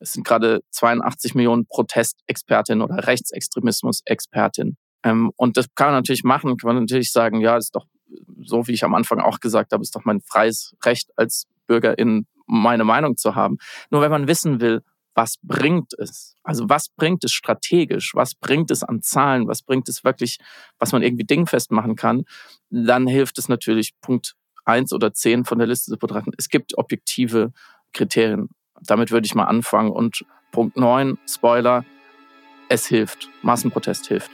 Es 0.00 0.12
sind 0.12 0.26
gerade 0.26 0.60
82 0.70 1.34
Millionen 1.34 1.66
Protestexpertinnen 1.66 2.82
oder 2.82 3.06
Rechtsextremismus-Expertinnen. 3.06 4.76
Ähm, 5.02 5.30
und 5.36 5.56
das 5.56 5.66
kann 5.74 5.88
man 5.88 5.96
natürlich 5.96 6.24
machen, 6.24 6.56
kann 6.56 6.74
man 6.74 6.84
natürlich 6.84 7.12
sagen, 7.12 7.40
ja, 7.40 7.56
ist 7.56 7.74
doch 7.74 7.86
so, 8.42 8.66
wie 8.66 8.72
ich 8.72 8.84
am 8.84 8.94
Anfang 8.94 9.20
auch 9.20 9.40
gesagt 9.40 9.72
habe, 9.72 9.82
ist 9.82 9.94
doch 9.94 10.04
mein 10.04 10.20
freies 10.20 10.74
Recht 10.84 11.10
als 11.16 11.46
Bürgerin, 11.66 12.26
meine 12.46 12.84
Meinung 12.84 13.16
zu 13.16 13.34
haben. 13.34 13.58
Nur 13.90 14.02
wenn 14.02 14.10
man 14.10 14.26
wissen 14.26 14.60
will, 14.60 14.82
was 15.14 15.36
bringt 15.42 15.92
es? 15.98 16.34
Also 16.42 16.68
was 16.68 16.88
bringt 16.88 17.24
es 17.24 17.32
strategisch? 17.32 18.12
Was 18.14 18.34
bringt 18.34 18.70
es 18.70 18.82
an 18.82 19.02
Zahlen? 19.02 19.48
Was 19.48 19.62
bringt 19.62 19.88
es 19.88 20.04
wirklich, 20.04 20.38
was 20.78 20.92
man 20.92 21.02
irgendwie 21.02 21.24
dingfest 21.24 21.70
machen 21.70 21.96
kann? 21.96 22.24
Dann 22.70 23.06
hilft 23.06 23.38
es 23.38 23.48
natürlich 23.48 23.92
Punkt 24.00 24.34
eins 24.64 24.92
oder 24.92 25.12
zehn 25.12 25.44
von 25.44 25.58
der 25.58 25.66
Liste 25.66 25.90
zu 25.90 25.98
betrachten. 25.98 26.32
Es 26.38 26.48
gibt 26.48 26.78
objektive 26.78 27.52
Kriterien. 27.92 28.48
Damit 28.80 29.10
würde 29.10 29.26
ich 29.26 29.34
mal 29.34 29.44
anfangen. 29.44 29.90
Und 29.90 30.24
Punkt 30.50 30.76
neun, 30.76 31.18
Spoiler, 31.28 31.84
es 32.68 32.86
hilft. 32.86 33.28
Massenprotest 33.42 34.06
hilft. 34.06 34.30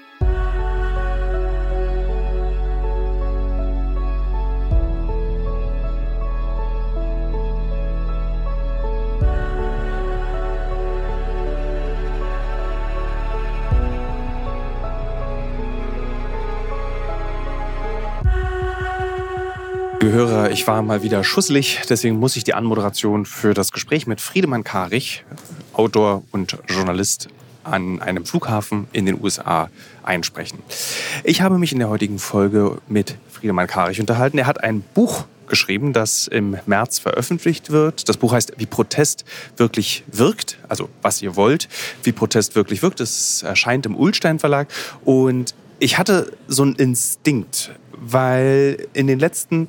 Liebe 20.06 20.18
Hörer, 20.18 20.52
ich 20.52 20.68
war 20.68 20.82
mal 20.82 21.02
wieder 21.02 21.24
schusselig, 21.24 21.80
deswegen 21.88 22.20
muss 22.20 22.36
ich 22.36 22.44
die 22.44 22.54
Anmoderation 22.54 23.26
für 23.26 23.54
das 23.54 23.72
Gespräch 23.72 24.06
mit 24.06 24.20
Friedemann 24.20 24.62
Karich, 24.62 25.24
Autor 25.72 26.22
und 26.30 26.56
Journalist 26.68 27.26
an 27.64 28.00
einem 28.00 28.24
Flughafen 28.24 28.86
in 28.92 29.04
den 29.04 29.20
USA 29.20 29.68
einsprechen. 30.04 30.60
Ich 31.24 31.40
habe 31.40 31.58
mich 31.58 31.72
in 31.72 31.80
der 31.80 31.88
heutigen 31.88 32.20
Folge 32.20 32.78
mit 32.86 33.16
Friedemann 33.32 33.66
Karich 33.66 33.98
unterhalten. 33.98 34.38
Er 34.38 34.46
hat 34.46 34.62
ein 34.62 34.82
Buch 34.94 35.24
geschrieben, 35.48 35.92
das 35.92 36.28
im 36.28 36.56
März 36.66 37.00
veröffentlicht 37.00 37.70
wird. 37.70 38.08
Das 38.08 38.16
Buch 38.16 38.32
heißt 38.32 38.52
Wie 38.58 38.66
Protest 38.66 39.24
wirklich 39.56 40.04
wirkt, 40.06 40.56
also 40.68 40.88
was 41.02 41.20
ihr 41.20 41.34
wollt, 41.34 41.68
wie 42.04 42.12
Protest 42.12 42.54
wirklich 42.54 42.80
wirkt. 42.80 43.00
Es 43.00 43.42
erscheint 43.42 43.86
im 43.86 43.96
Ulstein 43.96 44.38
Verlag 44.38 44.68
und 45.04 45.56
ich 45.80 45.98
hatte 45.98 46.32
so 46.46 46.62
einen 46.62 46.76
Instinkt, 46.76 47.72
weil 47.92 48.86
in 48.92 49.08
den 49.08 49.18
letzten 49.18 49.68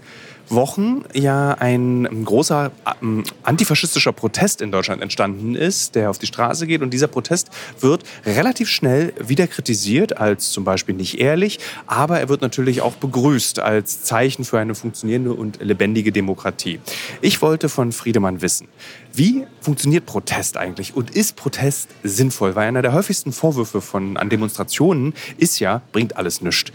Wochen 0.49 1.03
ja 1.13 1.53
ein 1.53 2.25
großer 2.25 2.71
ähm, 3.01 3.23
antifaschistischer 3.43 4.11
Protest 4.11 4.61
in 4.61 4.71
Deutschland 4.71 5.01
entstanden 5.01 5.55
ist, 5.55 5.95
der 5.95 6.09
auf 6.09 6.17
die 6.17 6.27
Straße 6.27 6.67
geht. 6.67 6.81
Und 6.81 6.91
dieser 6.91 7.07
Protest 7.07 7.49
wird 7.79 8.03
relativ 8.25 8.69
schnell 8.69 9.13
wieder 9.19 9.47
kritisiert 9.47 10.17
als 10.17 10.51
zum 10.51 10.63
Beispiel 10.63 10.95
nicht 10.95 11.19
ehrlich, 11.19 11.59
aber 11.85 12.19
er 12.19 12.29
wird 12.29 12.41
natürlich 12.41 12.81
auch 12.81 12.95
begrüßt 12.95 13.59
als 13.59 14.03
Zeichen 14.03 14.45
für 14.45 14.59
eine 14.59 14.75
funktionierende 14.75 15.33
und 15.33 15.61
lebendige 15.61 16.11
Demokratie. 16.11 16.79
Ich 17.21 17.41
wollte 17.41 17.69
von 17.69 17.91
Friedemann 17.91 18.41
wissen, 18.41 18.67
wie 19.13 19.45
funktioniert 19.61 20.05
Protest 20.05 20.57
eigentlich 20.57 20.95
und 20.95 21.09
ist 21.11 21.35
Protest 21.35 21.89
sinnvoll? 22.03 22.55
Weil 22.55 22.67
einer 22.67 22.81
der 22.81 22.93
häufigsten 22.93 23.31
Vorwürfe 23.31 23.81
von, 23.81 24.15
an 24.17 24.29
Demonstrationen 24.29 25.13
ist 25.37 25.59
ja, 25.59 25.81
bringt 25.91 26.17
alles 26.17 26.41
nichts. 26.41 26.71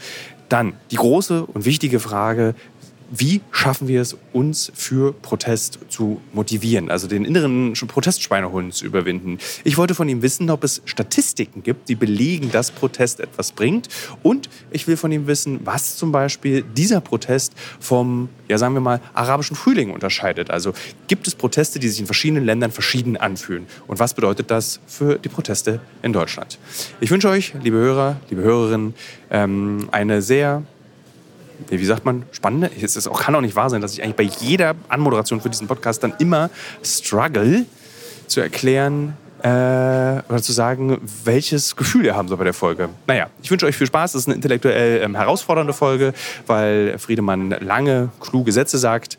Dann 0.48 0.74
die 0.90 0.96
große 0.96 1.46
und 1.46 1.64
wichtige 1.64 1.98
Frage, 1.98 2.54
wie 3.14 3.42
schaffen 3.50 3.88
wir 3.88 4.00
es, 4.00 4.16
uns 4.32 4.72
für 4.74 5.12
Protest 5.12 5.78
zu 5.90 6.22
motivieren, 6.32 6.90
also 6.90 7.06
den 7.06 7.26
inneren 7.26 7.74
Protestschweinehund 7.74 8.72
zu 8.72 8.86
überwinden. 8.86 9.36
Ich 9.64 9.76
wollte 9.76 9.94
von 9.94 10.08
ihm 10.08 10.22
wissen, 10.22 10.48
ob 10.48 10.64
es 10.64 10.80
Statistiken 10.86 11.62
gibt, 11.62 11.90
die 11.90 11.94
belegen, 11.94 12.50
dass 12.50 12.70
Protest 12.70 13.20
etwas 13.20 13.52
bringt. 13.52 13.88
Und 14.22 14.48
ich 14.70 14.88
will 14.88 14.96
von 14.96 15.12
ihm 15.12 15.26
wissen, 15.26 15.60
was 15.64 15.96
zum 15.96 16.10
Beispiel 16.10 16.62
dieser 16.62 17.02
Protest 17.02 17.52
vom, 17.80 18.30
ja 18.48 18.56
sagen 18.56 18.72
wir 18.72 18.80
mal, 18.80 19.00
arabischen 19.12 19.56
Frühling 19.56 19.90
unterscheidet. 19.90 20.50
Also 20.50 20.72
gibt 21.06 21.26
es 21.26 21.34
Proteste, 21.34 21.78
die 21.78 21.88
sich 21.88 22.00
in 22.00 22.06
verschiedenen 22.06 22.46
Ländern 22.46 22.72
verschieden 22.72 23.18
anfühlen? 23.18 23.66
Und 23.88 23.98
was 23.98 24.14
bedeutet 24.14 24.50
das 24.50 24.80
für 24.86 25.18
die 25.18 25.28
Proteste 25.28 25.80
in 26.02 26.14
Deutschland? 26.14 26.58
Ich 27.00 27.10
wünsche 27.10 27.28
euch, 27.28 27.52
liebe 27.62 27.76
Hörer, 27.76 28.16
liebe 28.30 28.40
Hörerinnen, 28.40 28.94
ähm, 29.30 29.88
eine 29.92 30.22
sehr 30.22 30.62
wie 31.68 31.84
sagt 31.84 32.04
man, 32.04 32.24
spannende. 32.32 32.70
Es 32.80 32.96
ist 32.96 33.08
auch, 33.08 33.20
kann 33.20 33.34
auch 33.34 33.40
nicht 33.40 33.56
wahr 33.56 33.70
sein, 33.70 33.80
dass 33.80 33.92
ich 33.92 34.02
eigentlich 34.02 34.16
bei 34.16 34.44
jeder 34.44 34.74
Anmoderation 34.88 35.40
für 35.40 35.50
diesen 35.50 35.66
Podcast 35.66 36.02
dann 36.02 36.14
immer 36.18 36.50
struggle 36.82 37.66
zu 38.26 38.40
erklären 38.40 39.16
äh, 39.42 39.48
oder 40.28 40.40
zu 40.40 40.52
sagen, 40.52 40.98
welches 41.24 41.74
Gefühl 41.76 42.04
ihr 42.04 42.14
haben 42.14 42.28
soll 42.28 42.36
bei 42.36 42.44
der 42.44 42.54
Folge. 42.54 42.88
Naja, 43.06 43.28
ich 43.42 43.50
wünsche 43.50 43.66
euch 43.66 43.76
viel 43.76 43.86
Spaß. 43.86 44.12
Das 44.12 44.22
ist 44.22 44.28
eine 44.28 44.36
intellektuell 44.36 45.02
ähm, 45.02 45.16
herausfordernde 45.16 45.72
Folge, 45.72 46.14
weil 46.46 46.98
Friedemann 46.98 47.50
lange, 47.60 48.10
kluge 48.20 48.52
Sätze 48.52 48.78
sagt. 48.78 49.18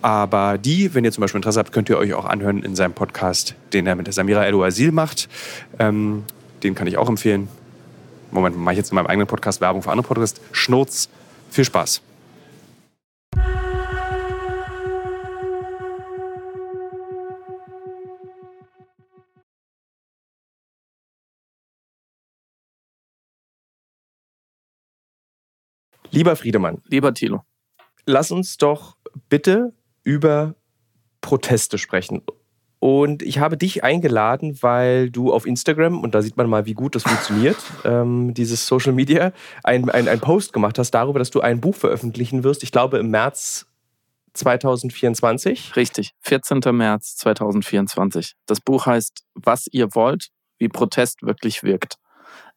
Aber 0.00 0.58
die, 0.58 0.94
wenn 0.94 1.04
ihr 1.04 1.12
zum 1.12 1.22
Beispiel 1.22 1.38
Interesse 1.38 1.58
habt, 1.58 1.72
könnt 1.72 1.88
ihr 1.88 1.98
euch 1.98 2.14
auch 2.14 2.26
anhören 2.26 2.62
in 2.62 2.76
seinem 2.76 2.92
Podcast, 2.92 3.54
den 3.72 3.86
er 3.86 3.96
mit 3.96 4.06
der 4.06 4.12
Samira 4.12 4.44
El 4.44 4.62
Asil 4.62 4.92
macht. 4.92 5.28
Ähm, 5.78 6.24
den 6.62 6.74
kann 6.74 6.86
ich 6.86 6.96
auch 6.96 7.08
empfehlen. 7.08 7.48
Moment, 8.30 8.56
mache 8.56 8.74
ich 8.74 8.78
jetzt 8.78 8.90
in 8.92 8.96
meinem 8.96 9.06
eigenen 9.06 9.26
Podcast 9.26 9.60
Werbung 9.60 9.82
für 9.82 9.90
andere 9.90 10.06
Podcasts. 10.06 10.40
Schnurz 10.52 11.08
viel 11.54 11.64
Spaß. 11.64 12.02
Lieber 26.10 26.36
Friedemann. 26.36 26.80
Lieber 26.86 27.12
Thilo. 27.12 27.42
Lass 28.06 28.30
uns 28.30 28.56
doch 28.56 28.96
bitte 29.28 29.72
über 30.04 30.54
Proteste 31.20 31.76
sprechen. 31.76 32.22
Und 32.84 33.22
ich 33.22 33.38
habe 33.38 33.56
dich 33.56 33.82
eingeladen, 33.82 34.58
weil 34.60 35.08
du 35.08 35.32
auf 35.32 35.46
Instagram, 35.46 36.02
und 36.02 36.14
da 36.14 36.20
sieht 36.20 36.36
man 36.36 36.50
mal, 36.50 36.66
wie 36.66 36.74
gut 36.74 36.94
das 36.94 37.04
funktioniert, 37.04 37.56
ähm, 37.86 38.34
dieses 38.34 38.66
Social 38.66 38.92
Media, 38.92 39.32
ein, 39.62 39.88
ein, 39.88 40.06
ein 40.06 40.20
Post 40.20 40.52
gemacht 40.52 40.78
hast 40.78 40.90
darüber, 40.90 41.18
dass 41.18 41.30
du 41.30 41.40
ein 41.40 41.62
Buch 41.62 41.74
veröffentlichen 41.74 42.44
wirst. 42.44 42.62
Ich 42.62 42.72
glaube 42.72 42.98
im 42.98 43.08
März 43.08 43.64
2024. 44.34 45.76
Richtig, 45.76 46.12
14. 46.20 46.60
März 46.72 47.16
2024. 47.16 48.34
Das 48.44 48.60
Buch 48.60 48.84
heißt 48.84 49.24
Was 49.32 49.66
ihr 49.72 49.94
wollt, 49.94 50.28
wie 50.58 50.68
Protest 50.68 51.22
wirklich 51.22 51.62
wirkt. 51.62 51.94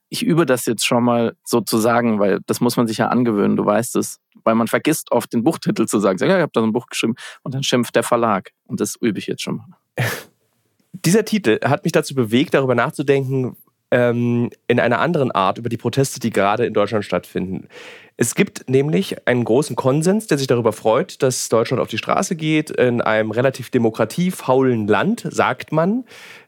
Ich 0.10 0.24
übe 0.24 0.46
das 0.46 0.66
jetzt 0.66 0.86
schon 0.86 1.06
mal 1.06 1.38
so 1.46 1.62
zu 1.62 1.78
sagen, 1.78 2.20
weil 2.20 2.42
das 2.48 2.60
muss 2.60 2.76
man 2.76 2.86
sich 2.86 2.98
ja 2.98 3.08
angewöhnen, 3.08 3.56
du 3.56 3.66
weißt 3.66 3.96
es. 3.96 4.20
Weil 4.44 4.56
man 4.56 4.68
vergisst 4.68 5.10
oft 5.14 5.32
den 5.32 5.46
Buchtitel 5.46 5.86
zu 5.86 6.00
sagen. 6.00 6.20
Ja, 6.20 6.36
ich 6.36 6.42
habe 6.42 6.52
da 6.54 6.60
so 6.60 6.68
ein 6.68 6.74
Buch 6.74 6.88
geschrieben 6.88 7.16
und 7.44 7.56
dann 7.56 7.64
schimpft 7.64 7.96
der 7.96 8.04
Verlag. 8.04 8.52
Und 8.66 8.82
das 8.82 8.98
übe 9.00 9.20
ich 9.20 9.28
jetzt 9.28 9.42
schon 9.42 9.56
mal. 9.56 9.68
Dieser 10.94 11.26
Titel 11.26 11.60
hat 11.64 11.84
mich 11.84 11.92
dazu 11.92 12.16
bewegt, 12.16 12.54
darüber 12.54 12.76
nachzudenken, 12.76 13.56
ähm, 13.92 14.50
in 14.68 14.80
einer 14.80 15.00
anderen 15.00 15.32
Art 15.32 15.58
über 15.58 15.70
die 15.70 15.78
Proteste, 15.78 16.20
die 16.20 16.32
gerade 16.32 16.66
in 16.66 16.74
Deutschland 16.74 17.06
stattfinden. 17.06 17.68
Es 18.18 18.36
gibt 18.36 18.70
nämlich 18.70 19.28
einen 19.28 19.44
großen 19.44 19.76
Konsens, 19.76 20.28
der 20.28 20.38
sich 20.38 20.48
darüber 20.48 20.74
freut, 20.74 21.22
dass 21.22 21.50
Deutschland 21.50 21.82
auf 21.82 21.88
die 21.88 21.98
Straße 21.98 22.36
geht. 22.36 22.72
In 22.72 23.02
einem 23.02 23.32
relativ 23.32 23.70
demokratiefaulen 23.70 24.88
Land, 24.88 25.28
sagt 25.30 25.72
man, 25.72 26.04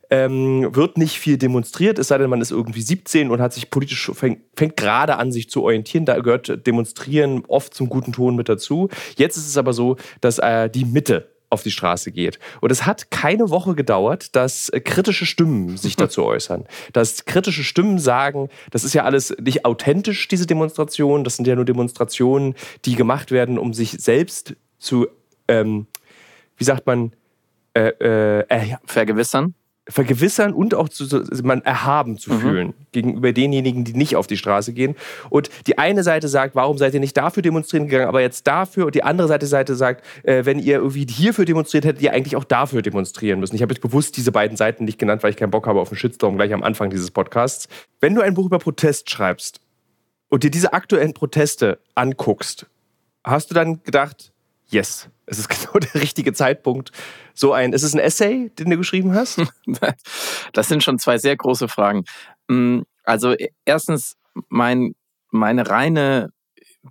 ähm, 0.09 0.75
wird 0.75 0.97
nicht 0.97 1.19
viel 1.19 1.37
demonstriert, 1.37 1.99
es 1.99 2.07
sei 2.07 2.17
denn, 2.17 2.31
man 2.31 2.41
ist 2.41 2.49
irgendwie 2.49 2.81
17 2.81 3.29
und 3.29 3.41
hat 3.41 3.53
sich 3.53 3.69
politisch, 3.69 4.09
fängt, 4.15 4.41
fängt 4.55 4.75
gerade 4.75 5.17
an, 5.17 5.31
sich 5.31 5.49
zu 5.49 5.63
orientieren. 5.63 6.05
Da 6.05 6.19
gehört 6.19 6.65
Demonstrieren 6.65 7.43
oft 7.47 7.73
zum 7.75 7.89
guten 7.89 8.11
Ton 8.11 8.35
mit 8.35 8.49
dazu. 8.49 8.89
Jetzt 9.17 9.37
ist 9.37 9.47
es 9.47 9.57
aber 9.57 9.73
so, 9.73 9.97
dass 10.19 10.39
äh, 10.39 10.69
die 10.69 10.85
Mitte 10.85 11.29
auf 11.49 11.63
die 11.63 11.71
Straße 11.71 12.11
geht. 12.11 12.39
Und 12.61 12.71
es 12.71 12.85
hat 12.85 13.11
keine 13.11 13.49
Woche 13.49 13.75
gedauert, 13.75 14.35
dass 14.35 14.69
äh, 14.69 14.79
kritische 14.79 15.25
Stimmen 15.25 15.77
sich 15.77 15.95
dazu 15.97 16.23
äußern. 16.23 16.65
Dass 16.93 17.25
kritische 17.25 17.63
Stimmen 17.63 17.99
sagen, 17.99 18.49
das 18.71 18.83
ist 18.83 18.93
ja 18.93 19.03
alles 19.03 19.35
nicht 19.41 19.65
authentisch, 19.65 20.27
diese 20.27 20.45
Demonstrationen. 20.45 21.23
Das 21.23 21.35
sind 21.35 21.47
ja 21.47 21.55
nur 21.55 21.65
Demonstrationen, 21.65 22.55
die 22.85 22.95
gemacht 22.95 23.31
werden, 23.31 23.57
um 23.57 23.73
sich 23.73 23.91
selbst 23.91 24.55
zu, 24.77 25.07
ähm, 25.47 25.87
wie 26.57 26.63
sagt 26.63 26.85
man, 26.85 27.13
äh, 27.73 27.89
äh, 27.99 28.45
äh 28.49 28.75
vergewissern 28.85 29.53
vergewissern 29.89 30.53
und 30.53 30.73
auch 30.75 30.89
zu, 30.89 31.23
man 31.43 31.61
erhaben 31.63 32.17
zu 32.17 32.31
mhm. 32.33 32.39
fühlen 32.39 32.73
gegenüber 32.91 33.33
denjenigen, 33.33 33.83
die 33.83 33.93
nicht 33.93 34.15
auf 34.15 34.27
die 34.27 34.37
Straße 34.37 34.73
gehen. 34.73 34.95
Und 35.29 35.49
die 35.67 35.77
eine 35.77 36.03
Seite 36.03 36.27
sagt, 36.27 36.55
warum 36.55 36.77
seid 36.77 36.93
ihr 36.93 36.99
nicht 36.99 37.17
dafür 37.17 37.43
demonstrieren 37.43 37.87
gegangen, 37.87 38.07
aber 38.07 38.21
jetzt 38.21 38.47
dafür. 38.47 38.85
Und 38.85 38.95
die 38.95 39.03
andere 39.03 39.27
Seite, 39.27 39.47
Seite 39.47 39.75
sagt, 39.75 40.05
äh, 40.23 40.45
wenn 40.45 40.59
ihr 40.59 40.77
irgendwie 40.77 41.05
hierfür 41.09 41.45
demonstriert 41.45 41.85
hättet, 41.85 42.01
ihr 42.01 42.13
eigentlich 42.13 42.35
auch 42.35 42.43
dafür 42.43 42.81
demonstrieren 42.81 43.39
müssen. 43.39 43.55
Ich 43.55 43.61
habe 43.61 43.73
jetzt 43.73 43.81
bewusst 43.81 44.17
diese 44.17 44.31
beiden 44.31 44.57
Seiten 44.57 44.85
nicht 44.85 44.99
genannt, 44.99 45.23
weil 45.23 45.31
ich 45.31 45.37
keinen 45.37 45.51
Bock 45.51 45.67
habe 45.67 45.79
auf 45.79 45.89
einen 45.89 45.97
Shitstorm 45.97 46.35
gleich 46.35 46.53
am 46.53 46.63
Anfang 46.63 46.89
dieses 46.89 47.11
Podcasts. 47.11 47.67
Wenn 47.99 48.15
du 48.15 48.21
ein 48.21 48.33
Buch 48.33 48.45
über 48.45 48.59
Protest 48.59 49.09
schreibst 49.09 49.61
und 50.29 50.43
dir 50.43 50.51
diese 50.51 50.73
aktuellen 50.73 51.13
Proteste 51.13 51.79
anguckst, 51.95 52.67
hast 53.23 53.49
du 53.49 53.55
dann 53.55 53.83
gedacht, 53.83 54.31
yes, 54.69 55.09
Es 55.29 55.39
ist 55.39 55.49
genau 55.49 55.79
der 55.79 56.01
richtige 56.01 56.33
Zeitpunkt. 56.33 56.91
So 57.33 57.53
ein, 57.53 57.73
ist 57.73 57.83
es 57.83 57.93
ein 57.93 57.99
Essay, 57.99 58.49
den 58.57 58.69
du 58.69 58.77
geschrieben 58.77 59.13
hast? 59.13 59.41
Das 60.53 60.67
sind 60.67 60.83
schon 60.83 60.99
zwei 60.99 61.17
sehr 61.17 61.37
große 61.37 61.67
Fragen. 61.67 62.03
Mm, 62.47 62.81
also 63.03 63.35
erstens 63.65 64.17
mein, 64.49 64.95
meine 65.31 65.69
reine 65.69 66.31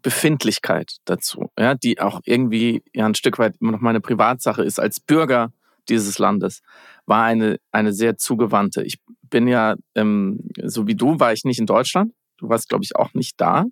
Befindlichkeit 0.02 0.96
dazu, 1.05 1.50
ja, 1.58 1.75
die 1.75 2.00
auch 2.00 2.20
irgendwie 2.25 2.82
ja 2.94 3.06
ein 3.06 3.14
Stück 3.14 3.38
weit 3.38 3.56
immer 3.61 3.73
noch 3.73 3.81
meine 3.81 4.00
Privatsache 4.00 4.62
ist 4.62 4.79
als 4.79 5.00
Bürger 5.00 5.52
dieses 5.88 6.19
Landes, 6.19 6.61
war 7.06 7.25
eine, 7.25 7.58
eine 7.73 7.93
sehr 7.93 8.17
zugewandte. 8.17 8.82
Ich 8.82 8.99
bin 9.23 9.49
ja, 9.49 9.76
ähm, 9.94 10.40
so 10.62 10.87
wie 10.87 10.94
du, 10.94 11.19
war 11.19 11.32
ich 11.32 11.44
nicht 11.44 11.58
in 11.58 11.67
Deutschland. 11.67 12.12
Du 12.37 12.49
warst, 12.49 12.69
glaube 12.69 12.85
ich, 12.85 12.96
auch 12.96 13.14
nicht 13.14 13.40
da. 13.40 13.64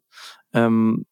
Ähm, 0.52 1.04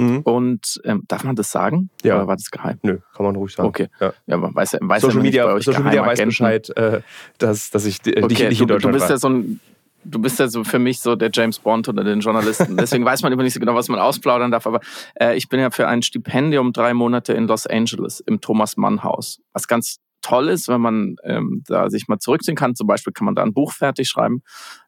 mhm. 0.00 0.20
Und 0.20 0.80
ähm, 0.84 1.04
darf 1.08 1.24
man 1.24 1.36
das 1.36 1.50
sagen? 1.50 1.90
Ja. 2.02 2.16
Oder 2.16 2.28
war 2.28 2.36
das 2.36 2.50
geheim? 2.50 2.78
Nö, 2.82 2.98
kann 3.14 3.26
man 3.26 3.36
ruhig 3.36 3.54
sagen. 3.54 3.68
Okay. 3.68 3.88
Ja, 4.00 4.12
ja 4.26 4.36
man 4.36 4.54
weiß, 4.54 4.78
weiß 4.80 5.02
Social 5.02 5.18
ja 5.18 5.22
Media, 5.22 5.60
Social 5.60 5.82
Media 5.82 6.06
weiß 6.06 6.22
Bescheid, 6.22 6.70
äh, 6.76 7.00
dass, 7.38 7.70
dass 7.70 7.84
ich 7.84 7.98
äh, 8.06 8.22
okay, 8.22 8.48
nicht, 8.48 8.60
du, 8.60 8.64
in 8.64 8.68
Deutschland 8.68 8.94
du 8.94 8.98
bist 8.98 9.04
war. 9.04 9.10
ja 9.10 9.18
so 9.18 9.28
ein 9.28 9.60
du 10.04 10.18
bist 10.18 10.38
ja 10.38 10.48
so 10.48 10.64
für 10.64 10.78
mich 10.78 11.00
so 11.00 11.14
der 11.14 11.30
James 11.32 11.58
Bond 11.58 11.88
unter 11.88 12.04
den 12.04 12.20
Journalisten. 12.20 12.76
Deswegen 12.76 13.04
weiß 13.04 13.22
man 13.22 13.32
immer 13.32 13.42
nicht 13.42 13.54
so 13.54 13.60
genau, 13.60 13.74
was 13.74 13.88
man 13.88 13.98
ausplaudern 13.98 14.50
darf. 14.50 14.66
Aber 14.66 14.80
äh, 15.20 15.36
ich 15.36 15.48
bin 15.48 15.60
ja 15.60 15.70
für 15.70 15.88
ein 15.88 16.02
Stipendium 16.02 16.72
drei 16.72 16.94
Monate 16.94 17.32
in 17.32 17.46
Los 17.46 17.66
Angeles 17.66 18.20
im 18.20 18.40
Thomas 18.40 18.76
Mann 18.76 19.02
Haus, 19.02 19.40
was 19.52 19.68
ganz 19.68 19.98
toll 20.22 20.48
ist, 20.48 20.68
wenn 20.68 20.80
man 20.80 21.16
ähm, 21.24 21.62
da 21.66 21.88
sich 21.88 22.08
mal 22.08 22.18
zurückziehen 22.18 22.56
kann. 22.56 22.74
Zum 22.74 22.86
Beispiel 22.86 23.12
kann 23.12 23.24
man 23.24 23.34
da 23.34 23.42
ein 23.42 23.54
Buch 23.54 23.72
fertig 23.72 24.08
schreiben 24.08 24.42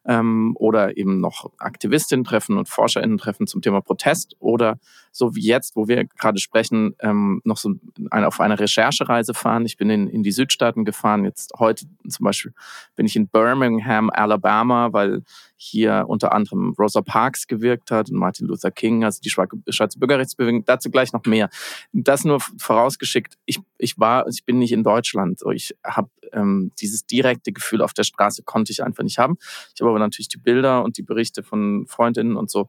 ähm, 0.05 0.55
oder 0.57 0.97
eben 0.97 1.19
noch 1.19 1.51
Aktivistinnen 1.59 2.25
treffen 2.25 2.57
und 2.57 2.67
ForscherInnen 2.67 3.17
treffen 3.17 3.47
zum 3.47 3.61
Thema 3.61 3.81
Protest 3.81 4.35
oder 4.39 4.79
so 5.11 5.35
wie 5.35 5.45
jetzt, 5.45 5.75
wo 5.75 5.87
wir 5.87 6.05
gerade 6.05 6.39
sprechen, 6.39 6.95
ähm, 6.99 7.41
noch 7.43 7.57
so 7.57 7.75
eine, 8.09 8.27
auf 8.27 8.39
eine 8.39 8.59
Recherchereise 8.59 9.33
fahren. 9.33 9.65
Ich 9.65 9.77
bin 9.77 9.89
in, 9.89 10.07
in 10.07 10.23
die 10.23 10.31
Südstaaten 10.31 10.85
gefahren. 10.85 11.23
Jetzt 11.23 11.53
heute 11.59 11.85
zum 12.07 12.23
Beispiel 12.23 12.53
bin 12.95 13.05
ich 13.05 13.15
in 13.15 13.27
Birmingham, 13.27 14.09
Alabama, 14.09 14.91
weil 14.91 15.21
hier 15.55 16.05
unter 16.07 16.33
anderem 16.33 16.73
Rosa 16.77 17.01
Parks 17.01 17.47
gewirkt 17.47 17.91
hat 17.91 18.09
und 18.09 18.17
Martin 18.17 18.47
Luther 18.47 18.71
King, 18.71 19.05
also 19.05 19.21
die 19.21 19.29
schwarze 19.29 19.99
Bürgerrechtsbewegung. 19.99 20.65
Dazu 20.65 20.89
gleich 20.89 21.13
noch 21.13 21.23
mehr. 21.25 21.49
Das 21.93 22.25
nur 22.25 22.39
vorausgeschickt. 22.57 23.37
Ich, 23.45 23.59
ich 23.77 23.99
war, 23.99 24.27
ich 24.27 24.43
bin 24.43 24.57
nicht 24.57 24.73
in 24.73 24.83
Deutschland. 24.83 25.41
Ich 25.53 25.75
habe 25.85 26.09
ähm, 26.33 26.71
dieses 26.79 27.05
direkte 27.05 27.51
Gefühl 27.51 27.81
auf 27.81 27.93
der 27.93 28.03
Straße 28.03 28.43
konnte 28.43 28.71
ich 28.71 28.83
einfach 28.83 29.03
nicht 29.03 29.19
haben. 29.19 29.37
Ich 29.73 29.81
habe 29.81 29.91
aber 29.93 29.99
natürlich 29.99 30.29
die 30.29 30.37
Bilder 30.37 30.83
und 30.83 30.97
die 30.97 31.03
Berichte 31.03 31.43
von 31.43 31.85
Freundinnen 31.87 32.35
und 32.35 32.49
so. 32.49 32.67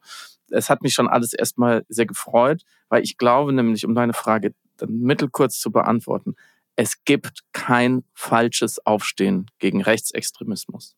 Es 0.49 0.69
hat 0.69 0.81
mich 0.81 0.93
schon 0.93 1.07
alles 1.07 1.33
erstmal 1.33 1.85
sehr 1.89 2.05
gefreut, 2.05 2.63
weil 2.89 3.03
ich 3.03 3.17
glaube 3.17 3.51
nämlich, 3.53 3.85
um 3.85 3.95
deine 3.95 4.13
Frage 4.13 4.53
mittelkurz 4.87 5.59
zu 5.59 5.71
beantworten, 5.71 6.35
es 6.75 7.03
gibt 7.05 7.41
kein 7.53 8.03
falsches 8.13 8.85
Aufstehen 8.85 9.47
gegen 9.59 9.81
Rechtsextremismus 9.81 10.95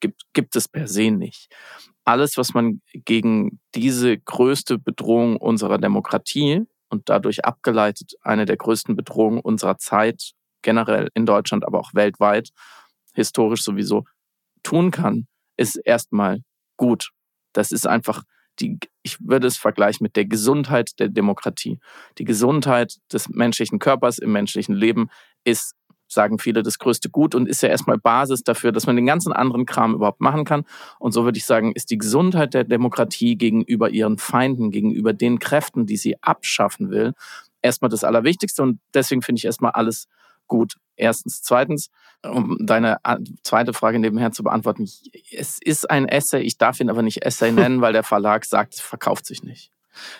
gibt, 0.00 0.22
gibt 0.32 0.56
es 0.56 0.68
per 0.68 0.88
se 0.88 1.10
nicht. 1.10 1.54
Alles, 2.04 2.36
was 2.36 2.54
man 2.54 2.80
gegen 2.92 3.60
diese 3.74 4.18
größte 4.18 4.78
Bedrohung 4.78 5.36
unserer 5.36 5.78
Demokratie 5.78 6.64
und 6.88 7.08
dadurch 7.08 7.44
abgeleitet 7.44 8.14
eine 8.22 8.46
der 8.46 8.56
größten 8.56 8.96
Bedrohungen 8.96 9.40
unserer 9.40 9.78
Zeit, 9.78 10.32
generell 10.62 11.08
in 11.14 11.26
Deutschland, 11.26 11.64
aber 11.64 11.78
auch 11.78 11.94
weltweit, 11.94 12.50
historisch 13.14 13.62
sowieso, 13.62 14.04
tun 14.62 14.90
kann, 14.90 15.26
ist 15.60 15.76
erstmal 15.76 16.42
gut. 16.76 17.10
Das 17.52 17.70
ist 17.70 17.86
einfach 17.86 18.22
die, 18.58 18.78
ich 19.02 19.18
würde 19.20 19.46
es 19.46 19.58
vergleichen 19.58 20.02
mit 20.02 20.16
der 20.16 20.24
Gesundheit 20.24 20.98
der 20.98 21.08
Demokratie. 21.08 21.78
Die 22.18 22.24
Gesundheit 22.24 22.96
des 23.12 23.28
menschlichen 23.28 23.78
Körpers 23.78 24.18
im 24.18 24.32
menschlichen 24.32 24.74
Leben 24.74 25.10
ist 25.44 25.74
sagen 26.08 26.40
viele, 26.40 26.64
das 26.64 26.78
größte 26.78 27.08
Gut 27.08 27.36
und 27.36 27.48
ist 27.48 27.62
ja 27.62 27.68
erstmal 27.68 27.96
Basis 27.96 28.42
dafür, 28.42 28.72
dass 28.72 28.86
man 28.86 28.96
den 28.96 29.06
ganzen 29.06 29.32
anderen 29.32 29.64
Kram 29.64 29.94
überhaupt 29.94 30.20
machen 30.20 30.44
kann. 30.44 30.64
Und 30.98 31.12
so 31.12 31.24
würde 31.24 31.38
ich 31.38 31.44
sagen, 31.44 31.72
ist 31.72 31.90
die 31.90 31.98
Gesundheit 31.98 32.52
der 32.52 32.64
Demokratie 32.64 33.36
gegenüber 33.36 33.90
ihren 33.90 34.18
Feinden, 34.18 34.72
gegenüber 34.72 35.12
den 35.12 35.38
Kräften, 35.38 35.86
die 35.86 35.96
sie 35.96 36.20
abschaffen 36.20 36.90
will, 36.90 37.12
erstmal 37.62 37.90
das 37.90 38.02
Allerwichtigste. 38.02 38.62
Und 38.62 38.80
deswegen 38.92 39.22
finde 39.22 39.38
ich 39.38 39.44
erstmal 39.44 39.70
alles 39.70 40.08
gut. 40.48 40.78
Erstens. 41.00 41.42
Zweitens, 41.42 41.90
um 42.22 42.56
deine 42.60 42.98
zweite 43.42 43.72
Frage 43.72 43.98
nebenher 43.98 44.32
zu 44.32 44.42
beantworten. 44.42 44.88
Es 45.32 45.58
ist 45.60 45.90
ein 45.90 46.06
Essay, 46.06 46.40
ich 46.42 46.58
darf 46.58 46.80
ihn 46.80 46.90
aber 46.90 47.02
nicht 47.02 47.24
Essay 47.24 47.52
nennen, 47.52 47.80
weil 47.80 47.92
der 47.92 48.02
Verlag 48.02 48.44
sagt, 48.44 48.74
es 48.74 48.80
verkauft 48.80 49.26
sich 49.26 49.42
nicht. 49.42 49.72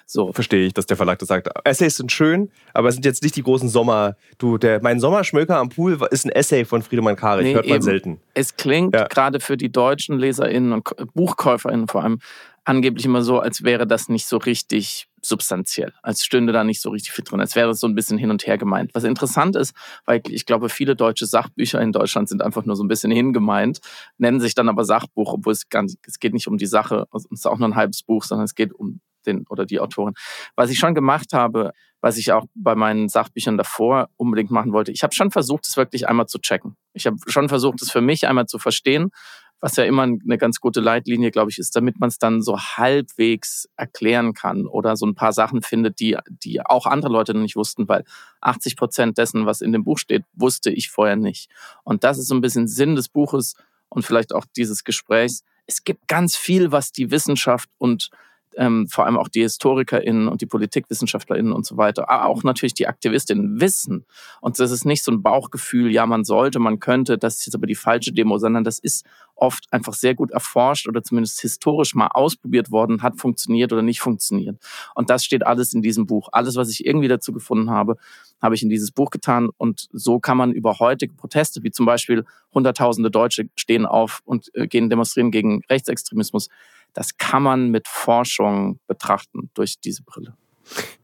So. 0.04 0.32
Verstehe 0.32 0.66
ich, 0.66 0.74
dass 0.74 0.86
der 0.86 0.96
Verlag 0.96 1.18
das 1.20 1.28
sagt. 1.28 1.48
Essays 1.64 1.96
sind 1.96 2.10
schön, 2.10 2.50
aber 2.74 2.88
es 2.88 2.94
sind 2.94 3.04
jetzt 3.04 3.22
nicht 3.22 3.36
die 3.36 3.42
großen 3.42 3.68
Sommer. 3.68 4.16
Du, 4.38 4.58
der, 4.58 4.82
mein 4.82 5.00
Sommerschmöker 5.00 5.56
am 5.56 5.68
Pool 5.68 5.98
ist 6.10 6.24
ein 6.24 6.30
Essay 6.30 6.64
von 6.64 6.82
Friedemann 6.82 7.16
Karich, 7.16 7.44
nee, 7.44 7.54
hört 7.54 7.66
man 7.66 7.76
eben. 7.76 7.82
selten. 7.82 8.20
Es 8.34 8.56
klingt 8.56 8.94
ja. 8.94 9.06
gerade 9.06 9.40
für 9.40 9.56
die 9.56 9.70
deutschen 9.70 10.18
LeserInnen 10.18 10.72
und 10.72 10.88
BuchkäuferInnen 11.14 11.88
vor 11.88 12.02
allem 12.02 12.18
angeblich 12.64 13.04
immer 13.04 13.22
so, 13.22 13.38
als 13.38 13.62
wäre 13.62 13.86
das 13.86 14.08
nicht 14.08 14.26
so 14.26 14.36
richtig 14.36 15.08
substanziell, 15.22 15.93
als 16.02 16.25
stünde 16.25 16.52
da 16.52 16.64
nicht 16.64 16.81
so 16.81 16.90
richtig 16.90 17.12
viel 17.12 17.25
drin, 17.25 17.40
als 17.40 17.56
wäre 17.56 17.70
es 17.70 17.81
so 17.81 17.87
ein 17.87 17.94
bisschen 17.94 18.19
hin 18.19 18.31
und 18.31 18.46
her 18.46 18.58
gemeint. 18.58 18.90
Was 18.94 19.05
interessant 19.05 19.56
ist, 19.56 19.75
weil 20.05 20.22
ich 20.28 20.46
glaube, 20.46 20.69
viele 20.69 20.96
deutsche 20.96 21.26
Sachbücher 21.26 21.81
in 21.81 21.93
Deutschland 21.93 22.28
sind 22.28 22.43
einfach 22.43 22.64
nur 22.64 22.76
so 22.76 22.84
ein 22.84 22.88
bisschen 22.88 23.11
hingemeint, 23.11 23.81
nennen 24.19 24.40
sich 24.40 24.55
dann 24.55 24.69
aber 24.69 24.84
Sachbuch, 24.84 25.34
obwohl 25.34 25.52
es 25.52 25.69
gar 25.69 25.82
nicht, 25.82 25.99
es 26.06 26.19
geht 26.19 26.34
nicht 26.34 26.49
um 26.49 26.58
die 26.58 26.67
Sache, 26.67 27.06
es 27.14 27.26
ist 27.26 27.46
auch 27.46 27.58
nur 27.58 27.69
ein 27.69 27.76
halbes 27.76 28.02
Buch, 28.02 28.25
sondern 28.25 28.44
es 28.44 28.55
geht 28.55 28.72
um 28.72 29.00
den 29.26 29.46
oder 29.49 29.67
die 29.67 29.81
Autorin. 29.81 30.14
Was 30.56 30.70
ich 30.70 30.78
schon 30.78 30.94
gemacht 30.94 31.32
habe, 31.32 31.73
was 32.00 32.16
ich 32.16 32.32
auch 32.32 32.46
bei 32.55 32.75
meinen 32.75 33.08
Sachbüchern 33.08 33.58
davor 33.58 34.08
unbedingt 34.16 34.50
machen 34.50 34.73
wollte, 34.73 34.93
ich 34.93 35.02
habe 35.02 35.14
schon 35.14 35.31
versucht, 35.31 35.66
es 35.66 35.76
wirklich 35.76 36.08
einmal 36.08 36.26
zu 36.26 36.38
checken. 36.38 36.76
Ich 36.94 37.06
habe 37.06 37.16
schon 37.26 37.49
versucht, 37.49 37.82
es 37.82 37.90
für 37.90 38.00
mich 38.00 38.26
einmal 38.26 38.46
zu 38.46 38.58
verstehen, 38.58 39.11
was 39.60 39.76
ja 39.76 39.84
immer 39.84 40.02
eine 40.02 40.38
ganz 40.38 40.60
gute 40.60 40.80
Leitlinie, 40.80 41.30
glaube 41.30 41.50
ich, 41.50 41.58
ist, 41.58 41.76
damit 41.76 42.00
man 42.00 42.08
es 42.08 42.18
dann 42.18 42.42
so 42.42 42.58
halbwegs 42.58 43.68
erklären 43.76 44.32
kann 44.32 44.66
oder 44.66 44.96
so 44.96 45.06
ein 45.06 45.14
paar 45.14 45.32
Sachen 45.32 45.62
findet, 45.62 46.00
die, 46.00 46.16
die 46.28 46.64
auch 46.64 46.86
andere 46.86 47.12
Leute 47.12 47.34
noch 47.34 47.42
nicht 47.42 47.56
wussten, 47.56 47.88
weil 47.88 48.04
80 48.40 48.76
Prozent 48.76 49.18
dessen, 49.18 49.46
was 49.46 49.60
in 49.60 49.72
dem 49.72 49.84
Buch 49.84 49.98
steht, 49.98 50.24
wusste 50.32 50.70
ich 50.70 50.90
vorher 50.90 51.16
nicht. 51.16 51.50
Und 51.84 52.04
das 52.04 52.18
ist 52.18 52.28
so 52.28 52.34
ein 52.34 52.40
bisschen 52.40 52.68
Sinn 52.68 52.94
des 52.94 53.08
Buches 53.08 53.54
und 53.90 54.04
vielleicht 54.04 54.34
auch 54.34 54.46
dieses 54.56 54.84
Gesprächs. 54.84 55.44
Es 55.66 55.84
gibt 55.84 56.08
ganz 56.08 56.36
viel, 56.36 56.72
was 56.72 56.92
die 56.92 57.10
Wissenschaft 57.10 57.68
und 57.78 58.10
ähm, 58.56 58.88
vor 58.88 59.06
allem 59.06 59.17
auch 59.17 59.29
die 59.29 59.43
HistorikerInnen 59.43 60.29
und 60.29 60.41
die 60.41 60.47
PolitikwissenschaftlerInnen 60.47 61.52
und 61.52 61.67
so 61.67 61.76
weiter, 61.76 62.08
aber 62.11 62.26
auch 62.26 62.43
natürlich 62.43 62.75
die 62.75 62.88
AktivistInnen 62.88 63.61
wissen. 63.61 64.05
Und 64.41 64.58
das 64.58 64.70
ist 64.70 64.85
nicht 64.85 65.02
so 65.02 65.12
ein 65.12 65.23
Bauchgefühl, 65.23 65.91
ja, 65.91 66.06
man 66.06 66.25
sollte, 66.25 66.58
man 66.58 66.81
könnte, 66.81 67.19
das 67.19 67.38
ist 67.38 67.47
jetzt 67.47 67.55
aber 67.55 67.67
die 67.67 67.75
falsche 67.75 68.12
Demo, 68.12 68.38
sondern 68.38 68.64
das 68.64 68.79
ist 68.79 69.06
oft 69.41 69.73
einfach 69.73 69.94
sehr 69.94 70.14
gut 70.14 70.31
erforscht 70.31 70.87
oder 70.88 71.02
zumindest 71.02 71.40
historisch 71.40 71.95
mal 71.95 72.09
ausprobiert 72.09 72.71
worden, 72.71 73.02
hat 73.02 73.19
funktioniert 73.19 73.73
oder 73.73 73.83
nicht 73.83 74.00
funktioniert. 74.00 74.59
Und 74.95 75.11
das 75.11 75.25
steht 75.25 75.47
alles 75.47 75.73
in 75.73 75.83
diesem 75.83 76.07
Buch. 76.07 76.28
Alles, 76.33 76.57
was 76.57 76.71
ich 76.71 76.85
irgendwie 76.85 77.09
dazu 77.09 77.33
gefunden 77.33 77.71
habe, 77.71 77.97
habe 78.40 78.54
ich 78.54 78.62
in 78.62 78.69
dieses 78.69 78.90
Buch 78.90 79.11
getan. 79.11 79.49
Und 79.57 79.88
so 79.92 80.19
kann 80.19 80.37
man 80.37 80.52
über 80.52 80.78
heutige 80.78 81.14
Proteste, 81.14 81.62
wie 81.62 81.71
zum 81.71 81.87
Beispiel 81.87 82.25
Hunderttausende 82.52 83.11
Deutsche 83.11 83.49
stehen 83.54 83.87
auf 83.87 84.21
und 84.25 84.50
äh, 84.54 84.66
gehen 84.66 84.90
demonstrieren 84.90 85.30
gegen 85.30 85.62
Rechtsextremismus, 85.71 86.49
das 86.94 87.16
kann 87.16 87.42
man 87.42 87.70
mit 87.70 87.88
Forschung 87.88 88.78
betrachten 88.87 89.50
durch 89.54 89.80
diese 89.80 90.02
Brille. 90.02 90.35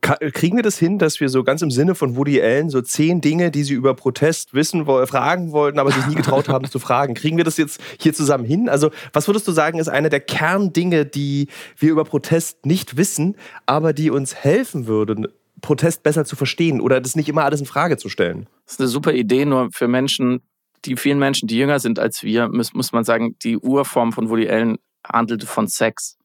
Kriegen 0.00 0.56
wir 0.56 0.62
das 0.62 0.78
hin, 0.78 0.98
dass 0.98 1.18
wir 1.18 1.28
so 1.28 1.42
ganz 1.42 1.60
im 1.62 1.72
Sinne 1.72 1.96
von 1.96 2.14
Woody 2.14 2.40
Allen 2.40 2.70
so 2.70 2.80
zehn 2.80 3.20
Dinge, 3.20 3.50
die 3.50 3.64
Sie 3.64 3.74
über 3.74 3.94
Protest 3.94 4.54
wissen, 4.54 4.86
fragen 4.86 5.50
wollten, 5.50 5.80
aber 5.80 5.90
sich 5.90 6.06
nie 6.06 6.14
getraut 6.14 6.48
haben 6.48 6.70
zu 6.70 6.78
fragen? 6.78 7.14
Kriegen 7.14 7.36
wir 7.36 7.44
das 7.44 7.56
jetzt 7.56 7.80
hier 8.00 8.14
zusammen 8.14 8.44
hin? 8.44 8.68
Also, 8.68 8.90
was 9.12 9.26
würdest 9.26 9.48
du 9.48 9.52
sagen, 9.52 9.80
ist 9.80 9.88
eine 9.88 10.08
der 10.08 10.20
Kerndinge, 10.20 11.04
die 11.06 11.48
wir 11.76 11.90
über 11.90 12.04
Protest 12.04 12.64
nicht 12.64 12.96
wissen, 12.96 13.36
aber 13.66 13.92
die 13.92 14.10
uns 14.10 14.36
helfen 14.36 14.86
würden, 14.86 15.26
Protest 15.60 16.04
besser 16.04 16.24
zu 16.24 16.36
verstehen 16.36 16.80
oder 16.80 17.00
das 17.00 17.16
nicht 17.16 17.28
immer 17.28 17.44
alles 17.44 17.60
in 17.60 17.66
Frage 17.66 17.96
zu 17.96 18.08
stellen? 18.08 18.48
Das 18.64 18.74
ist 18.74 18.80
eine 18.80 18.88
super 18.88 19.12
Idee, 19.12 19.44
nur 19.44 19.70
für 19.72 19.88
Menschen, 19.88 20.42
die 20.84 20.96
vielen 20.96 21.18
Menschen, 21.18 21.48
die 21.48 21.56
jünger 21.56 21.80
sind 21.80 21.98
als 21.98 22.22
wir, 22.22 22.48
muss, 22.48 22.72
muss 22.74 22.92
man 22.92 23.02
sagen, 23.02 23.34
die 23.42 23.56
Urform 23.58 24.12
von 24.12 24.30
Woody 24.30 24.48
Allen 24.48 24.78
handelte 25.08 25.46
von 25.46 25.68
Sex. 25.68 26.18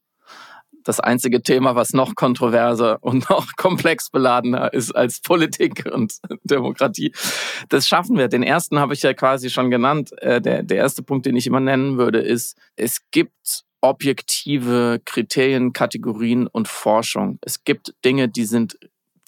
Das 0.84 0.98
einzige 0.98 1.42
Thema, 1.42 1.76
was 1.76 1.92
noch 1.92 2.14
kontroverser 2.14 2.98
und 3.02 3.28
noch 3.30 3.54
komplex 3.56 4.10
beladener 4.10 4.72
ist 4.72 4.92
als 4.92 5.20
Politik 5.20 5.88
und 5.92 6.14
Demokratie. 6.44 7.12
Das 7.68 7.86
schaffen 7.86 8.18
wir. 8.18 8.28
Den 8.28 8.42
ersten 8.42 8.78
habe 8.78 8.94
ich 8.94 9.02
ja 9.02 9.14
quasi 9.14 9.50
schon 9.50 9.70
genannt. 9.70 10.10
Äh, 10.20 10.40
der, 10.40 10.62
der 10.62 10.78
erste 10.78 11.02
Punkt, 11.02 11.26
den 11.26 11.36
ich 11.36 11.46
immer 11.46 11.60
nennen 11.60 11.98
würde, 11.98 12.20
ist, 12.20 12.56
es 12.76 12.98
gibt 13.10 13.64
objektive 13.82 15.00
Kriterien, 15.04 15.72
Kategorien 15.72 16.46
und 16.46 16.68
Forschung. 16.68 17.38
Es 17.42 17.64
gibt 17.64 17.94
Dinge, 18.04 18.28
die 18.28 18.44
sind 18.44 18.78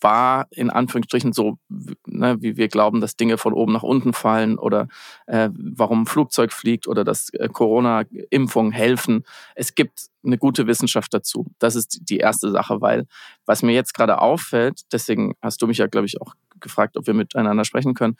war 0.05 0.47
in 0.51 0.71
Anführungsstrichen 0.71 1.33
so, 1.33 1.59
ne, 2.07 2.37
wie 2.41 2.57
wir 2.57 2.69
glauben, 2.69 3.01
dass 3.01 3.17
Dinge 3.17 3.39
von 3.39 3.55
oben 3.55 3.73
nach 3.73 3.83
unten 3.83 4.13
fallen 4.13 4.59
oder 4.59 4.87
äh, 5.27 5.49
warum 5.53 6.03
ein 6.03 6.07
Flugzeug 6.07 6.53
fliegt 6.53 6.87
oder 6.87 7.03
dass 7.03 7.31
äh, 7.31 7.49
Corona-Impfungen 7.49 8.71
helfen. 8.71 9.25
Es 9.57 9.75
gibt 9.75 10.09
eine 10.23 10.39
gute 10.39 10.67
Wissenschaft 10.67 11.13
dazu. 11.13 11.47
Das 11.59 11.75
ist 11.75 11.99
die 12.03 12.19
erste 12.19 12.51
Sache, 12.51 12.81
weil 12.81 13.07
was 13.47 13.63
mir 13.63 13.73
jetzt 13.73 13.95
gerade 13.95 14.21
auffällt, 14.21 14.83
deswegen 14.93 15.35
hast 15.41 15.61
du 15.63 15.67
mich 15.67 15.79
ja, 15.79 15.87
glaube 15.87 16.07
ich, 16.07 16.21
auch 16.21 16.35
gefragt, 16.61 16.97
ob 16.97 17.07
wir 17.07 17.15
miteinander 17.15 17.65
sprechen 17.65 17.95
können, 17.95 18.17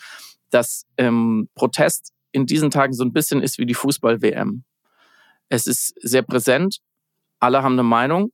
dass 0.51 0.87
ähm, 0.97 1.49
Protest 1.55 2.13
in 2.33 2.47
diesen 2.47 2.71
Tagen 2.71 2.95
so 2.95 3.05
ein 3.05 3.13
bisschen 3.13 3.43
ist 3.43 3.59
wie 3.59 3.67
die 3.67 3.75
Fußball-WM. 3.75 4.65
Es 5.51 5.67
ist 5.67 5.95
sehr 6.01 6.23
präsent, 6.23 6.79
alle 7.41 7.63
haben 7.63 7.75
eine 7.75 7.83
Meinung, 7.83 8.33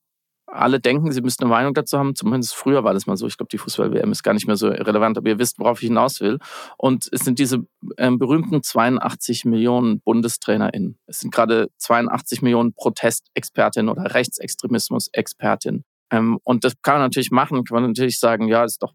alle 0.53 0.81
denken, 0.81 1.13
sie 1.13 1.21
müssten 1.21 1.45
eine 1.45 1.51
Meinung 1.51 1.75
dazu 1.75 1.99
haben. 1.99 2.15
Zumindest 2.15 2.55
früher 2.55 2.85
war 2.85 2.93
das 2.95 3.07
mal 3.07 3.17
so. 3.17 3.27
Ich 3.27 3.37
glaube, 3.37 3.51
die 3.51 3.59
Fußball-WM 3.59 4.11
ist 4.13 4.23
gar 4.23 4.35
nicht 4.35 4.47
mehr 4.47 4.57
so 4.57 4.69
relevant, 4.69 5.17
aber 5.17 5.29
ihr 5.29 5.39
wisst, 5.39 5.59
worauf 5.59 5.83
ich 5.83 5.89
hinaus 5.89 6.21
will. 6.21 6.39
Und 6.77 7.09
es 7.13 7.21
sind 7.21 7.39
diese 7.39 7.65
ähm, 7.99 8.19
berühmten 8.19 8.63
82 8.63 9.45
Millionen 9.45 10.01
BundestrainerInnen. 10.01 10.99
Es 11.07 11.21
sind 11.21 11.33
gerade 11.33 11.71
82 11.79 12.43
Millionen 12.43 12.75
Protestexpertinnen 12.75 13.89
oder 13.89 14.15
Rechtsextremismus-Expertinnen. 14.15 15.85
Ähm, 16.11 16.39
und 16.45 16.65
das 16.65 16.75
kann 16.83 16.95
man 16.95 17.03
natürlich 17.03 17.31
machen, 17.31 17.65
kann 17.65 17.83
man 17.83 17.91
natürlich 17.91 18.19
sagen, 18.19 18.49
ja, 18.49 18.65
ist 18.65 18.83
doch 18.83 18.95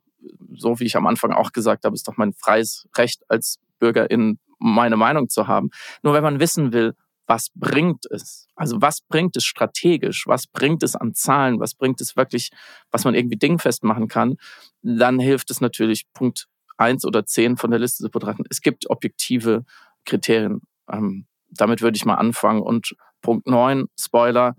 so, 0.55 0.79
wie 0.79 0.85
ich 0.85 0.97
am 0.97 1.07
Anfang 1.07 1.31
auch 1.31 1.51
gesagt 1.51 1.85
habe, 1.85 1.95
ist 1.95 2.07
doch 2.07 2.17
mein 2.17 2.33
freies 2.33 2.87
Recht 2.97 3.23
als 3.29 3.59
Bürgerin, 3.79 4.39
meine 4.59 4.97
Meinung 4.97 5.29
zu 5.29 5.47
haben. 5.47 5.69
Nur 6.01 6.13
wenn 6.13 6.23
man 6.23 6.39
wissen 6.39 6.73
will, 6.73 6.95
was 7.27 7.49
bringt 7.55 8.05
es? 8.11 8.47
Also 8.55 8.81
was 8.81 9.01
bringt 9.01 9.35
es 9.35 9.43
strategisch? 9.43 10.25
Was 10.27 10.47
bringt 10.47 10.83
es 10.83 10.95
an 10.95 11.13
Zahlen? 11.13 11.59
Was 11.59 11.73
bringt 11.73 12.01
es 12.01 12.15
wirklich, 12.15 12.49
was 12.91 13.03
man 13.03 13.15
irgendwie 13.15 13.37
dingfest 13.37 13.83
machen 13.83 14.07
kann? 14.07 14.37
Dann 14.81 15.19
hilft 15.19 15.51
es 15.51 15.61
natürlich 15.61 16.05
Punkt 16.13 16.47
eins 16.77 17.05
oder 17.05 17.25
zehn 17.25 17.57
von 17.57 17.71
der 17.71 17.79
Liste 17.79 18.03
zu 18.03 18.09
betrachten. 18.09 18.43
Es 18.49 18.61
gibt 18.61 18.89
objektive 18.89 19.65
Kriterien. 20.05 20.61
Ähm, 20.91 21.25
damit 21.49 21.81
würde 21.81 21.95
ich 21.97 22.05
mal 22.05 22.15
anfangen. 22.15 22.61
Und 22.61 22.95
Punkt 23.21 23.47
neun, 23.47 23.87
Spoiler, 23.99 24.55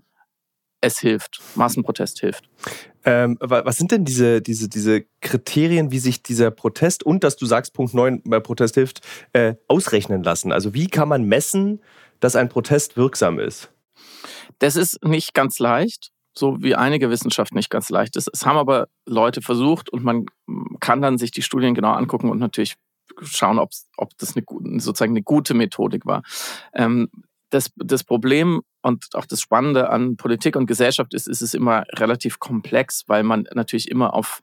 es 0.81 0.99
hilft. 0.99 1.41
Massenprotest 1.55 2.19
hilft. 2.19 2.49
Ähm, 3.05 3.37
was 3.39 3.77
sind 3.77 3.91
denn 3.91 4.05
diese, 4.05 4.41
diese, 4.41 4.67
diese 4.69 5.05
Kriterien, 5.21 5.91
wie 5.91 5.99
sich 5.99 6.21
dieser 6.21 6.51
Protest 6.51 7.03
und 7.03 7.23
dass 7.23 7.37
du 7.37 7.45
sagst, 7.45 7.73
Punkt 7.73 7.93
9 7.93 8.21
bei 8.25 8.39
Protest 8.39 8.75
hilft, 8.75 9.01
äh, 9.33 9.55
ausrechnen 9.67 10.23
lassen? 10.23 10.51
Also 10.51 10.73
wie 10.73 10.87
kann 10.87 11.07
man 11.07 11.23
messen, 11.23 11.81
dass 12.19 12.35
ein 12.35 12.49
Protest 12.49 12.97
wirksam 12.97 13.39
ist? 13.39 13.71
Das 14.59 14.75
ist 14.75 15.03
nicht 15.03 15.33
ganz 15.33 15.59
leicht, 15.59 16.11
so 16.33 16.57
wie 16.61 16.75
einige 16.75 17.09
Wissenschaft 17.09 17.53
nicht 17.53 17.69
ganz 17.69 17.89
leicht 17.89 18.15
ist. 18.15 18.29
Es 18.31 18.45
haben 18.45 18.57
aber 18.57 18.87
Leute 19.05 19.41
versucht 19.41 19.89
und 19.89 20.03
man 20.03 20.25
kann 20.79 21.01
dann 21.01 21.17
sich 21.17 21.31
die 21.31 21.41
Studien 21.41 21.75
genau 21.75 21.91
angucken 21.91 22.29
und 22.29 22.39
natürlich 22.39 22.75
schauen, 23.21 23.59
ob 23.59 23.71
das 24.17 24.35
eine, 24.35 24.45
sozusagen 24.79 25.13
eine 25.13 25.23
gute 25.23 25.53
Methodik 25.53 26.05
war. 26.05 26.23
Ähm, 26.73 27.09
das, 27.49 27.71
das 27.77 28.03
Problem 28.03 28.61
und 28.81 29.07
auch 29.13 29.25
das 29.25 29.39
Spannende 29.41 29.89
an 29.89 30.17
Politik 30.17 30.55
und 30.55 30.65
Gesellschaft 30.65 31.13
ist, 31.13 31.27
ist 31.27 31.41
es 31.41 31.53
immer 31.53 31.85
relativ 31.93 32.39
komplex, 32.39 33.03
weil 33.07 33.23
man 33.23 33.47
natürlich 33.53 33.89
immer 33.89 34.13
auf 34.13 34.41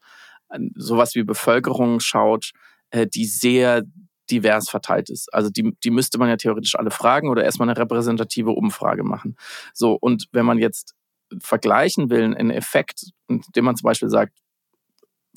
sowas 0.75 1.15
wie 1.15 1.25
Bevölkerung 1.25 2.01
schaut, 2.01 2.53
äh, 2.91 3.07
die 3.07 3.27
sehr 3.27 3.83
divers 4.31 4.69
verteilt 4.69 5.11
ist. 5.11 5.33
Also 5.33 5.51
die, 5.51 5.77
die 5.85 5.91
müsste 5.91 6.19
man 6.19 6.29
ja 6.29 6.37
theoretisch 6.37 6.77
alle 6.77 6.91
fragen 6.91 7.29
oder 7.29 7.45
erstmal 7.45 7.69
eine 7.69 7.79
repräsentative 7.79 8.51
Umfrage 8.51 9.05
machen. 9.05 9.37
So, 9.73 9.93
und 9.95 10.27
wenn 10.33 10.47
man 10.47 10.59
jetzt 10.59 10.95
vergleichen 11.41 12.11
will, 12.11 12.25
einen 12.25 12.51
Effekt, 12.51 13.07
indem 13.29 13.65
man 13.65 13.77
zum 13.77 13.87
Beispiel 13.87 14.11
sagt, 14.11 14.33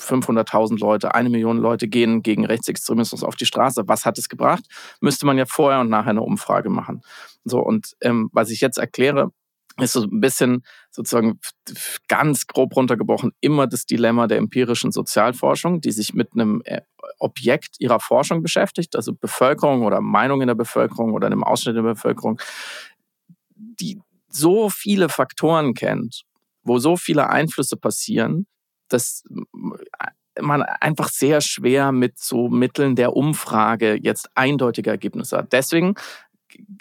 500.000 0.00 0.78
Leute, 0.78 1.14
eine 1.14 1.28
Million 1.28 1.58
Leute 1.58 1.88
gehen 1.88 2.22
gegen 2.22 2.46
Rechtsextremismus 2.46 3.24
auf 3.24 3.34
die 3.34 3.46
Straße. 3.46 3.82
Was 3.86 4.04
hat 4.04 4.16
es 4.16 4.28
gebracht? 4.28 4.64
Müsste 5.00 5.26
man 5.26 5.36
ja 5.36 5.44
vorher 5.44 5.80
und 5.80 5.90
nachher 5.90 6.10
eine 6.10 6.22
Umfrage 6.22 6.70
machen. 6.70 7.02
So, 7.44 7.58
und 7.60 7.96
ähm, 8.00 8.30
was 8.32 8.50
ich 8.50 8.60
jetzt 8.60 8.78
erkläre, 8.78 9.32
ist 9.76 9.92
so 9.92 10.02
ein 10.02 10.20
bisschen 10.20 10.64
sozusagen 10.90 11.40
ganz 12.08 12.46
grob 12.46 12.74
runtergebrochen 12.76 13.32
immer 13.40 13.66
das 13.66 13.86
Dilemma 13.86 14.26
der 14.26 14.38
empirischen 14.38 14.92
Sozialforschung, 14.92 15.80
die 15.80 15.92
sich 15.92 16.14
mit 16.14 16.32
einem 16.32 16.62
äh, 16.64 16.80
Objekt 17.18 17.76
ihrer 17.78 18.00
Forschung 18.00 18.42
beschäftigt, 18.42 18.96
also 18.96 19.12
Bevölkerung 19.12 19.82
oder 19.84 20.00
Meinung 20.00 20.40
in 20.40 20.48
der 20.48 20.54
Bevölkerung 20.54 21.12
oder 21.12 21.26
einem 21.26 21.44
Ausschnitt 21.44 21.76
der 21.76 21.82
Bevölkerung, 21.82 22.40
die 23.54 24.00
so 24.28 24.70
viele 24.70 25.08
Faktoren 25.08 25.74
kennt, 25.74 26.22
wo 26.62 26.78
so 26.78 26.96
viele 26.96 27.30
Einflüsse 27.30 27.76
passieren, 27.76 28.46
dass 28.88 29.24
man 30.40 30.62
einfach 30.62 31.08
sehr 31.08 31.40
schwer 31.40 31.92
mit 31.92 32.18
so 32.18 32.48
Mitteln 32.48 32.94
der 32.94 33.16
Umfrage 33.16 33.98
jetzt 34.00 34.28
eindeutige 34.34 34.90
Ergebnisse 34.90 35.38
hat. 35.38 35.52
Deswegen 35.52 35.94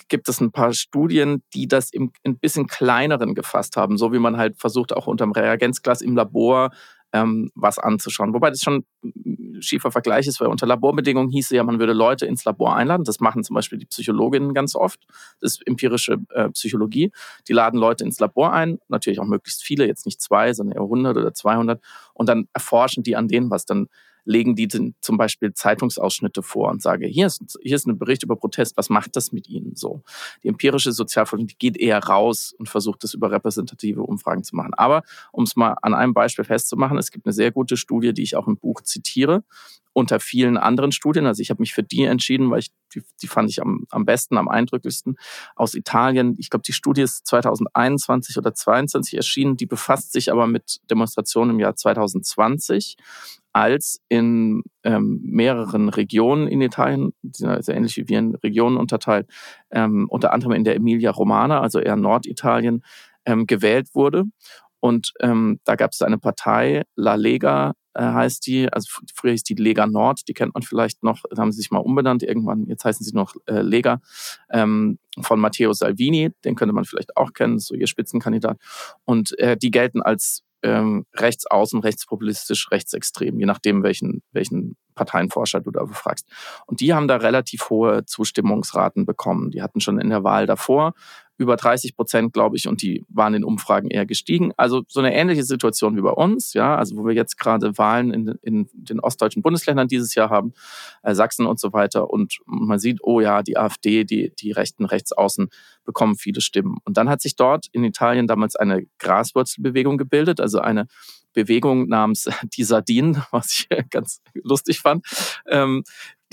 gibt 0.08 0.30
es 0.30 0.40
ein 0.40 0.52
paar 0.52 0.74
Studien, 0.74 1.44
die 1.54 1.68
das 1.68 1.92
im, 1.92 2.12
ein 2.24 2.38
bisschen 2.38 2.68
kleineren 2.68 3.36
gefasst 3.36 3.76
haben, 3.76 3.98
so 3.98 4.14
wie 4.14 4.20
man 4.20 4.38
halt 4.38 4.58
versucht, 4.58 4.94
auch 4.94 5.08
unterm 5.08 5.32
Reagenzglas 5.32 6.02
im 6.02 6.16
Labor 6.16 6.72
ähm, 7.14 7.52
was 7.56 7.80
anzuschauen. 7.80 8.34
Wobei 8.34 8.50
das 8.50 8.62
schon 8.62 8.86
schiefer 9.62 9.92
Vergleich 9.92 10.28
ist, 10.28 10.40
weil 10.40 10.48
unter 10.48 10.66
Laborbedingungen 10.66 11.30
hieße 11.30 11.56
ja, 11.56 11.64
man 11.64 11.80
würde 11.80 11.94
Leute 11.94 12.26
ins 12.26 12.46
Labor 12.46 12.76
einladen. 12.76 13.04
Das 13.04 13.20
machen 13.20 13.44
zum 13.44 13.54
Beispiel 13.56 13.80
die 13.80 13.86
Psychologinnen 13.86 14.54
ganz 14.54 14.76
oft. 14.76 15.06
Das 15.40 15.54
ist 15.54 15.68
empirische 15.68 16.18
äh, 16.30 16.50
Psychologie. 16.50 17.12
Die 17.48 17.54
laden 17.54 17.80
Leute 17.80 18.04
ins 18.04 18.20
Labor 18.20 18.54
ein, 18.54 18.80
natürlich 18.88 19.20
auch 19.20 19.26
möglichst 19.26 19.64
viele, 19.64 19.88
jetzt 19.88 20.06
nicht 20.06 20.22
zwei, 20.22 20.54
sondern 20.54 20.78
eher 20.78 20.84
100 20.84 21.18
oder 21.18 21.34
200. 21.34 21.82
Und 22.14 22.30
dann 22.30 22.48
erforschen 22.54 23.04
die 23.04 23.16
an 23.16 23.28
denen 23.28 23.50
was. 23.50 23.66
Dann 23.66 23.88
legen 24.28 24.56
die 24.56 24.68
zum 24.68 25.18
Beispiel 25.18 25.54
Zeitungsausschnitte 25.54 26.44
vor 26.44 26.70
und 26.70 26.82
sage, 26.82 27.08
hier 27.08 27.28
ist, 27.28 27.58
hier 27.62 27.76
ist 27.76 27.88
ein 27.88 27.98
Bericht 27.98 28.24
über 28.24 28.36
Protest, 28.36 28.76
was 28.78 28.90
macht 28.90 29.16
das 29.16 29.32
mit 29.32 29.48
Ihnen 29.48 29.76
so? 29.76 30.04
Die 30.44 30.50
empirische 30.50 30.92
Sozialforschung, 30.92 31.48
die 31.48 31.58
geht 31.58 31.78
eher 31.78 32.04
raus 32.04 32.54
und 32.60 32.68
versucht 32.68 33.04
das 33.04 33.14
über 33.14 33.32
repräsentative 33.32 34.04
Umfragen 34.04 34.44
zu 34.44 34.56
machen. 34.56 34.74
Aber 34.74 35.04
um 35.32 35.46
es 35.46 35.56
mal 35.56 35.76
an 35.82 35.94
einem 35.94 36.14
Beispiel 36.14 36.44
festzumachen, 36.46 36.98
es 36.98 37.12
gibt 37.12 37.26
eine 37.26 37.34
sehr 37.34 37.52
gute 37.52 37.78
Studie, 37.78 38.14
die 38.14 38.24
ich 38.24 38.36
auch 38.36 38.48
im 38.48 38.58
Buch 38.58 38.82
zitiere, 38.82 39.44
unter 39.94 40.20
vielen 40.20 40.58
anderen 40.58 40.92
Studien. 40.92 41.26
Also 41.26 41.42
ich 41.42 41.50
habe 41.50 41.62
mich 41.62 41.74
für 41.74 41.82
die 41.82 42.04
entschieden, 42.04 42.52
weil 42.52 42.60
ich 42.60 42.72
die, 42.94 43.02
die 43.22 43.28
fand 43.28 43.50
ich 43.50 43.62
am, 43.62 43.86
am 43.90 44.06
besten, 44.06 44.38
am 44.38 44.48
eindrücklichsten 44.48 45.16
aus 45.56 45.74
Italien. 45.74 46.36
Ich 46.38 46.52
glaube, 46.52 46.64
die 46.64 46.74
Studie 46.74 47.02
ist 47.02 47.26
2021 47.26 48.38
oder 48.38 48.54
2022 48.54 49.18
erschienen. 49.18 49.58
Die 49.58 49.66
befasst 49.66 50.12
sich 50.12 50.32
aber 50.32 50.46
mit 50.46 50.82
Demonstrationen 50.92 51.56
im 51.56 51.60
Jahr 51.60 51.76
2020 51.76 52.98
als 53.58 54.00
in 54.08 54.62
ähm, 54.84 55.20
mehreren 55.24 55.90
Regionen 55.90 56.48
in 56.48 56.62
Italien, 56.62 57.12
sehr 57.24 57.76
ähnlich 57.76 57.98
wie 57.98 58.08
wir 58.08 58.20
in 58.20 58.36
Regionen 58.36 58.78
unterteilt, 58.78 59.28
ähm, 59.72 60.08
unter 60.10 60.32
anderem 60.32 60.54
in 60.54 60.64
der 60.64 60.76
Emilia 60.76 61.10
Romana, 61.10 61.60
also 61.60 61.80
eher 61.80 61.96
Norditalien, 61.96 62.84
ähm, 63.26 63.48
gewählt 63.48 63.96
wurde. 63.96 64.26
Und 64.80 65.14
ähm, 65.22 65.60
da 65.64 65.76
gab 65.76 65.94
es 65.94 66.04
eine 66.04 66.20
Partei, 66.20 66.84
La 66.96 67.16
Lega 67.16 67.74
äh, 67.96 68.04
heißt 68.04 68.46
die, 68.46 68.72
also 68.72 69.02
früher 69.16 69.32
hieß 69.32 69.42
die 69.42 69.56
Lega 69.56 69.88
Nord, 69.88 70.28
die 70.28 70.36
kennt 70.36 70.54
man 70.54 70.62
vielleicht 70.62 71.02
noch, 71.02 71.24
da 71.32 71.42
haben 71.42 71.52
sie 71.52 71.58
sich 71.58 71.72
mal 71.72 71.80
umbenannt 71.80 72.22
irgendwann, 72.22 72.68
jetzt 72.68 72.86
heißen 72.86 73.04
sie 73.04 73.16
noch 73.16 73.34
äh, 73.48 73.62
Lega, 73.62 74.02
ähm, 74.52 75.00
von 75.20 75.40
Matteo 75.40 75.74
Salvini, 75.74 76.30
den 76.46 76.54
könnte 76.54 76.76
man 76.76 76.86
vielleicht 76.86 77.18
auch 77.18 77.34
kennen, 77.34 77.58
so 77.58 77.74
ihr 77.74 77.88
Spitzenkandidat. 77.88 78.60
Und 79.04 79.38
äh, 79.40 79.58
die 79.58 79.72
gelten 79.72 80.04
als 80.04 80.44
ähm, 80.64 81.06
rechtsaußen, 81.16 81.80
rechtspopulistisch, 81.80 82.72
rechtsextrem, 82.72 83.40
je 83.40 83.46
nachdem, 83.46 83.84
welchen, 83.84 84.24
welchen 84.32 84.76
Parteienforscher 84.96 85.62
du 85.62 85.72
da 85.72 85.84
befragst. 85.86 86.28
Und 86.66 86.82
die 86.82 86.94
haben 86.94 87.08
da 87.08 87.18
relativ 87.18 87.70
hohe 87.70 88.06
Zustimmungsraten 88.06 89.06
bekommen. 89.06 89.52
Die 89.52 89.62
hatten 89.62 89.80
schon 89.80 90.00
in 90.00 90.10
der 90.10 90.24
Wahl 90.24 90.46
davor 90.46 90.94
über 91.38 91.56
30 91.56 91.96
Prozent, 91.96 92.34
glaube 92.34 92.58
ich, 92.58 92.68
und 92.68 92.82
die 92.82 93.06
waren 93.10 93.34
in 93.34 93.44
Umfragen 93.44 93.90
eher 93.90 94.06
gestiegen. 94.06 94.52
Also 94.58 94.84
so 94.88 95.00
eine 95.00 95.14
ähnliche 95.14 95.44
Situation 95.44 95.96
wie 95.96 96.02
bei 96.02 96.12
uns, 96.12 96.54
ja, 96.54 96.76
also 96.76 96.98
wo 96.98 97.06
wir 97.06 97.14
jetzt 97.14 97.38
gerade 97.38 97.78
Wahlen 97.78 98.12
in, 98.12 98.40
in 98.42 98.70
den 98.74 99.00
ostdeutschen 99.00 99.44
Bundesländern 99.44 99.88
dieses 99.88 100.16
Jahr 100.16 100.30
haben, 100.30 100.54
äh, 101.04 101.14
Sachsen 101.14 101.46
und 101.46 101.60
so 101.60 101.74
weiter. 101.74 102.10
Und 102.10 102.40
man 102.46 102.80
sieht, 102.80 103.00
oh 103.04 103.20
ja, 103.20 103.44
die 103.44 103.58
AfD, 103.58 104.04
die, 104.04 104.34
die 104.36 104.52
Rechten 104.52 104.86
Rechtsaußen 104.86 105.50
bekommen 105.86 106.16
viele 106.16 106.42
Stimmen. 106.42 106.78
Und 106.84 106.98
dann 106.98 107.10
hat 107.10 107.22
sich 107.22 107.36
dort 107.36 107.68
in 107.72 107.84
Italien 107.84 108.28
damals 108.28 108.56
eine 108.56 108.86
Graswurzelbewegung 108.98 109.98
gebildet, 109.98 110.42
also 110.42 110.60
eine 110.60 110.88
Bewegung 111.34 111.88
namens 111.88 112.28
die 112.58 112.64
Sardinen, 112.64 113.24
was 113.32 113.52
ich 113.52 113.70
ganz 113.92 114.22
lustig 114.34 114.80
fand, 114.80 115.06
ähm, 115.48 115.84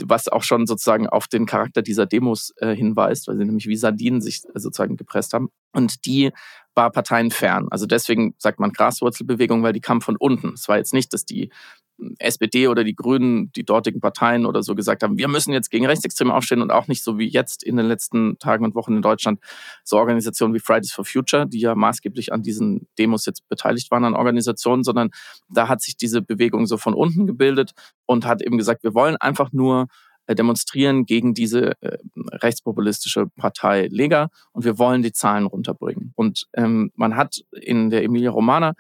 was 0.03 0.29
auch 0.29 0.43
schon 0.43 0.67
sozusagen 0.67 1.07
auf 1.07 1.29
den 1.29 1.47
Charakter 1.47 1.83
dieser 1.83 2.07
Demos 2.07 2.53
äh, 2.59 2.75
hinweist, 2.75 3.29
weil 3.29 3.37
sie 3.37 3.45
nämlich 3.45 3.67
wie 3.67 3.77
Sardinen 3.77 4.21
sich 4.21 4.43
sozusagen 4.55 4.97
gepresst 4.97 5.33
haben. 5.33 5.51
Und 5.75 6.07
die 6.07 6.33
war 6.75 6.91
parteienfern. 6.91 7.69
Also 7.71 7.87
deswegen 7.87 8.35
sagt 8.39 8.59
man 8.59 8.73
Graswurzelbewegung, 8.73 9.63
weil 9.63 9.73
die 9.73 9.81
kam 9.81 10.01
von 10.01 10.17
unten. 10.17 10.55
Es 10.55 10.69
war 10.69 10.77
jetzt 10.77 10.95
nicht, 10.95 11.13
dass 11.13 11.25
die 11.25 11.51
SPD 12.19 12.67
oder 12.67 12.83
die 12.83 12.97
Grünen, 12.97 13.53
die 13.53 13.65
dortigen 13.65 14.01
Parteien 14.01 14.47
oder 14.47 14.63
so 14.63 14.75
gesagt 14.75 15.03
haben, 15.03 15.17
wir 15.17 15.29
müssen 15.29 15.53
jetzt 15.53 15.71
gegen 15.71 15.87
Rechtsextreme 15.87 16.35
aufstehen 16.35 16.61
und 16.61 16.73
auch 16.73 16.89
nicht 16.89 17.05
so 17.05 17.19
wie 17.19 17.29
jetzt 17.29 17.63
in 17.63 17.77
den 17.77 17.87
letzten 17.87 18.37
Tagen 18.39 18.65
und 18.65 18.75
Wochen 18.75 18.97
in 18.97 19.03
Deutschland 19.03 19.39
so 19.85 19.99
Organisationen 19.99 20.55
wie 20.55 20.59
Fridays 20.59 20.93
for 20.93 21.05
Future, 21.05 21.47
die 21.47 21.61
ja 21.61 21.75
maßgeblich 21.75 22.33
an 22.33 22.43
diesen 22.43 22.89
Demos 22.99 23.27
jetzt 23.27 23.49
beteiligt 23.49 23.91
waren 23.91 24.05
an 24.05 24.15
Organisationen, 24.15 24.83
sondern 24.83 25.11
da 25.49 25.69
hat 25.69 25.83
sich 25.83 25.97
diese 25.97 26.21
Bewegung 26.21 26.67
so 26.67 26.79
von 26.79 26.95
unten 26.95 27.27
gebildet 27.27 27.73
und 28.07 28.27
hat 28.27 28.43
eben 28.43 28.59
gesagt, 28.59 28.83
wir 28.83 28.95
wollen 28.95 29.17
einfach 29.17 29.53
nur 29.53 29.87
demonstrieren 30.29 31.05
gegen 31.05 31.35
diese 31.35 31.73
äh, 31.83 31.99
rechtspopulistische 32.15 33.27
Partei 33.37 33.89
Lega 33.91 34.31
und 34.53 34.65
wir 34.65 34.79
wollen 34.79 35.03
die 35.03 35.13
Zahlen 35.13 35.47
runterbringen. 35.47 36.13
Und 36.17 36.47
ähm, 36.55 36.93
man 36.95 37.17
hat 37.17 37.45
in 37.51 37.91
der 37.91 38.05
Emilia 38.05 38.31
Romana 38.31 38.75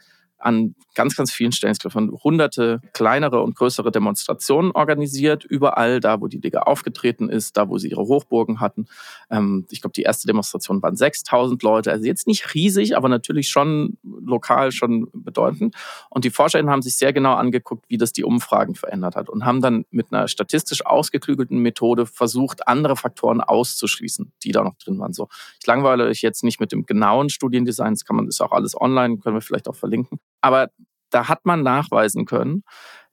an 0.44 0.74
ganz, 0.94 1.16
ganz 1.16 1.32
vielen 1.32 1.52
Stellen, 1.52 1.72
ich 1.72 1.78
glaube, 1.78 1.92
von 1.92 2.10
hunderte 2.22 2.80
kleinere 2.92 3.40
und 3.42 3.56
größere 3.56 3.90
Demonstrationen 3.90 4.70
organisiert, 4.72 5.44
überall 5.44 6.00
da, 6.00 6.20
wo 6.20 6.28
die 6.28 6.38
Liga 6.38 6.62
aufgetreten 6.62 7.28
ist, 7.28 7.56
da, 7.56 7.68
wo 7.68 7.78
sie 7.78 7.88
ihre 7.88 8.02
Hochburgen 8.02 8.60
hatten. 8.60 8.86
Ähm, 9.30 9.66
ich 9.70 9.80
glaube, 9.80 9.94
die 9.94 10.02
erste 10.02 10.26
Demonstration 10.26 10.82
waren 10.82 10.96
6000 10.96 11.62
Leute, 11.62 11.90
also 11.90 12.04
jetzt 12.04 12.26
nicht 12.26 12.54
riesig, 12.54 12.96
aber 12.96 13.08
natürlich 13.08 13.48
schon 13.48 13.98
lokal 14.02 14.70
schon 14.70 15.08
bedeutend. 15.12 15.74
Und 16.10 16.24
die 16.24 16.30
ForscherInnen 16.30 16.70
haben 16.70 16.82
sich 16.82 16.96
sehr 16.96 17.12
genau 17.12 17.34
angeguckt, 17.34 17.86
wie 17.88 17.98
das 17.98 18.12
die 18.12 18.24
Umfragen 18.24 18.74
verändert 18.74 19.16
hat 19.16 19.28
und 19.28 19.44
haben 19.44 19.60
dann 19.60 19.84
mit 19.90 20.12
einer 20.12 20.28
statistisch 20.28 20.84
ausgeklügelten 20.84 21.58
Methode 21.58 22.06
versucht, 22.06 22.68
andere 22.68 22.96
Faktoren 22.96 23.40
auszuschließen, 23.40 24.32
die 24.42 24.52
da 24.52 24.62
noch 24.62 24.76
drin 24.76 24.98
waren. 24.98 25.12
So, 25.12 25.28
ich 25.60 25.66
langweile 25.66 26.04
euch 26.04 26.20
jetzt 26.20 26.44
nicht 26.44 26.60
mit 26.60 26.70
dem 26.70 26.84
genauen 26.86 27.30
Studiendesign, 27.30 27.94
das 27.94 28.04
kann 28.04 28.16
man, 28.16 28.28
ist 28.28 28.42
auch 28.42 28.52
alles 28.52 28.78
online, 28.78 29.18
können 29.18 29.36
wir 29.36 29.40
vielleicht 29.40 29.68
auch 29.68 29.76
verlinken. 29.76 30.20
Aber 30.44 30.68
da 31.08 31.28
hat 31.28 31.46
man 31.46 31.62
nachweisen 31.62 32.26
können, 32.26 32.64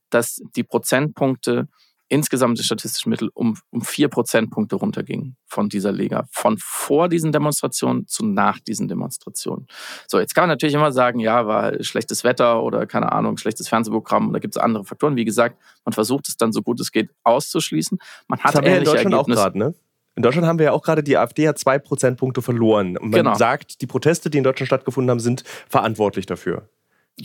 dass 0.09 0.41
die 0.57 0.63
Prozentpunkte 0.63 1.69
insgesamt 2.09 2.59
die 2.59 2.63
statistischen 2.63 3.09
Mittel 3.09 3.29
um, 3.33 3.57
um 3.69 3.81
vier 3.83 4.09
Prozentpunkte 4.09 4.75
runtergingen 4.75 5.37
von 5.45 5.69
dieser 5.69 5.93
Liga. 5.93 6.25
Von 6.29 6.57
vor 6.59 7.07
diesen 7.07 7.31
Demonstrationen 7.31 8.05
zu 8.05 8.25
nach 8.25 8.59
diesen 8.59 8.89
Demonstrationen. 8.89 9.65
So, 10.09 10.19
jetzt 10.19 10.35
kann 10.35 10.41
man 10.41 10.49
natürlich 10.49 10.75
immer 10.75 10.91
sagen, 10.91 11.19
ja, 11.19 11.47
war 11.47 11.81
schlechtes 11.81 12.25
Wetter 12.25 12.63
oder 12.63 12.85
keine 12.85 13.13
Ahnung, 13.13 13.37
schlechtes 13.37 13.69
Fernsehprogramm, 13.69 14.33
da 14.33 14.39
gibt 14.39 14.57
es 14.57 14.61
andere 14.61 14.83
Faktoren. 14.83 15.15
Wie 15.15 15.23
gesagt, 15.23 15.55
man 15.85 15.93
versucht 15.93 16.27
es 16.27 16.35
dann 16.35 16.51
so 16.51 16.61
gut 16.61 16.81
es 16.81 16.91
geht 16.91 17.11
auszuschließen. 17.23 17.97
Man 18.27 18.39
hat 18.39 18.49
das 18.49 18.55
haben 18.55 18.65
wir 18.65 18.77
in 18.79 18.83
Deutschland 18.83 19.13
Ergebnisse. 19.13 19.39
auch 19.39 19.43
gerade, 19.43 19.57
ne? 19.57 19.73
In 20.15 20.23
Deutschland 20.23 20.45
haben 20.45 20.59
wir 20.59 20.65
ja 20.65 20.71
auch 20.73 20.83
gerade, 20.83 21.03
die 21.03 21.17
AfD 21.17 21.47
hat 21.47 21.57
zwei 21.57 21.79
Prozentpunkte 21.79 22.41
verloren. 22.41 22.97
Und 22.97 23.11
man 23.11 23.23
genau. 23.23 23.35
sagt, 23.35 23.79
die 23.79 23.87
Proteste, 23.87 24.29
die 24.29 24.39
in 24.39 24.43
Deutschland 24.43 24.67
stattgefunden 24.67 25.09
haben, 25.09 25.21
sind 25.21 25.45
verantwortlich 25.69 26.25
dafür. 26.25 26.67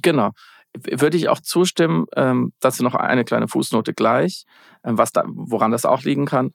Genau 0.03 0.33
würde 0.77 1.17
ich 1.17 1.29
auch 1.29 1.41
zustimmen, 1.41 2.07
ähm, 2.17 2.53
dazu 2.61 2.83
noch 2.83 2.95
eine 2.95 3.25
kleine 3.25 3.49
Fußnote 3.49 3.95
gleich, 3.95 4.45
ähm, 4.85 4.99
was 4.99 5.13
da, 5.13 5.25
woran 5.27 5.71
das 5.71 5.85
auch 5.85 6.03
liegen 6.03 6.27
kann. 6.27 6.53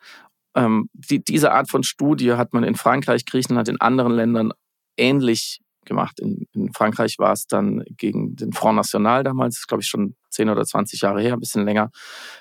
Ähm, 0.56 0.90
die, 0.94 1.24
diese 1.24 1.52
Art 1.52 1.70
von 1.70 1.84
Studie 1.84 2.34
hat 2.34 2.54
man 2.54 2.64
in 2.64 2.76
Frankreich, 2.76 3.26
Griechenland, 3.26 3.70
in 3.70 3.80
anderen 3.80 4.14
Ländern 4.14 4.52
ähnlich 4.98 5.62
gemacht. 5.86 6.20
In, 6.20 6.46
in 6.54 6.74
Frankreich 6.74 7.18
war 7.18 7.34
es 7.34 7.48
dann 7.48 7.84
gegen 7.98 8.36
den 8.36 8.54
Front 8.54 8.76
National 8.76 9.24
damals, 9.24 9.66
glaube 9.66 9.82
ich 9.82 9.88
schon 9.88 10.16
10 10.30 10.50
oder 10.50 10.64
20 10.64 11.02
Jahre 11.02 11.22
her, 11.22 11.34
ein 11.34 11.40
bisschen 11.40 11.66
länger. 11.66 11.90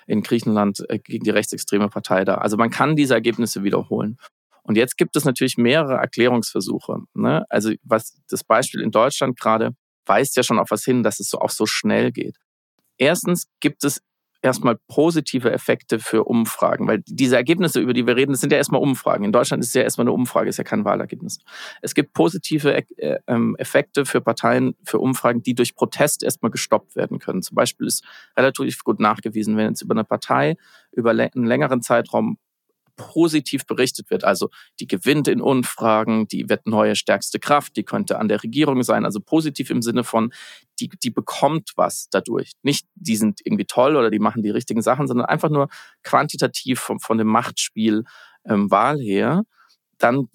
In 0.07 0.23
Griechenland 0.23 0.85
äh, 0.89 0.99
gegen 0.99 1.25
die 1.25 1.31
rechtsextreme 1.31 1.89
Partei 1.89 2.25
da. 2.25 2.35
Also 2.37 2.57
man 2.57 2.71
kann 2.71 2.97
diese 2.97 3.15
Ergebnisse 3.15 3.63
wiederholen. 3.63 4.19
Und 4.63 4.77
jetzt 4.77 4.99
gibt 4.99 5.17
es 5.17 5.25
natürlich 5.25 5.57
mehrere 5.57 5.95
Erklärungsversuche. 5.95 7.03
Ne? 7.15 7.45
Also 7.49 7.73
was 7.83 8.21
das 8.29 8.45
Beispiel 8.45 8.83
in 8.83 8.91
Deutschland 8.91 9.39
gerade 9.41 9.75
weist 10.11 10.37
ja 10.37 10.43
schon 10.43 10.59
auf 10.59 10.71
was 10.71 10.85
hin, 10.85 11.03
dass 11.05 11.21
es 11.21 11.31
so 11.31 11.39
auch 11.39 11.51
so 11.51 11.67
schnell 11.67 12.11
geht. 12.11 12.37
Erstens 12.99 13.47
gibt 13.61 13.85
es 13.85 14.03
erstmal 14.43 14.77
positive 14.89 15.53
Effekte 15.53 15.99
für 15.99 16.25
Umfragen, 16.25 16.89
weil 16.89 17.03
diese 17.07 17.37
Ergebnisse, 17.37 17.81
über 17.81 17.93
die 17.93 18.07
wir 18.07 18.17
reden, 18.17 18.33
das 18.33 18.41
sind 18.41 18.53
ja 18.53 18.59
erstmal 18.59 18.81
Umfragen. 18.81 19.25
In 19.25 19.33
Deutschland 19.33 19.63
ist 19.63 19.69
es 19.69 19.75
ja 19.75 19.83
erstmal 19.83 20.05
eine 20.05 20.13
Umfrage, 20.13 20.49
ist 20.49 20.57
ja 20.57 20.65
kein 20.65 20.85
Wahlergebnis. 20.85 21.39
Es 21.83 21.95
gibt 21.95 22.13
positive 22.13 22.75
äh, 22.75 23.19
ähm, 23.27 23.55
Effekte 23.59 24.05
für 24.05 24.21
Parteien, 24.21 24.75
für 24.85 24.99
Umfragen, 24.99 25.43
die 25.43 25.55
durch 25.55 25.75
Protest 25.75 26.23
erstmal 26.23 26.51
gestoppt 26.51 26.97
werden 26.97 27.19
können. 27.19 27.43
Zum 27.43 27.55
Beispiel 27.55 27.87
ist 27.87 28.05
relativ 28.37 28.83
gut 28.83 28.99
nachgewiesen, 28.99 29.57
wenn 29.57 29.69
jetzt 29.69 29.83
über 29.83 29.95
eine 29.95 30.05
Partei 30.05 30.57
über 30.93 31.11
einen 31.11 31.47
längeren 31.47 31.83
Zeitraum 31.83 32.39
positiv 33.01 33.67
berichtet 33.67 34.11
wird. 34.11 34.25
Also 34.25 34.51
die 34.79 34.87
gewinnt 34.87 35.27
in 35.29 35.41
Umfragen, 35.41 36.29
die 36.29 36.49
wird 36.49 36.67
neue 36.67 36.95
stärkste 36.95 37.39
Kraft, 37.39 37.77
die 37.77 37.83
könnte 37.83 38.19
an 38.19 38.29
der 38.29 38.43
Regierung 38.43 38.83
sein. 38.83 39.05
Also 39.05 39.21
positiv 39.21 39.71
im 39.71 39.83
Sinne 39.83 40.05
von, 40.05 40.33
die, 40.79 40.91
die 41.03 41.11
bekommt 41.11 41.73
was 41.77 42.09
dadurch. 42.11 42.53
Nicht, 42.63 42.87
die 42.95 43.17
sind 43.17 43.41
irgendwie 43.45 43.65
toll 43.65 43.97
oder 43.97 44.11
die 44.11 44.19
machen 44.19 44.43
die 44.43 44.51
richtigen 44.51 44.83
Sachen, 44.83 45.07
sondern 45.07 45.27
einfach 45.27 45.49
nur 45.49 45.69
quantitativ 46.03 46.81
von, 46.81 47.01
von 47.01 47.19
dem 47.19 47.29
Machtspiel 47.29 48.05
ähm, 48.45 48.71
Wahl 48.71 48.99
her. 48.99 49.43
Dann 49.99 50.29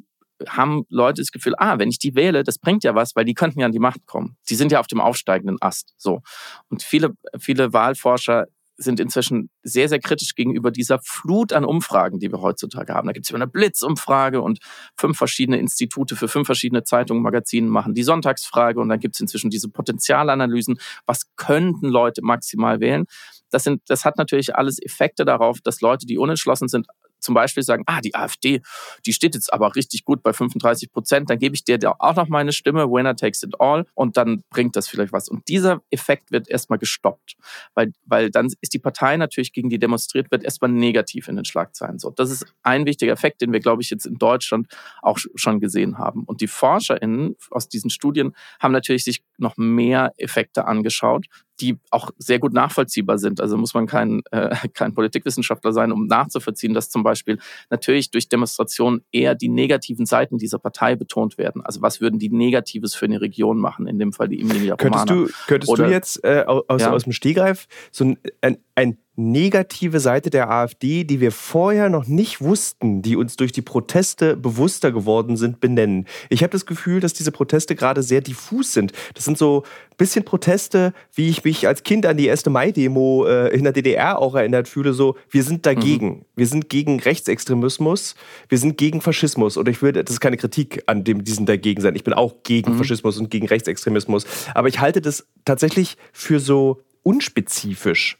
haben 0.48 0.86
Leute 0.90 1.22
das 1.22 1.32
Gefühl, 1.32 1.54
ah, 1.58 1.80
wenn 1.80 1.90
ich 1.90 2.00
die 2.00 2.16
wähle, 2.16 2.44
das 2.44 2.58
bringt 2.58 2.84
ja 2.84 2.94
was, 2.94 3.16
weil 3.16 3.26
die 3.26 3.34
könnten 3.34 3.60
ja 3.60 3.68
an 3.68 3.72
die 3.72 3.80
Macht 3.80 4.06
kommen. 4.06 4.38
Die 4.50 4.56
sind 4.56 4.72
ja 4.72 4.80
auf 4.80 4.88
dem 4.88 5.00
aufsteigenden 5.00 5.62
Ast. 5.62 5.94
So. 5.98 6.22
Und 6.70 6.84
viele, 6.84 7.14
viele 7.40 7.72
Wahlforscher 7.74 8.48
sind 8.78 9.00
inzwischen 9.00 9.50
sehr, 9.64 9.90
sehr 9.90 10.00
kritisch 10.00 10.36
gegenüber 10.36 10.72
dieser 10.72 11.00
Flut 11.00 11.54
an 11.54 11.66
Umfragen, 11.66 12.20
die 12.20 12.32
wir 12.32 12.42
heutzutage 12.42 12.94
haben. 12.94 13.08
Da 13.08 13.14
gibt 13.14 13.26
es 13.26 13.30
immer 13.30 13.38
eine 13.38 13.48
Blitzumfrage 13.48 14.42
und 14.42 14.60
fünf 14.98 15.18
verschiedene 15.18 15.58
Institute 15.58 16.16
für 16.16 16.28
fünf 16.28 16.46
verschiedene 16.46 16.84
Zeitungen, 16.84 17.24
Magazinen 17.24 17.70
machen 17.70 17.94
die 17.94 18.04
Sonntagsfrage 18.04 18.80
und 18.80 18.90
dann 18.90 19.00
gibt 19.00 19.16
es 19.16 19.22
inzwischen 19.22 19.50
diese 19.50 19.70
Potenzialanalysen. 19.70 20.78
Was 21.06 21.36
könnten 21.36 21.88
Leute 21.88 22.22
maximal 22.22 22.80
wählen? 22.80 23.06
Das, 23.50 23.64
sind, 23.64 23.82
das 23.88 24.04
hat 24.04 24.18
natürlich 24.18 24.56
alles 24.56 24.82
Effekte 24.82 25.24
darauf, 25.24 25.62
dass 25.62 25.82
Leute, 25.82 26.06
die 26.06 26.18
unentschlossen 26.18 26.68
sind, 26.68 26.88
zum 27.26 27.36
Beispiel 27.36 27.64
sagen, 27.64 27.84
ah, 27.88 28.00
die 28.00 28.16
AfD, 28.16 28.62
die 29.06 29.14
steht 29.14 29.36
jetzt 29.36 29.52
aber 29.52 29.76
richtig 29.76 30.06
gut 30.06 30.24
bei 30.24 30.32
35 30.32 30.92
Prozent, 30.92 31.30
dann 31.30 31.40
gebe 31.40 31.56
ich 31.56 31.64
dir 31.64 31.80
auch 32.00 32.16
noch 32.16 32.30
meine 32.30 32.54
Stimme, 32.54 32.90
winner 32.90 33.16
takes 33.16 33.44
it 33.44 33.60
all, 33.60 33.86
und 33.94 34.16
dann 34.16 34.44
bringt 34.50 34.76
das 34.76 34.88
vielleicht 34.88 35.12
was. 35.12 35.28
Und 35.28 35.48
dieser 35.48 35.82
Effekt 35.90 36.32
wird 36.32 36.48
erstmal 36.48 36.80
gestoppt, 36.80 37.36
weil, 37.74 37.92
weil 38.06 38.30
dann 38.30 38.52
ist 38.62 38.74
die 38.74 38.80
Partei 38.80 39.18
natürlich, 39.18 39.52
gegen 39.52 39.70
die 39.70 39.80
demonstriert 39.80 40.32
wird, 40.32 40.44
erstmal 40.44 40.72
negativ 40.72 41.28
in 41.28 41.36
den 41.36 41.46
Schlagzeilen. 41.46 42.00
So, 42.00 42.12
das 42.12 42.30
ist 42.30 42.46
ein 42.64 42.86
wichtiger 42.86 43.12
Effekt, 43.12 43.42
den 43.42 43.52
wir, 43.52 43.60
glaube 43.60 43.82
ich, 43.82 43.90
jetzt 43.90 44.06
in 44.06 44.18
Deutschland 44.18 44.68
auch 45.02 45.18
schon 45.36 45.60
gesehen 45.60 45.98
haben. 45.98 46.24
Und 46.24 46.42
die 46.42 46.48
ForscherInnen 46.48 47.36
aus 47.50 47.68
diesen 47.68 47.90
Studien 47.90 48.36
haben 48.60 48.72
natürlich 48.72 49.04
sich 49.04 49.24
noch 49.38 49.58
mehr 49.58 50.14
Effekte 50.18 50.66
angeschaut, 50.66 51.26
die 51.60 51.78
auch 51.92 52.12
sehr 52.18 52.40
gut 52.40 52.54
nachvollziehbar 52.54 53.18
sind. 53.18 53.40
Also 53.42 53.58
muss 53.58 53.74
man 53.74 53.88
kein, 53.88 54.22
äh, 54.32 54.56
kein 54.74 54.94
Politikwissenschaftler 54.94 55.74
sein, 55.74 55.92
um 55.92 56.08
nachzuvollziehen, 56.08 56.74
dass 56.74 56.90
zum 56.90 57.04
Beispiel 57.04 57.40
natürlich 57.70 58.12
durch 58.12 58.30
Demonstrationen 58.30 59.02
eher 59.12 59.36
die 59.36 59.50
negativen 59.50 60.06
Seiten 60.06 60.38
dieser 60.38 60.60
Partei 60.60 60.96
betont 60.96 61.38
werden. 61.38 61.62
Also 61.62 61.82
was 61.82 62.02
würden 62.02 62.20
die 62.20 62.30
Negatives 62.30 62.96
für 62.96 63.06
eine 63.06 63.22
Region 63.22 63.58
machen, 63.58 63.88
in 63.88 64.00
dem 64.00 64.14
Fall 64.14 64.28
die 64.28 64.42
Emilia 64.42 64.76
Romana. 64.76 65.06
Könntest 65.06 65.34
du, 65.34 65.48
könntest 65.48 65.72
Oder, 65.72 65.86
du 65.86 65.92
jetzt 65.92 66.24
äh, 66.24 66.44
aus, 66.46 66.82
ja? 66.82 66.92
aus 66.92 67.04
dem 67.04 67.14
Stegreif 67.14 67.68
so 67.92 68.06
ein, 68.06 68.18
ein, 68.42 68.58
ein 68.76 68.98
negative 69.16 70.00
Seite 70.00 70.30
der 70.30 70.50
AfD, 70.50 71.04
die 71.04 71.22
wir 71.22 71.32
vorher 71.32 71.90
noch 71.90 72.08
nicht 72.08 72.42
wussten, 72.42 73.02
die 73.02 73.16
uns 73.16 73.36
durch 73.38 73.52
die 73.52 73.62
Proteste 73.62 74.36
bewusster 74.36 74.92
geworden 74.92 75.38
sind, 75.38 75.60
benennen. 75.60 76.06
Ich 76.30 76.44
habe 76.44 76.52
das 76.52 76.66
Gefühl, 76.66 77.00
dass 77.00 77.14
diese 77.14 77.32
Proteste 77.32 77.76
gerade 77.76 78.04
sehr 78.04 78.22
diffus 78.22 78.74
sind. 78.74 78.92
Das 79.14 79.24
sind 79.24 79.38
so 79.38 79.64
ein 79.64 79.98
bisschen 79.98 80.26
Proteste, 80.26 80.94
wie 81.14 81.30
ich 81.30 81.44
mich 81.44 81.68
als 81.68 81.84
Kind 81.84 82.06
an 82.06 82.18
die 82.18 82.30
1. 82.30 82.46
Mai-Demo 82.48 83.26
äh, 83.26 83.56
in 83.56 83.64
der 83.64 83.74
DDR 83.74 84.20
auch 84.20 84.36
erinnert 84.36 84.68
fühle, 84.68 84.94
so, 84.94 85.16
wir 85.30 85.44
sind 85.44 85.66
dagegen. 85.66 86.08
Mhm. 86.08 86.26
Wir 86.36 86.48
sind 86.48 86.70
gegen 86.70 87.00
Rechtsextremismus, 87.00 88.16
wir 88.50 88.58
sind 88.58 88.78
gegen 88.78 89.00
Faschismus. 89.00 89.56
Und 89.56 89.70
ich 89.70 89.82
würde, 89.82 90.04
das 90.04 90.16
ist 90.16 90.20
keine 90.20 90.38
Kritik 90.38 90.84
an 90.88 91.06
dem, 91.06 91.24
diesen 91.24 91.46
dagegen 91.46 91.82
sein. 91.82 91.96
Ich 91.96 92.04
bin 92.04 92.14
auch 92.14 92.44
gegen 92.44 92.74
mhm. 92.74 92.78
Faschismus 92.80 93.18
und 93.18 93.30
gegen 93.30 93.48
Rechtsextremismus. 93.48 94.26
Aber 94.54 94.68
ich 94.68 94.82
halte 94.82 95.00
das 95.02 95.26
tatsächlich 95.46 95.96
für 96.12 96.40
so 96.40 96.82
unspezifisch. 97.04 98.18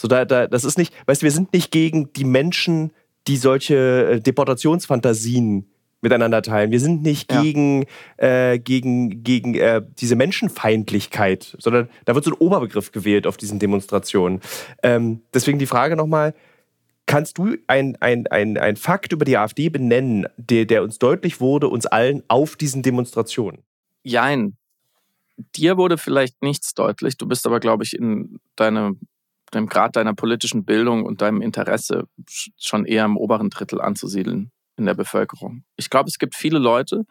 So, 0.00 0.08
da, 0.08 0.24
da, 0.24 0.46
das 0.46 0.64
ist 0.64 0.78
nicht, 0.78 0.94
weißt 1.06 1.20
du, 1.20 1.24
wir 1.24 1.30
sind 1.30 1.52
nicht 1.52 1.70
gegen 1.70 2.10
die 2.14 2.24
Menschen, 2.24 2.90
die 3.26 3.36
solche 3.36 4.12
äh, 4.12 4.20
Deportationsfantasien 4.20 5.70
miteinander 6.00 6.40
teilen. 6.40 6.70
Wir 6.70 6.80
sind 6.80 7.02
nicht 7.02 7.30
ja. 7.30 7.42
gegen, 7.42 7.84
äh, 8.16 8.58
gegen, 8.58 9.22
gegen 9.22 9.56
äh, 9.56 9.82
diese 9.98 10.16
Menschenfeindlichkeit, 10.16 11.54
sondern 11.58 11.90
da 12.06 12.14
wird 12.14 12.24
so 12.24 12.30
ein 12.30 12.38
Oberbegriff 12.38 12.92
gewählt 12.92 13.26
auf 13.26 13.36
diesen 13.36 13.58
Demonstrationen. 13.58 14.40
Ähm, 14.82 15.20
deswegen 15.34 15.58
die 15.58 15.66
Frage 15.66 15.96
nochmal, 15.96 16.32
kannst 17.04 17.36
du 17.36 17.58
ein, 17.66 17.98
ein, 18.00 18.26
ein, 18.28 18.56
ein 18.56 18.76
Fakt 18.76 19.12
über 19.12 19.26
die 19.26 19.36
AfD 19.36 19.68
benennen, 19.68 20.26
der, 20.38 20.64
der 20.64 20.82
uns 20.82 20.98
deutlich 20.98 21.42
wurde, 21.42 21.68
uns 21.68 21.84
allen 21.84 22.22
auf 22.28 22.56
diesen 22.56 22.80
Demonstrationen? 22.80 23.58
Jein. 24.02 24.56
Dir 25.56 25.76
wurde 25.76 25.98
vielleicht 25.98 26.40
nichts 26.40 26.72
deutlich. 26.72 27.18
Du 27.18 27.26
bist 27.26 27.46
aber, 27.46 27.60
glaube 27.60 27.84
ich, 27.84 27.92
in 27.92 28.40
deinem 28.56 28.98
dem 29.54 29.66
Grad 29.66 29.96
deiner 29.96 30.14
politischen 30.14 30.64
Bildung 30.64 31.04
und 31.04 31.22
deinem 31.22 31.42
Interesse 31.42 32.04
schon 32.58 32.84
eher 32.84 33.04
im 33.04 33.16
oberen 33.16 33.50
Drittel 33.50 33.80
anzusiedeln 33.80 34.52
in 34.76 34.86
der 34.86 34.94
Bevölkerung. 34.94 35.64
Ich 35.76 35.90
glaube, 35.90 36.08
es 36.08 36.18
gibt 36.18 36.34
viele 36.34 36.58
Leute, 36.58 37.04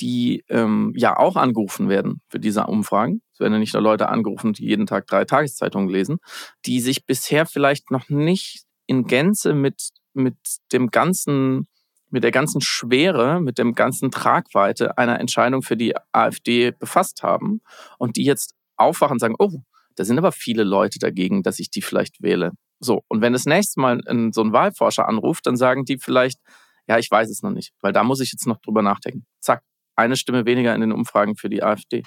die 0.00 0.44
ähm, 0.48 0.92
ja 0.96 1.16
auch 1.16 1.36
angerufen 1.36 1.88
werden 1.88 2.20
für 2.28 2.40
diese 2.40 2.66
Umfragen. 2.66 3.22
Es 3.32 3.40
werden 3.40 3.52
ja 3.52 3.58
nicht 3.58 3.74
nur 3.74 3.82
Leute 3.82 4.08
angerufen, 4.08 4.52
die 4.52 4.66
jeden 4.66 4.86
Tag 4.86 5.06
drei 5.06 5.24
Tageszeitungen 5.24 5.88
lesen, 5.88 6.18
die 6.66 6.80
sich 6.80 7.06
bisher 7.06 7.46
vielleicht 7.46 7.90
noch 7.90 8.08
nicht 8.08 8.64
in 8.86 9.04
Gänze 9.04 9.54
mit, 9.54 9.90
mit 10.12 10.36
dem 10.72 10.90
ganzen, 10.90 11.68
mit 12.10 12.24
der 12.24 12.32
ganzen 12.32 12.60
Schwere, 12.60 13.40
mit 13.40 13.58
dem 13.58 13.74
ganzen 13.74 14.10
Tragweite 14.10 14.98
einer 14.98 15.20
Entscheidung 15.20 15.62
für 15.62 15.76
die 15.76 15.94
AfD 16.12 16.72
befasst 16.72 17.22
haben 17.22 17.60
und 17.98 18.16
die 18.16 18.24
jetzt 18.24 18.54
aufwachen 18.76 19.14
und 19.14 19.20
sagen, 19.20 19.36
oh, 19.38 19.62
da 19.96 20.04
sind 20.04 20.18
aber 20.18 20.32
viele 20.32 20.64
Leute 20.64 20.98
dagegen, 20.98 21.42
dass 21.42 21.58
ich 21.58 21.70
die 21.70 21.82
vielleicht 21.82 22.22
wähle. 22.22 22.52
So, 22.80 23.02
und 23.08 23.20
wenn 23.20 23.32
das 23.32 23.46
nächste 23.46 23.80
Mal 23.80 24.00
so 24.32 24.42
ein 24.42 24.52
Wahlforscher 24.52 25.08
anruft, 25.08 25.46
dann 25.46 25.56
sagen 25.56 25.84
die 25.84 25.98
vielleicht, 25.98 26.38
ja, 26.86 26.98
ich 26.98 27.10
weiß 27.10 27.30
es 27.30 27.42
noch 27.42 27.50
nicht, 27.50 27.72
weil 27.80 27.92
da 27.92 28.02
muss 28.02 28.20
ich 28.20 28.32
jetzt 28.32 28.46
noch 28.46 28.58
drüber 28.58 28.82
nachdenken. 28.82 29.24
Zack, 29.40 29.62
eine 29.96 30.16
Stimme 30.16 30.44
weniger 30.44 30.74
in 30.74 30.80
den 30.80 30.92
Umfragen 30.92 31.36
für 31.36 31.48
die 31.48 31.62
AfD. 31.62 32.02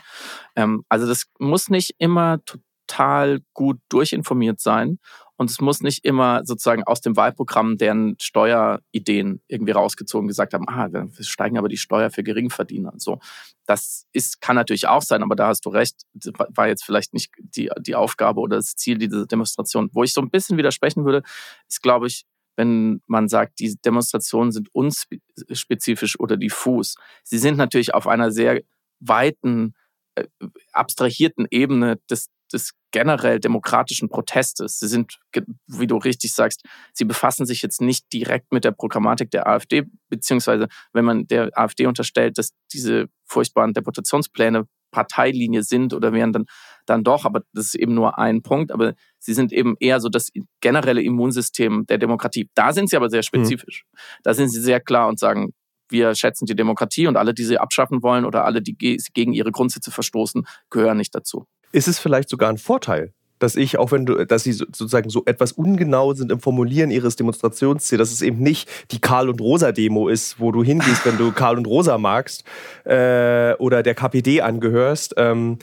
Ähm, 0.55 0.83
also 0.89 1.07
das 1.07 1.25
muss 1.39 1.69
nicht 1.69 1.95
immer 1.97 2.39
total 2.87 3.41
gut 3.53 3.79
durchinformiert 3.89 4.59
sein. 4.59 4.99
Und 5.39 5.51
es 5.51 5.61
muss 5.61 5.81
nicht 5.81 6.03
immer 6.03 6.43
sozusagen 6.45 6.83
aus 6.83 6.99
dem 6.99 7.15
Wahlprogramm 7.15 7.77
deren 7.77 8.15
Steuerideen 8.19 9.41
irgendwie 9.47 9.71
rausgezogen 9.71 10.27
gesagt 10.27 10.53
haben, 10.55 10.67
ah, 10.67 10.89
wir 10.91 11.09
steigen 11.19 11.59
aber 11.59 11.69
die 11.69 11.77
Steuer 11.77 12.09
für 12.09 12.23
Geringverdiener. 12.23 12.93
So, 12.97 13.19
das 13.67 14.07
ist, 14.13 14.41
kann 14.41 14.55
natürlich 14.55 14.87
auch 14.87 15.03
sein, 15.03 15.21
aber 15.21 15.35
da 15.35 15.49
hast 15.49 15.65
du 15.65 15.69
recht, 15.69 16.01
war 16.49 16.67
jetzt 16.67 16.83
vielleicht 16.83 17.13
nicht 17.13 17.31
die, 17.37 17.69
die 17.79 17.93
Aufgabe 17.93 18.39
oder 18.39 18.57
das 18.57 18.75
Ziel 18.75 18.97
dieser 18.97 19.27
Demonstration. 19.27 19.91
Wo 19.93 20.03
ich 20.03 20.13
so 20.13 20.21
ein 20.21 20.31
bisschen 20.31 20.57
widersprechen 20.57 21.05
würde, 21.05 21.21
ist, 21.69 21.83
glaube 21.83 22.07
ich, 22.07 22.25
wenn 22.55 23.03
man 23.05 23.27
sagt, 23.27 23.59
die 23.59 23.75
Demonstrationen 23.85 24.51
sind 24.51 24.73
unspezifisch 24.73 26.19
oder 26.19 26.35
diffus. 26.35 26.95
Sie 27.23 27.37
sind 27.37 27.57
natürlich 27.57 27.93
auf 27.93 28.07
einer 28.07 28.31
sehr 28.31 28.63
weiten, 28.99 29.75
äh, 30.15 30.25
abstrahierten 30.71 31.45
Ebene 31.51 31.99
des, 32.09 32.29
des 32.51 32.71
generell 32.91 33.39
demokratischen 33.39 34.09
Protestes. 34.09 34.79
Sie 34.79 34.87
sind, 34.87 35.19
wie 35.67 35.87
du 35.87 35.97
richtig 35.97 36.33
sagst, 36.33 36.63
sie 36.93 37.05
befassen 37.05 37.45
sich 37.45 37.61
jetzt 37.61 37.81
nicht 37.81 38.11
direkt 38.13 38.51
mit 38.51 38.63
der 38.63 38.71
Programmatik 38.71 39.31
der 39.31 39.47
AfD, 39.47 39.83
beziehungsweise 40.09 40.67
wenn 40.93 41.05
man 41.05 41.27
der 41.27 41.49
AfD 41.53 41.85
unterstellt, 41.85 42.37
dass 42.37 42.51
diese 42.73 43.07
furchtbaren 43.25 43.73
Deputationspläne 43.73 44.67
Parteilinie 44.91 45.63
sind 45.63 45.93
oder 45.93 46.13
wären 46.13 46.31
dann, 46.31 46.45
dann 46.85 47.03
doch, 47.03 47.25
aber 47.25 47.41
das 47.53 47.65
ist 47.65 47.75
eben 47.75 47.93
nur 47.93 48.17
ein 48.17 48.41
Punkt, 48.41 48.71
aber 48.71 48.93
sie 49.19 49.33
sind 49.33 49.51
eben 49.51 49.75
eher 49.79 49.99
so 49.99 50.09
das 50.09 50.31
generelle 50.61 51.01
Immunsystem 51.01 51.85
der 51.87 51.97
Demokratie. 51.97 52.49
Da 52.55 52.71
sind 52.71 52.89
sie 52.89 52.95
aber 52.95 53.09
sehr 53.09 53.19
mhm. 53.19 53.23
spezifisch. 53.23 53.83
Mhm. 53.83 53.97
Da 54.23 54.33
sind 54.33 54.49
sie 54.49 54.61
sehr 54.61 54.79
klar 54.79 55.07
und 55.07 55.19
sagen, 55.19 55.53
wir 55.89 56.15
schätzen 56.15 56.45
die 56.45 56.55
Demokratie 56.55 57.07
und 57.07 57.17
alle, 57.17 57.33
die 57.33 57.43
sie 57.43 57.57
abschaffen 57.57 58.03
wollen 58.03 58.25
oder 58.25 58.45
alle, 58.45 58.61
die 58.61 58.75
gegen 59.13 59.33
ihre 59.33 59.51
Grundsätze 59.51 59.91
verstoßen, 59.91 60.45
gehören 60.69 60.97
nicht 60.97 61.15
dazu. 61.15 61.45
Ist 61.71 61.87
es 61.87 61.99
vielleicht 61.99 62.29
sogar 62.29 62.49
ein 62.49 62.57
Vorteil, 62.57 63.13
dass 63.39 63.55
ich, 63.55 63.77
auch 63.77 63.91
wenn 63.91 64.05
du, 64.05 64.25
dass 64.25 64.43
sie 64.43 64.53
sozusagen 64.53 65.09
so 65.09 65.23
etwas 65.25 65.51
ungenau 65.51 66.13
sind 66.13 66.31
im 66.31 66.39
Formulieren 66.39 66.91
ihres 66.91 67.15
Demonstrationsziels, 67.15 67.99
dass 67.99 68.11
es 68.11 68.21
eben 68.21 68.39
nicht 68.39 68.69
die 68.91 68.99
Karl- 68.99 69.29
und 69.29 69.41
Rosa-Demo 69.41 70.09
ist, 70.09 70.39
wo 70.39 70.51
du 70.51 70.63
hingehst, 70.63 71.05
wenn 71.05 71.17
du 71.17 71.31
Karl 71.35 71.57
und 71.57 71.67
Rosa 71.67 71.97
magst 71.97 72.43
äh, 72.83 73.53
oder 73.55 73.83
der 73.83 73.95
KPD 73.95 74.41
angehörst. 74.41 75.13
Ähm, 75.17 75.59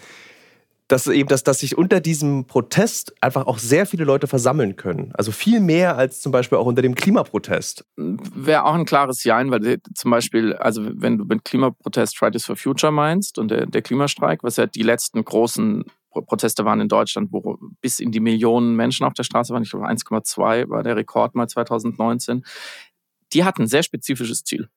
dass 0.89 1.07
eben, 1.07 1.29
dass, 1.29 1.43
dass 1.43 1.61
sich 1.61 1.79
unter 1.79 2.01
diesem 2.01 2.47
Protest 2.47 3.15
einfach 3.23 3.47
auch 3.47 3.59
sehr 3.59 3.87
viele 3.87 4.05
Leute 4.05 4.27
versammeln 4.27 4.77
können. 4.77 5.13
Also 5.15 5.33
viel 5.33 5.61
mehr 5.61 5.97
als 5.97 6.21
zum 6.21 6.31
Beispiel 6.31 6.59
auch 6.59 6.67
unter 6.67 6.83
dem 6.83 6.95
Klimaprotest. 6.95 7.87
Wäre 7.97 8.65
auch 8.65 8.75
ein 8.75 8.85
klares 8.85 9.25
Ja, 9.25 9.35
weil 9.51 9.81
zum 9.95 10.11
Beispiel, 10.11 10.53
also 10.55 10.83
wenn 10.85 11.19
du 11.19 11.25
mit 11.25 11.45
Klimaprotest 11.45 12.19
Fridays 12.19 12.45
for 12.45 12.57
Future 12.57 12.93
meinst 12.93 13.39
und 13.39 13.49
der, 13.51 13.67
der 13.67 13.83
Klimastreik, 13.83 14.45
was 14.45 14.57
ja 14.57 14.67
die 14.67 14.83
letzten 14.83 15.25
großen 15.25 15.85
Proteste 16.11 16.65
waren 16.65 16.81
in 16.81 16.89
Deutschland, 16.89 17.33
wo 17.33 17.59
bis 17.81 17.99
in 17.99 18.13
die 18.13 18.21
Millionen 18.21 18.77
Menschen 18.77 19.05
auf 19.07 19.15
der 19.15 19.25
Straße 19.25 19.53
waren. 19.53 19.63
Ich 19.63 19.71
glaube, 19.71 19.89
1,2 19.89 20.69
war 20.69 20.83
der 20.83 20.97
Rekord 20.97 21.35
mal 21.35 21.49
2019. 21.49 22.45
Die 23.33 23.45
hatten 23.45 23.63
ein 23.63 23.69
sehr 23.69 23.83
spezifisches 23.83 24.45
Ziel. 24.45 24.69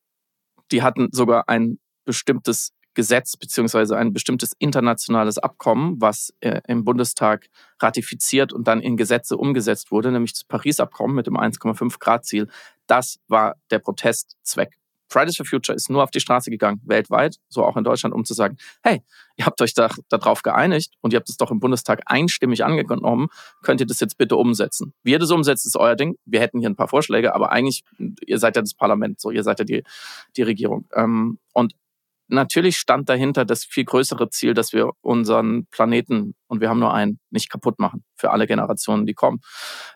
Die 0.72 0.82
hatten 0.82 1.10
sogar 1.12 1.48
ein 1.48 1.80
bestimmtes 2.06 2.72
Gesetz 2.98 3.38
beziehungsweise 3.38 3.96
ein 3.96 4.12
bestimmtes 4.12 4.54
internationales 4.58 5.38
Abkommen, 5.38 6.02
was 6.02 6.34
äh, 6.40 6.62
im 6.68 6.84
Bundestag 6.84 7.48
ratifiziert 7.80 8.52
und 8.52 8.68
dann 8.68 8.82
in 8.82 8.98
Gesetze 8.98 9.38
umgesetzt 9.38 9.92
wurde, 9.92 10.12
nämlich 10.12 10.34
das 10.34 10.44
Paris-Abkommen 10.44 11.16
mit 11.16 11.28
dem 11.28 11.38
1,5 11.38 12.00
Grad-Ziel. 12.00 12.48
Das 12.88 13.20
war 13.28 13.56
der 13.70 13.78
Protestzweck 13.78 14.80
Fridays 15.10 15.38
for 15.38 15.46
Future 15.46 15.76
ist 15.76 15.90
nur 15.90 16.04
auf 16.04 16.12
die 16.12 16.20
Straße 16.20 16.52
gegangen, 16.52 16.82
weltweit, 16.84 17.38
so 17.48 17.64
auch 17.64 17.78
in 17.78 17.84
Deutschland, 17.84 18.14
um 18.14 18.26
zu 18.26 18.34
sagen, 18.34 18.58
hey, 18.84 19.02
ihr 19.38 19.46
habt 19.46 19.62
euch 19.62 19.74
da, 19.74 19.90
darauf 20.10 20.42
geeinigt 20.42 20.96
und 21.00 21.14
ihr 21.14 21.18
habt 21.20 21.30
es 21.30 21.38
doch 21.38 21.50
im 21.50 21.60
Bundestag 21.60 22.02
einstimmig 22.08 22.66
angenommen, 22.66 23.28
könnt 23.62 23.80
ihr 23.80 23.88
das 23.88 24.00
jetzt 24.00 24.18
bitte 24.18 24.36
umsetzen. 24.36 24.94
Wie 25.04 25.12
ihr 25.12 25.20
das 25.20 25.32
umsetzt, 25.32 25.66
ist 25.66 25.78
euer 25.78 25.96
Ding. 25.96 26.18
Wir 26.26 26.42
hätten 26.42 26.60
hier 26.60 26.70
ein 26.70 26.76
paar 26.76 26.90
Vorschläge, 26.90 27.34
aber 27.34 27.54
eigentlich, 27.54 27.84
ihr 28.26 28.40
seid 28.40 28.58
ja 28.58 28.62
das 28.62 28.74
Parlament, 28.74 29.22
so, 29.22 29.32
ihr 29.32 29.44
seid 29.44 29.60
ja 29.60 29.66
die, 29.66 29.84
die 30.36 30.42
Regierung. 30.42 30.86
Ähm, 30.94 31.40
und 31.54 31.74
natürlich 32.28 32.78
stand 32.78 33.10
dahinter 33.10 33.46
das 33.46 33.66
viel 33.66 33.86
größere 33.86 34.30
Ziel, 34.30 34.54
dass 34.54 34.74
wir 34.74 34.92
unseren 35.02 35.68
Planeten, 35.68 36.36
und 36.48 36.62
wir 36.62 36.70
haben 36.70 36.80
nur 36.80 36.94
einen, 36.94 37.20
nicht 37.30 37.50
kaputt 37.50 37.80
machen 37.80 38.04
für 38.16 38.32
alle 38.32 38.48
Generationen, 38.48 39.06
die 39.06 39.14
kommen. 39.14 39.40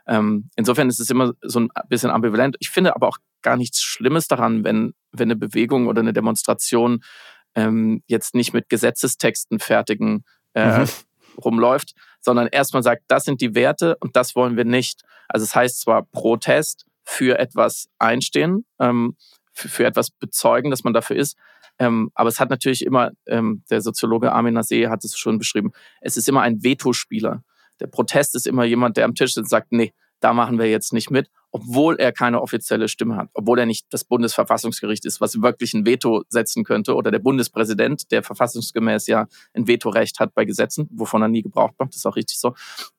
Ähm, 0.08 0.50
insofern 0.56 0.90
ist 0.90 1.00
es 1.00 1.10
immer 1.10 1.34
so 1.42 1.60
ein 1.60 1.70
bisschen 1.90 2.10
ambivalent. 2.10 2.56
Ich 2.60 2.70
finde 2.70 2.96
aber 2.96 3.08
auch 3.08 3.18
gar 3.42 3.58
nichts 3.58 3.82
Schlimmes 3.82 4.28
daran, 4.28 4.64
wenn, 4.64 4.94
wenn 5.12 5.28
eine 5.28 5.36
Bewegung 5.36 5.88
oder 5.88 6.02
eine 6.02 6.14
Demonstration 6.14 7.02
ähm, 7.56 8.04
jetzt 8.08 8.36
nicht 8.36 8.54
mit 8.54 8.70
Gesetzestexten 8.70 9.60
fertigen 9.60 10.24
äh, 10.54 10.80
mhm. 10.80 10.90
rumläuft, 11.44 11.94
sondern 12.20 12.48
erstmal 12.48 12.84
sagt, 12.84 13.04
das 13.08 13.26
sind 13.26 13.42
die 13.42 13.56
Werte 13.56 13.98
und 14.00 14.16
das 14.16 14.36
wollen 14.36 14.58
wir 14.58 14.66
nicht. 14.66 15.02
Also 15.28 15.44
es 15.44 15.56
heißt 15.56 15.82
zwar 15.82 16.04
Protest 16.04 16.86
für 17.04 17.40
etwas 17.40 17.90
einstehen, 18.00 18.66
ähm, 18.80 19.18
für, 19.62 19.70
für 19.70 19.86
etwas 19.86 20.12
bezeugen, 20.12 20.72
dass 20.72 20.84
man 20.84 20.94
dafür 20.94 21.16
ist, 21.16 21.38
ähm, 21.80 22.12
aber 22.14 22.30
es 22.30 22.40
hat 22.40 22.50
natürlich 22.50 22.86
immer, 22.86 23.12
ähm, 23.28 23.64
der 23.70 23.82
Soziologe 23.82 24.32
Armin 24.32 24.54
Nasee 24.54 24.88
hat 24.88 25.04
es 25.04 25.18
schon 25.18 25.38
beschrieben, 25.38 25.72
es 26.02 26.18
ist 26.18 26.30
immer 26.30 26.42
ein 26.42 26.64
Vetospieler. 26.64 27.44
Der 27.80 27.88
Protest 27.88 28.36
ist 28.36 28.46
immer 28.46 28.66
jemand, 28.66 28.98
der 28.98 29.06
am 29.06 29.16
Tisch 29.16 29.34
sitzt 29.34 29.46
und 29.46 29.50
sagt, 29.50 29.72
nee, 29.72 29.94
da 30.20 30.34
machen 30.34 30.60
wir 30.60 30.70
jetzt 30.70 30.94
nicht 30.94 31.10
mit, 31.10 31.32
obwohl 31.50 31.96
er 31.96 32.12
keine 32.12 32.42
offizielle 32.42 32.88
Stimme 32.88 33.16
hat, 33.16 33.30
obwohl 33.34 33.58
er 33.58 33.66
nicht 33.66 33.88
das 33.90 34.04
Bundesverfassungsgericht 34.04 35.04
ist, 35.06 35.20
was 35.20 35.42
wirklich 35.42 35.74
ein 35.74 35.84
Veto 35.84 36.24
setzen 36.30 36.64
könnte, 36.64 36.94
oder 36.94 37.10
der 37.10 37.18
Bundespräsident, 37.18 38.12
der 38.12 38.22
verfassungsgemäß 38.22 39.08
ja 39.08 39.28
ein 39.56 39.68
Vetorecht 39.68 40.20
hat 40.20 40.36
bei 40.36 40.46
Gesetzen, 40.46 40.88
wovon 40.92 41.24
er 41.24 41.28
nie 41.28 41.42
gebraucht 41.42 41.74
macht, 41.80 41.96
ist 41.96 42.06
auch 42.06 42.16
richtig 42.16 42.38
so. 42.38 42.54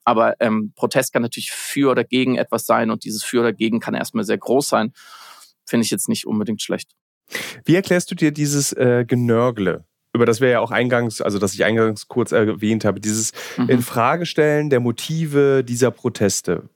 Aber 0.04 0.34
ähm, 0.40 0.72
Protest 0.74 1.12
kann 1.12 1.22
natürlich 1.22 1.52
für 1.52 1.92
oder 1.92 2.02
gegen 2.02 2.34
etwas 2.34 2.66
sein 2.66 2.90
und 2.90 3.04
dieses 3.04 3.22
für 3.22 3.40
oder 3.40 3.52
gegen 3.52 3.78
kann 3.78 3.94
erstmal 3.94 4.24
sehr 4.24 4.38
groß 4.38 4.68
sein. 4.68 4.92
Finde 5.66 5.84
ich 5.84 5.90
jetzt 5.90 6.08
nicht 6.08 6.26
unbedingt 6.26 6.62
schlecht. 6.62 6.92
Wie 7.64 7.74
erklärst 7.74 8.10
du 8.10 8.14
dir 8.14 8.32
dieses 8.32 8.72
äh, 8.72 9.04
Genörgle? 9.06 9.84
über 10.14 10.26
das 10.26 10.40
wir 10.40 10.48
ja 10.48 10.60
auch 10.60 10.70
eingangs, 10.70 11.20
also 11.20 11.38
das 11.38 11.54
ich 11.54 11.64
eingangs 11.64 12.08
kurz 12.08 12.32
erwähnt 12.32 12.84
habe, 12.84 13.00
dieses 13.00 13.32
mhm. 13.56 13.68
Infragestellen 13.68 14.70
der 14.70 14.80
Motive 14.80 15.64
dieser 15.64 15.90
Proteste. 15.90 16.68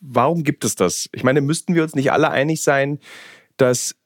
Warum 0.00 0.44
gibt 0.44 0.64
es 0.64 0.76
das? 0.76 1.08
Ich 1.12 1.22
meine, 1.22 1.42
müssten 1.42 1.74
wir 1.74 1.82
uns 1.82 1.94
nicht 1.94 2.10
alle 2.10 2.30
einig 2.30 2.62
sein, 2.62 2.98
dass 3.58 3.96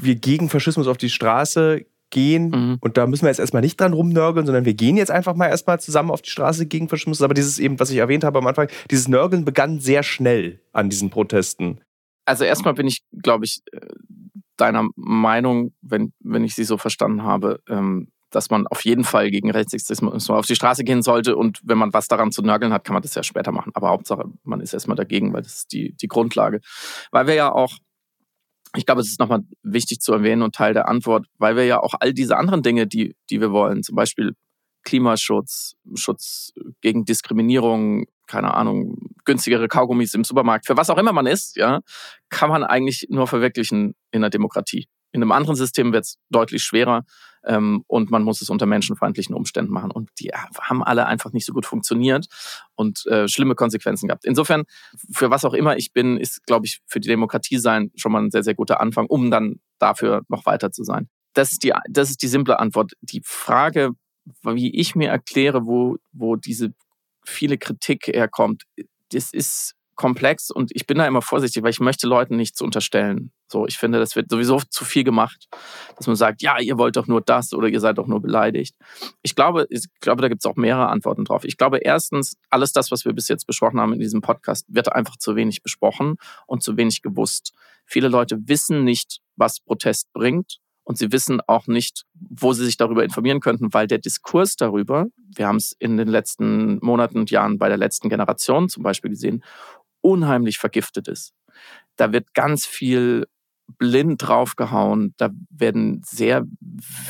wir 0.00 0.14
gegen 0.14 0.48
Faschismus 0.48 0.86
auf 0.86 0.96
die 0.96 1.10
Straße 1.10 1.84
gehen 2.08 2.50
mhm. 2.50 2.78
und 2.80 2.96
da 2.96 3.06
müssen 3.06 3.22
wir 3.22 3.28
jetzt 3.28 3.38
erstmal 3.38 3.62
nicht 3.62 3.78
dran 3.78 3.92
rumnörgeln, 3.92 4.46
sondern 4.46 4.64
wir 4.64 4.74
gehen 4.74 4.96
jetzt 4.96 5.10
einfach 5.10 5.34
mal 5.34 5.48
erstmal 5.48 5.80
zusammen 5.80 6.10
auf 6.10 6.22
die 6.22 6.30
Straße 6.30 6.66
gegen 6.66 6.88
Faschismus. 6.88 7.20
Aber 7.20 7.34
dieses 7.34 7.58
eben, 7.58 7.78
was 7.80 7.90
ich 7.90 7.98
erwähnt 7.98 8.24
habe 8.24 8.38
am 8.38 8.46
Anfang, 8.46 8.68
dieses 8.90 9.08
Nörgeln 9.08 9.44
begann 9.44 9.78
sehr 9.78 10.02
schnell 10.02 10.60
an 10.72 10.88
diesen 10.88 11.10
Protesten. 11.10 11.80
Also 12.24 12.44
erstmal 12.44 12.74
bin 12.74 12.86
ich, 12.86 13.02
glaube 13.22 13.44
ich, 13.44 13.62
äh, 13.72 13.80
deiner 14.56 14.88
Meinung, 14.96 15.74
wenn, 15.80 16.12
wenn 16.20 16.44
ich 16.44 16.54
sie 16.54 16.64
so 16.64 16.78
verstanden 16.78 17.22
habe, 17.22 17.60
ähm, 17.68 18.12
dass 18.30 18.50
man 18.50 18.66
auf 18.66 18.84
jeden 18.84 19.04
Fall 19.04 19.30
gegen 19.30 19.50
Rechtsextremismus 19.50 20.30
auf 20.30 20.46
die 20.46 20.56
Straße 20.56 20.84
gehen 20.84 21.02
sollte 21.02 21.36
und 21.36 21.60
wenn 21.64 21.78
man 21.78 21.92
was 21.92 22.08
daran 22.08 22.32
zu 22.32 22.42
nörgeln 22.42 22.72
hat, 22.72 22.84
kann 22.84 22.94
man 22.94 23.02
das 23.02 23.14
ja 23.14 23.22
später 23.22 23.52
machen. 23.52 23.72
Aber 23.74 23.90
Hauptsache, 23.90 24.24
man 24.42 24.60
ist 24.60 24.72
erstmal 24.72 24.96
dagegen, 24.96 25.32
weil 25.32 25.42
das 25.42 25.56
ist 25.56 25.72
die, 25.72 25.94
die 25.96 26.08
Grundlage. 26.08 26.60
Weil 27.10 27.26
wir 27.26 27.34
ja 27.34 27.52
auch, 27.52 27.76
ich 28.74 28.86
glaube, 28.86 29.02
es 29.02 29.08
ist 29.08 29.20
nochmal 29.20 29.40
wichtig 29.62 30.00
zu 30.00 30.12
erwähnen 30.14 30.42
und 30.42 30.54
Teil 30.54 30.72
der 30.72 30.88
Antwort, 30.88 31.26
weil 31.38 31.56
wir 31.56 31.66
ja 31.66 31.80
auch 31.80 31.94
all 32.00 32.14
diese 32.14 32.38
anderen 32.38 32.62
Dinge, 32.62 32.86
die, 32.86 33.14
die 33.28 33.40
wir 33.40 33.52
wollen, 33.52 33.82
zum 33.82 33.96
Beispiel 33.96 34.34
Klimaschutz, 34.84 35.74
Schutz 35.94 36.52
gegen 36.80 37.04
Diskriminierung, 37.04 38.06
keine 38.32 38.54
Ahnung, 38.54 38.96
günstigere 39.26 39.68
Kaugummis 39.68 40.14
im 40.14 40.24
Supermarkt, 40.24 40.66
für 40.66 40.76
was 40.76 40.88
auch 40.88 40.96
immer 40.96 41.12
man 41.12 41.26
ist, 41.26 41.56
ja, 41.56 41.80
kann 42.30 42.48
man 42.48 42.64
eigentlich 42.64 43.06
nur 43.10 43.26
verwirklichen 43.26 43.94
in 44.10 44.22
der 44.22 44.30
Demokratie. 44.30 44.88
In 45.12 45.22
einem 45.22 45.32
anderen 45.32 45.54
System 45.54 45.92
wird 45.92 46.04
es 46.04 46.18
deutlich 46.30 46.62
schwerer 46.62 47.04
ähm, 47.44 47.84
und 47.86 48.10
man 48.10 48.22
muss 48.22 48.40
es 48.40 48.48
unter 48.48 48.64
menschenfeindlichen 48.64 49.34
Umständen 49.34 49.70
machen. 49.70 49.90
Und 49.90 50.08
die 50.18 50.30
haben 50.30 50.82
alle 50.82 51.04
einfach 51.04 51.32
nicht 51.32 51.44
so 51.44 51.52
gut 51.52 51.66
funktioniert 51.66 52.26
und 52.74 53.04
äh, 53.04 53.28
schlimme 53.28 53.54
Konsequenzen 53.54 54.08
gehabt. 54.08 54.24
Insofern, 54.24 54.62
für 55.12 55.28
was 55.28 55.44
auch 55.44 55.52
immer 55.52 55.76
ich 55.76 55.92
bin, 55.92 56.16
ist, 56.16 56.46
glaube 56.46 56.64
ich, 56.64 56.80
für 56.86 56.98
die 56.98 57.08
Demokratie 57.08 57.58
sein 57.58 57.90
schon 57.96 58.12
mal 58.12 58.22
ein 58.22 58.30
sehr, 58.30 58.42
sehr 58.42 58.54
guter 58.54 58.80
Anfang, 58.80 59.04
um 59.06 59.30
dann 59.30 59.60
dafür 59.78 60.22
noch 60.28 60.46
weiter 60.46 60.72
zu 60.72 60.84
sein. 60.84 61.10
Das 61.34 61.52
ist 61.52 61.62
die, 61.64 61.74
das 61.90 62.08
ist 62.08 62.22
die 62.22 62.28
simple 62.28 62.58
Antwort. 62.58 62.92
Die 63.02 63.20
Frage, 63.22 63.90
wie 64.42 64.74
ich 64.74 64.94
mir 64.94 65.10
erkläre, 65.10 65.66
wo, 65.66 65.98
wo 66.12 66.36
diese 66.36 66.72
viele 67.24 67.58
Kritik 67.58 68.08
herkommt, 68.08 68.64
das 69.12 69.32
ist 69.32 69.74
komplex 69.94 70.50
und 70.50 70.70
ich 70.74 70.86
bin 70.86 70.98
da 70.98 71.06
immer 71.06 71.22
vorsichtig, 71.22 71.62
weil 71.62 71.70
ich 71.70 71.80
möchte 71.80 72.06
Leuten 72.06 72.36
nichts 72.36 72.60
unterstellen. 72.60 73.30
So, 73.46 73.66
ich 73.66 73.76
finde, 73.76 73.98
das 73.98 74.16
wird 74.16 74.30
sowieso 74.30 74.58
zu 74.58 74.84
viel 74.84 75.04
gemacht, 75.04 75.48
dass 75.96 76.06
man 76.06 76.16
sagt, 76.16 76.40
ja, 76.40 76.58
ihr 76.58 76.78
wollt 76.78 76.96
doch 76.96 77.06
nur 77.06 77.20
das 77.20 77.52
oder 77.52 77.68
ihr 77.68 77.80
seid 77.80 77.98
doch 77.98 78.06
nur 78.06 78.20
beleidigt. 78.20 78.74
Ich 79.22 79.34
glaube, 79.34 79.66
ich 79.68 79.84
glaube, 80.00 80.22
da 80.22 80.28
gibt 80.28 80.42
es 80.42 80.50
auch 80.50 80.56
mehrere 80.56 80.88
Antworten 80.88 81.24
drauf. 81.24 81.44
Ich 81.44 81.58
glaube, 81.58 81.78
erstens, 81.78 82.36
alles 82.48 82.72
das, 82.72 82.90
was 82.90 83.04
wir 83.04 83.12
bis 83.12 83.28
jetzt 83.28 83.46
besprochen 83.46 83.78
haben 83.80 83.92
in 83.92 84.00
diesem 84.00 84.22
Podcast, 84.22 84.64
wird 84.68 84.90
einfach 84.90 85.16
zu 85.18 85.36
wenig 85.36 85.62
besprochen 85.62 86.16
und 86.46 86.62
zu 86.62 86.76
wenig 86.78 87.02
gewusst. 87.02 87.52
Viele 87.84 88.08
Leute 88.08 88.38
wissen 88.46 88.84
nicht, 88.84 89.20
was 89.36 89.60
Protest 89.60 90.12
bringt 90.14 90.61
und 90.84 90.98
sie 90.98 91.12
wissen 91.12 91.40
auch 91.46 91.66
nicht, 91.66 92.04
wo 92.14 92.52
sie 92.52 92.64
sich 92.64 92.76
darüber 92.76 93.04
informieren 93.04 93.40
könnten, 93.40 93.72
weil 93.72 93.86
der 93.86 93.98
Diskurs 93.98 94.56
darüber, 94.56 95.06
wir 95.34 95.46
haben 95.46 95.56
es 95.56 95.76
in 95.78 95.96
den 95.96 96.08
letzten 96.08 96.78
Monaten 96.84 97.18
und 97.18 97.30
Jahren 97.30 97.58
bei 97.58 97.68
der 97.68 97.78
letzten 97.78 98.08
Generation 98.08 98.68
zum 98.68 98.82
Beispiel 98.82 99.10
gesehen, 99.10 99.44
unheimlich 100.00 100.58
vergiftet 100.58 101.08
ist. 101.08 101.32
Da 101.96 102.12
wird 102.12 102.34
ganz 102.34 102.66
viel 102.66 103.26
blind 103.78 104.26
draufgehauen. 104.26 105.14
Da 105.16 105.30
werden 105.50 106.02
sehr 106.04 106.44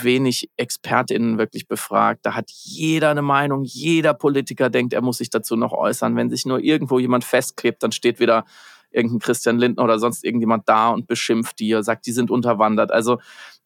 wenig 0.02 0.50
ExpertInnen 0.56 1.38
wirklich 1.38 1.66
befragt. 1.66 2.20
Da 2.24 2.34
hat 2.34 2.50
jeder 2.50 3.10
eine 3.10 3.22
Meinung. 3.22 3.64
Jeder 3.64 4.14
Politiker 4.14 4.70
denkt, 4.70 4.92
er 4.92 5.02
muss 5.02 5.18
sich 5.18 5.30
dazu 5.30 5.56
noch 5.56 5.72
äußern. 5.72 6.16
Wenn 6.16 6.30
sich 6.30 6.46
nur 6.46 6.60
irgendwo 6.60 6.98
jemand 6.98 7.24
festklebt, 7.24 7.82
dann 7.82 7.92
steht 7.92 8.20
wieder 8.20 8.44
irgendein 8.90 9.20
Christian 9.20 9.58
Lindner 9.58 9.84
oder 9.84 9.98
sonst 9.98 10.24
irgendjemand 10.24 10.68
da 10.68 10.90
und 10.90 11.06
beschimpft 11.06 11.58
die, 11.60 11.76
sagt, 11.80 12.06
die 12.06 12.12
sind 12.12 12.30
unterwandert. 12.30 12.92
Also 12.92 13.18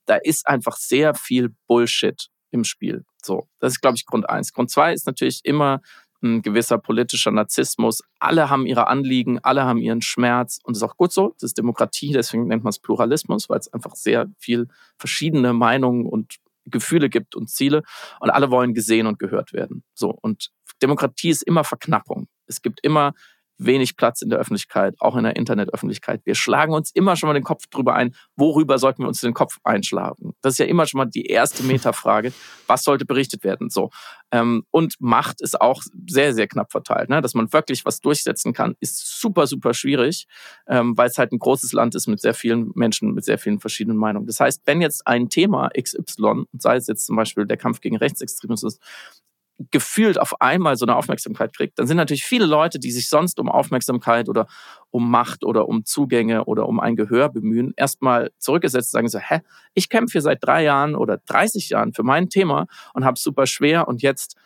da 0.07 0.16
ist 0.16 0.47
einfach 0.47 0.77
sehr 0.77 1.14
viel 1.14 1.55
Bullshit 1.66 2.29
im 2.51 2.64
Spiel. 2.64 3.05
So, 3.23 3.49
das 3.61 3.75
ist, 3.75 3.81
glaube 3.81 3.97
ich, 3.97 4.07
Grund 4.07 4.29
eins. 4.29 4.53
Grund 4.53 4.71
zwei 4.71 4.92
ist 4.92 5.07
natürlich 5.07 5.40
immer 5.45 5.81
ein 6.23 6.42
gewisser 6.42 6.79
politischer 6.79 7.31
Narzissmus. 7.31 8.03
Alle 8.19 8.49
haben 8.49 8.66
ihre 8.66 8.87
Anliegen, 8.87 9.38
alle 9.42 9.64
haben 9.64 9.79
ihren 9.79 10.03
Schmerz 10.03 10.59
und 10.62 10.75
das 10.75 10.83
ist 10.83 10.88
auch 10.88 10.97
gut 10.97 11.12
so. 11.12 11.35
Das 11.35 11.45
ist 11.45 11.59
Demokratie, 11.59 12.12
deswegen 12.12 12.47
nennt 12.47 12.64
man 12.64 12.71
es 12.71 12.79
Pluralismus, 12.79 13.49
weil 13.49 13.59
es 13.59 13.73
einfach 13.73 13.95
sehr 13.95 14.27
viel 14.38 14.69
verschiedene 14.99 15.53
Meinungen 15.53 16.07
und 16.07 16.37
Gefühle 16.64 17.09
gibt 17.09 17.37
und 17.37 17.49
Ziele 17.49 17.83
und 18.21 18.31
alle 18.31 18.51
wollen 18.51 18.75
gesehen 18.75 19.07
und 19.07 19.19
gehört 19.19 19.53
werden. 19.53 19.85
So 19.95 20.11
und 20.11 20.51
Demokratie 20.83 21.31
ist 21.31 21.42
immer 21.42 21.64
Verknappung. 21.64 22.29
Es 22.47 22.62
gibt 22.62 22.81
immer 22.83 23.12
wenig 23.59 23.97
Platz 23.97 24.23
in 24.23 24.31
der 24.31 24.38
Öffentlichkeit, 24.38 24.95
auch 24.99 25.16
in 25.16 25.25
der 25.25 25.37
Internetöffentlichkeit. 25.37 26.21
Wir 26.25 26.35
schlagen 26.35 26.73
uns 26.73 26.90
immer 26.92 27.16
schon 27.16 27.29
mal 27.29 27.35
den 27.35 27.45
Kopf 27.45 27.66
drüber 27.69 27.95
ein, 27.95 28.14
worüber 28.37 28.79
sollten 28.79 29.03
wir 29.03 29.09
uns 29.09 29.21
den 29.21 29.35
Kopf 29.35 29.59
einschlagen? 29.64 30.33
Das 30.42 30.55
ist 30.55 30.59
ja 30.59 30.66
immer 30.66 30.87
schon 30.87 30.99
mal 30.99 31.07
die 31.07 31.27
erste 31.27 31.62
Metafrage. 31.62 32.33
Was 32.66 32.85
sollte 32.85 33.05
berichtet 33.05 33.45
werden? 33.45 33.71
So. 33.71 33.90
Ähm, 34.33 34.64
und 34.71 34.97
Macht 34.99 35.40
ist 35.40 35.61
auch 35.61 35.83
sehr, 36.09 36.35
sehr 36.35 36.49
knapp 36.49 36.73
verteilt. 36.73 37.09
Ne? 37.09 37.21
Dass 37.21 37.35
man 37.35 37.53
wirklich 37.53 37.85
was 37.85 38.01
durchsetzen 38.01 38.53
kann, 38.53 38.75
ist 38.81 39.21
super, 39.21 39.47
super 39.47 39.73
schwierig, 39.73 40.27
ähm, 40.66 40.97
weil 40.97 41.09
es 41.09 41.19
halt 41.19 41.33
ein 41.33 41.38
großes 41.38 41.73
Land 41.73 41.95
ist 41.95 42.09
mit 42.09 42.21
sehr 42.21 42.35
vielen 42.35 42.73
Menschen, 42.75 43.12
mit 43.12 43.25
sehr 43.25 43.38
vielen 43.38 43.61
verschiedenen 43.61 43.99
Meinungen. 43.99 44.27
Das 44.27 44.40
heißt, 44.40 44.62
wenn 44.66 44.81
jetzt 44.81 45.07
ein 45.07 45.29
Thema 45.29 45.71
XY, 45.81 46.45
sei 46.59 46.77
es 46.77 46.88
jetzt 46.88 47.07
zum 47.07 47.16
Beispiel 47.16 47.47
der 47.47 47.57
Kampf 47.57 47.81
gegen 47.81 47.97
Rechtsextremismus, 47.97 48.79
gefühlt 49.71 50.21
auf 50.21 50.40
einmal 50.40 50.77
so 50.77 50.85
eine 50.85 50.97
Aufmerksamkeit 50.97 51.55
kriegt, 51.55 51.79
dann 51.79 51.87
sind 51.87 51.97
natürlich 51.97 52.25
viele 52.25 52.47
Leute, 52.47 52.79
die 52.79 52.90
sich 52.90 53.09
sonst 53.09 53.40
um 53.40 53.49
Aufmerksamkeit 53.49 54.29
oder 54.29 54.47
um 54.90 55.11
Macht 55.11 55.45
oder 55.45 55.69
um 55.69 55.85
Zugänge 55.85 56.45
oder 56.45 56.69
um 56.69 56.79
ein 56.79 56.97
Gehör 56.97 57.31
bemühen, 57.31 57.73
erstmal 57.77 58.31
zurückgesetzt 58.38 58.95
und 58.95 58.99
sagen 58.99 59.09
so, 59.09 59.19
hä, 59.19 59.40
ich 59.75 59.88
kämpfe 59.88 60.12
hier 60.12 60.23
seit 60.23 60.45
drei 60.45 60.62
Jahren 60.62 60.95
oder 60.95 61.19
30 61.27 61.71
Jahren 61.71 61.92
für 61.95 62.03
mein 62.03 62.29
Thema 62.29 62.66
und 62.92 63.05
habe 63.05 63.19
super 63.19 63.47
schwer 63.47 63.88
und 63.88 64.03
jetzt, 64.03 64.37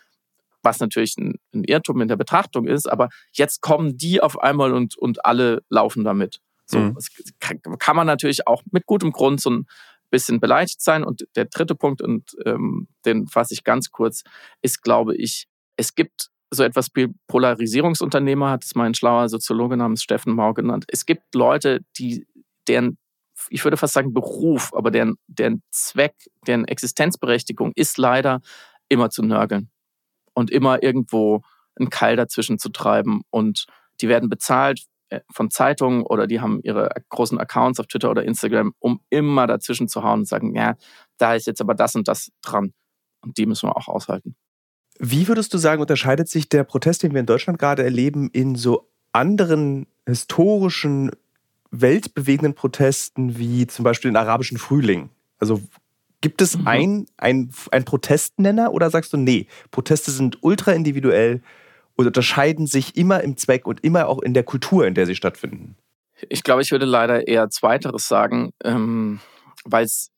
was 0.63 0.79
natürlich 0.79 1.17
ein, 1.19 1.37
ein, 1.53 1.65
Irrtum 1.65 2.01
in 2.01 2.09
der 2.09 2.17
Betrachtung 2.17 2.67
ist, 2.69 2.91
aber 2.91 3.09
jetzt 3.33 3.63
kommen 3.63 3.97
die 3.97 4.23
auf 4.23 4.39
einmal 4.39 4.73
und, 4.73 4.97
und 4.97 5.25
alle 5.25 5.63
laufen 5.71 6.05
damit. 6.05 6.41
So, 6.67 6.79
mhm. 6.79 6.95
das 6.95 7.09
kann, 7.41 7.61
kann 7.81 7.97
man 7.97 8.07
natürlich 8.07 8.47
auch 8.47 8.63
mit 8.71 8.87
gutem 8.87 9.11
Grund 9.11 9.41
so 9.41 9.51
ein 9.51 9.67
bisschen 10.11 10.41
beleidigt 10.41 10.83
sein. 10.83 11.05
Und 11.05 11.27
der 11.37 11.47
dritte 11.47 11.75
Punkt, 11.75 12.03
und 12.03 12.37
ähm, 12.45 12.89
den 13.05 13.27
fasse 13.27 13.55
ich 13.55 13.65
ganz 13.65 13.91
kurz, 13.91 14.23
ist, 14.63 14.83
glaube 14.83 15.17
ich, 15.17 15.47
es 15.77 15.95
gibt 15.95 16.31
so 16.53 16.65
etwas 16.65 16.89
wie 16.95 17.09
Polarisierungsunternehmer, 17.29 18.51
hat 18.51 18.65
es 18.65 18.75
mal 18.75 18.85
ein 18.85 18.95
schlauer 18.95 19.29
Soziologe 19.29 19.77
namens 19.77 20.03
Steffen 20.03 20.35
Mau 20.35 20.53
genannt. 20.53 20.85
Es 20.89 21.07
gibt 21.07 21.35
Leute, 21.35 21.81
die 21.97 22.27
deren, 22.67 22.99
ich 23.49 23.65
würde 23.65 23.77
fast 23.77 23.95
sagen 23.95 24.13
Beruf, 24.13 24.75
aber 24.75 24.91
deren, 24.91 25.15
deren 25.29 25.63
Zweck, 25.71 26.15
deren 26.47 26.67
Existenzberechtigung 26.67 27.73
ist 27.77 27.99
leider 27.99 28.41
immer 28.89 29.11
zu 29.11 29.23
nörgeln 29.23 29.71
und 30.35 30.51
immer 30.51 30.83
irgendwo 30.83 31.43
einen 31.77 31.91
Keil 31.91 32.17
dazwischen 32.17 32.59
zu 32.59 32.71
treiben. 32.71 33.23
Und 33.31 33.67
die 34.01 34.09
werden 34.09 34.29
bezahlt 34.29 34.83
von 35.31 35.51
Zeitungen 35.51 36.03
oder 36.03 36.27
die 36.27 36.41
haben 36.41 36.61
ihre 36.63 36.91
großen 37.09 37.39
Accounts 37.39 37.81
auf 37.81 37.87
Twitter 37.87 38.11
oder 38.11 38.25
Instagram, 38.25 38.75
um 38.79 39.01
immer 39.11 39.47
dazwischen 39.47 39.89
zu 39.89 40.03
hauen 40.03 40.21
und 40.21 40.29
sagen, 40.29 40.55
ja, 40.55 40.77
da 41.19 41.35
ist 41.35 41.47
jetzt 41.47 41.61
aber 41.61 41.75
das 41.75 41.95
und 41.95 42.09
das 42.09 42.31
dran. 42.43 42.73
Und 43.23 43.37
die 43.37 43.47
müssen 43.47 43.69
wir 43.69 43.77
auch 43.77 43.89
aushalten. 43.89 44.35
Wie 44.99 45.29
würdest 45.29 45.53
du 45.55 45.59
sagen, 45.59 45.81
unterscheidet 45.81 46.29
sich 46.29 46.49
der 46.49 46.65
Protest, 46.65 47.03
den 47.03 47.13
wir 47.13 47.21
in 47.21 47.27
Deutschland 47.27 47.59
gerade 47.59 47.83
erleben, 47.83 48.31
in 48.33 48.55
so 48.55 48.91
anderen 49.13 49.87
historischen, 50.07 51.11
weltbewegenden 51.71 52.55
Protesten 52.55 53.39
wie 53.39 53.67
zum 53.67 53.85
Beispiel 53.85 54.11
den 54.11 54.17
arabischen 54.17 54.59
Frühling? 54.59 55.11
Also 55.39 55.61
gibt 56.21 56.43
es 56.43 56.59
mhm. 56.59 56.67
ein, 56.67 57.07
ein, 57.17 57.51
ein 57.71 57.85
Protestnenner 57.85 58.73
oder 58.73 58.91
sagst 58.91 59.13
du, 59.13 59.17
nee, 59.17 59.47
Proteste 59.71 60.11
sind 60.11 60.39
ultra 60.43 60.73
individuell 60.73 61.41
und 62.01 62.07
unterscheiden 62.07 62.67
sich 62.67 62.97
immer 62.97 63.23
im 63.23 63.37
Zweck 63.37 63.67
und 63.67 63.85
immer 63.85 64.09
auch 64.09 64.21
in 64.23 64.33
der 64.33 64.43
Kultur, 64.43 64.87
in 64.87 64.95
der 64.95 65.05
sie 65.05 65.15
stattfinden? 65.15 65.77
Ich 66.31 66.43
glaube, 66.43 66.63
ich 66.63 66.71
würde 66.73 66.87
leider 66.87 67.29
eher 67.29 67.51
Zweiteres 67.51 68.09
sagen, 68.09 68.53
ähm, 68.65 69.21
weil 69.67 69.85
es 69.85 70.11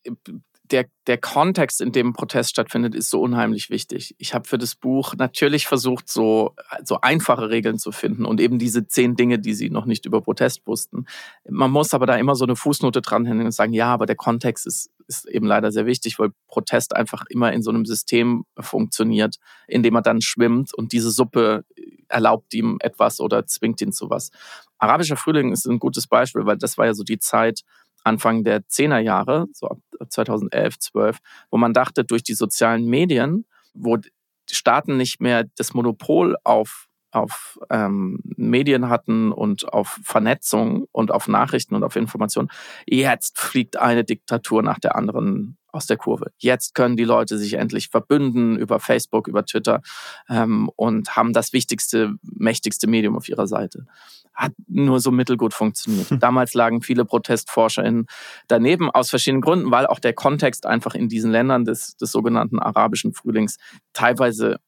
der, 0.73 0.87
der 1.07 1.19
Kontext, 1.19 1.81
in 1.81 1.93
dem 1.93 2.15
Protest 2.15 2.51
stattfindet, 2.51 2.95
ist 2.95 3.11
so 3.11 3.21
unheimlich 3.21 3.71
wichtig. 3.71 4.15
Ich 4.19 4.35
habe 4.35 4.49
für 4.49 4.59
das 4.59 4.75
Buch 4.75 5.15
natürlich 5.15 5.67
versucht, 5.67 6.09
so, 6.09 6.55
so 6.83 7.01
einfache 7.01 7.51
Regeln 7.51 7.79
zu 7.79 7.93
finden 7.93 8.25
und 8.25 8.41
eben 8.41 8.59
diese 8.59 8.87
zehn 8.87 9.15
Dinge, 9.15 9.39
die 9.39 9.55
sie 9.55 9.71
noch 9.71 9.85
nicht 9.85 10.07
über 10.07 10.23
Protest 10.23 10.67
wussten. 10.67 11.05
Man 11.49 11.71
muss 11.71 11.93
aber 11.93 12.07
da 12.07 12.17
immer 12.17 12.35
so 12.35 12.45
eine 12.45 12.57
Fußnote 12.57 13.03
dranhängen 13.03 13.47
und 13.47 13.53
sagen, 13.53 13.75
ja, 13.75 13.93
aber 13.93 14.07
der 14.07 14.17
Kontext 14.17 14.67
ist, 14.67 14.91
ist 15.07 15.29
eben 15.29 15.47
leider 15.47 15.71
sehr 15.71 15.87
wichtig, 15.87 16.19
weil 16.19 16.31
Protest 16.49 16.97
einfach 16.97 17.25
immer 17.29 17.53
in 17.53 17.63
so 17.63 17.71
einem 17.71 17.85
System 17.85 18.45
funktioniert, 18.59 19.37
in 19.69 19.83
dem 19.83 19.95
er 19.95 20.03
dann 20.03 20.23
schwimmt 20.23 20.73
und 20.75 20.93
diese 20.93 21.11
Suppe 21.11 21.65
erlaubt 22.09 22.55
ihm 22.55 22.79
etwas 22.81 23.21
oder 23.21 23.47
zwingt 23.47 23.81
ihn 23.81 23.93
zu 23.93 24.11
was. 24.11 24.31
Arabischer 24.79 25.17
Frühling 25.17 25.53
ist 25.53 25.67
ein 25.67 25.79
gutes 25.79 26.07
Beispiel, 26.07 26.47
weil 26.47 26.57
das 26.57 26.79
war 26.79 26.87
ja 26.87 26.95
so 26.95 27.05
die 27.05 27.19
Zeit, 27.19 27.63
Anfang 28.05 28.45
der 28.45 28.63
10er 28.63 28.99
Jahre, 28.99 29.47
so 29.53 29.69
ab 29.69 29.79
2011, 30.09 30.79
12, 30.79 31.19
wo 31.51 31.59
man 31.59 31.73
dachte, 31.73 32.05
durch 32.05 32.23
die 32.23 32.35
sozialen 32.35 32.87
Medien, 32.87 33.47
wo 33.75 33.99
Staaten 34.51 34.97
nicht 34.97 35.21
mehr 35.21 35.45
das 35.57 35.75
Monopol 35.75 36.37
auf, 36.45 36.89
auf 37.13 37.59
ähm, 37.71 38.21
Medien 38.25 38.89
hatten 38.89 39.33
und 39.33 39.73
auf 39.73 40.01
Vernetzung 40.03 40.87
und 40.93 41.13
auf 41.13 41.29
Nachrichten 41.29 41.75
und 41.75 41.85
auf 41.85 41.97
Informationen, 41.97 42.49
jetzt 42.87 43.39
fliegt 43.39 43.77
eine 43.77 44.05
Diktatur 44.05 44.63
nach 44.63 44.79
der 44.79 44.97
anderen 44.97 45.59
aus 45.73 45.87
der 45.87 45.97
Kurve. 45.97 46.31
Jetzt 46.39 46.75
können 46.75 46.97
die 46.97 47.05
Leute 47.05 47.39
sich 47.39 47.55
endlich 47.55 47.89
verbünden 47.89 48.57
über 48.59 48.79
Facebook, 48.79 49.27
über 49.27 49.45
Twitter 49.45 49.81
ähm, 50.29 50.71
und 50.77 51.17
haben 51.17 51.33
das 51.33 51.53
wichtigste, 51.53 52.15
mächtigste 52.23 52.87
Medium 52.87 53.17
auf 53.17 53.29
ihrer 53.29 53.47
Seite. 53.47 53.87
Hat 54.35 54.53
nur 54.69 55.01
so 55.01 55.11
mittelgut 55.11 55.55
funktioniert. 55.55 56.11
Hm. 56.11 56.19
Damals 56.21 56.55
lagen 56.55 56.83
viele 56.83 57.05
ProtestforscherInnen 57.05 58.07
daneben 58.49 58.91
aus 58.91 59.11
verschiedenen 59.11 59.41
Gründen, 59.41 59.71
weil 59.71 59.87
auch 59.87 59.99
der 59.99 60.13
Kontext 60.13 60.67
einfach 60.67 60.95
in 60.95 61.09
diesen 61.09 61.31
Ländern 61.33 61.65
des, 61.65 61.97
des 61.97 62.13
sogenannten 62.13 62.59
arabischen 62.59 63.15
Frühlings 63.15 63.57
teilweise 63.93 64.59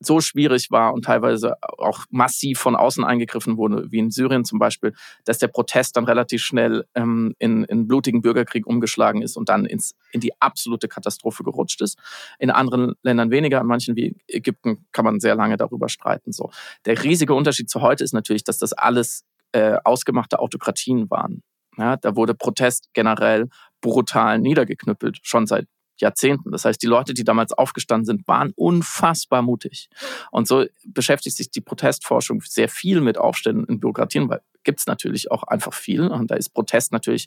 so 0.00 0.20
schwierig 0.20 0.70
war 0.70 0.94
und 0.94 1.04
teilweise 1.04 1.56
auch 1.60 2.06
massiv 2.10 2.58
von 2.58 2.74
außen 2.74 3.04
eingegriffen 3.04 3.56
wurde, 3.58 3.92
wie 3.92 3.98
in 3.98 4.10
Syrien 4.10 4.44
zum 4.44 4.58
Beispiel, 4.58 4.94
dass 5.24 5.38
der 5.38 5.48
Protest 5.48 5.96
dann 5.96 6.04
relativ 6.04 6.42
schnell 6.42 6.86
ähm, 6.94 7.34
in, 7.38 7.64
in 7.64 7.86
blutigen 7.86 8.22
Bürgerkrieg 8.22 8.66
umgeschlagen 8.66 9.20
ist 9.22 9.36
und 9.36 9.50
dann 9.50 9.66
ins, 9.66 9.94
in 10.12 10.20
die 10.20 10.32
absolute 10.40 10.88
Katastrophe 10.88 11.44
gerutscht 11.44 11.82
ist. 11.82 11.98
In 12.38 12.50
anderen 12.50 12.94
Ländern 13.02 13.30
weniger, 13.30 13.60
in 13.60 13.66
manchen 13.66 13.94
wie 13.94 14.16
Ägypten 14.26 14.86
kann 14.92 15.04
man 15.04 15.20
sehr 15.20 15.34
lange 15.34 15.58
darüber 15.58 15.88
streiten. 15.88 16.32
So. 16.32 16.50
Der 16.86 17.02
riesige 17.04 17.34
Unterschied 17.34 17.68
zu 17.68 17.82
heute 17.82 18.02
ist 18.02 18.14
natürlich, 18.14 18.44
dass 18.44 18.58
das 18.58 18.72
alles 18.72 19.24
äh, 19.52 19.76
ausgemachte 19.84 20.38
Autokratien 20.38 21.10
waren. 21.10 21.42
Ja, 21.76 21.96
da 21.96 22.16
wurde 22.16 22.34
Protest 22.34 22.88
generell 22.94 23.48
brutal 23.80 24.38
niedergeknüppelt, 24.38 25.18
schon 25.22 25.46
seit 25.46 25.66
Jahrzehnten. 26.00 26.50
Das 26.50 26.64
heißt, 26.64 26.82
die 26.82 26.86
Leute, 26.86 27.14
die 27.14 27.24
damals 27.24 27.52
aufgestanden 27.52 28.04
sind, 28.04 28.26
waren 28.28 28.52
unfassbar 28.56 29.42
mutig. 29.42 29.88
Und 30.30 30.48
so 30.48 30.64
beschäftigt 30.84 31.36
sich 31.36 31.50
die 31.50 31.60
Protestforschung 31.60 32.42
sehr 32.42 32.68
viel 32.68 33.00
mit 33.00 33.18
Aufständen 33.18 33.64
in 33.66 33.80
Bürokratien, 33.80 34.28
weil 34.28 34.40
gibt 34.64 34.80
es 34.80 34.86
natürlich 34.86 35.30
auch 35.30 35.42
einfach 35.44 35.72
viel. 35.72 36.06
Und 36.08 36.30
da 36.30 36.34
ist 36.34 36.50
Protest 36.50 36.92
natürlich 36.92 37.26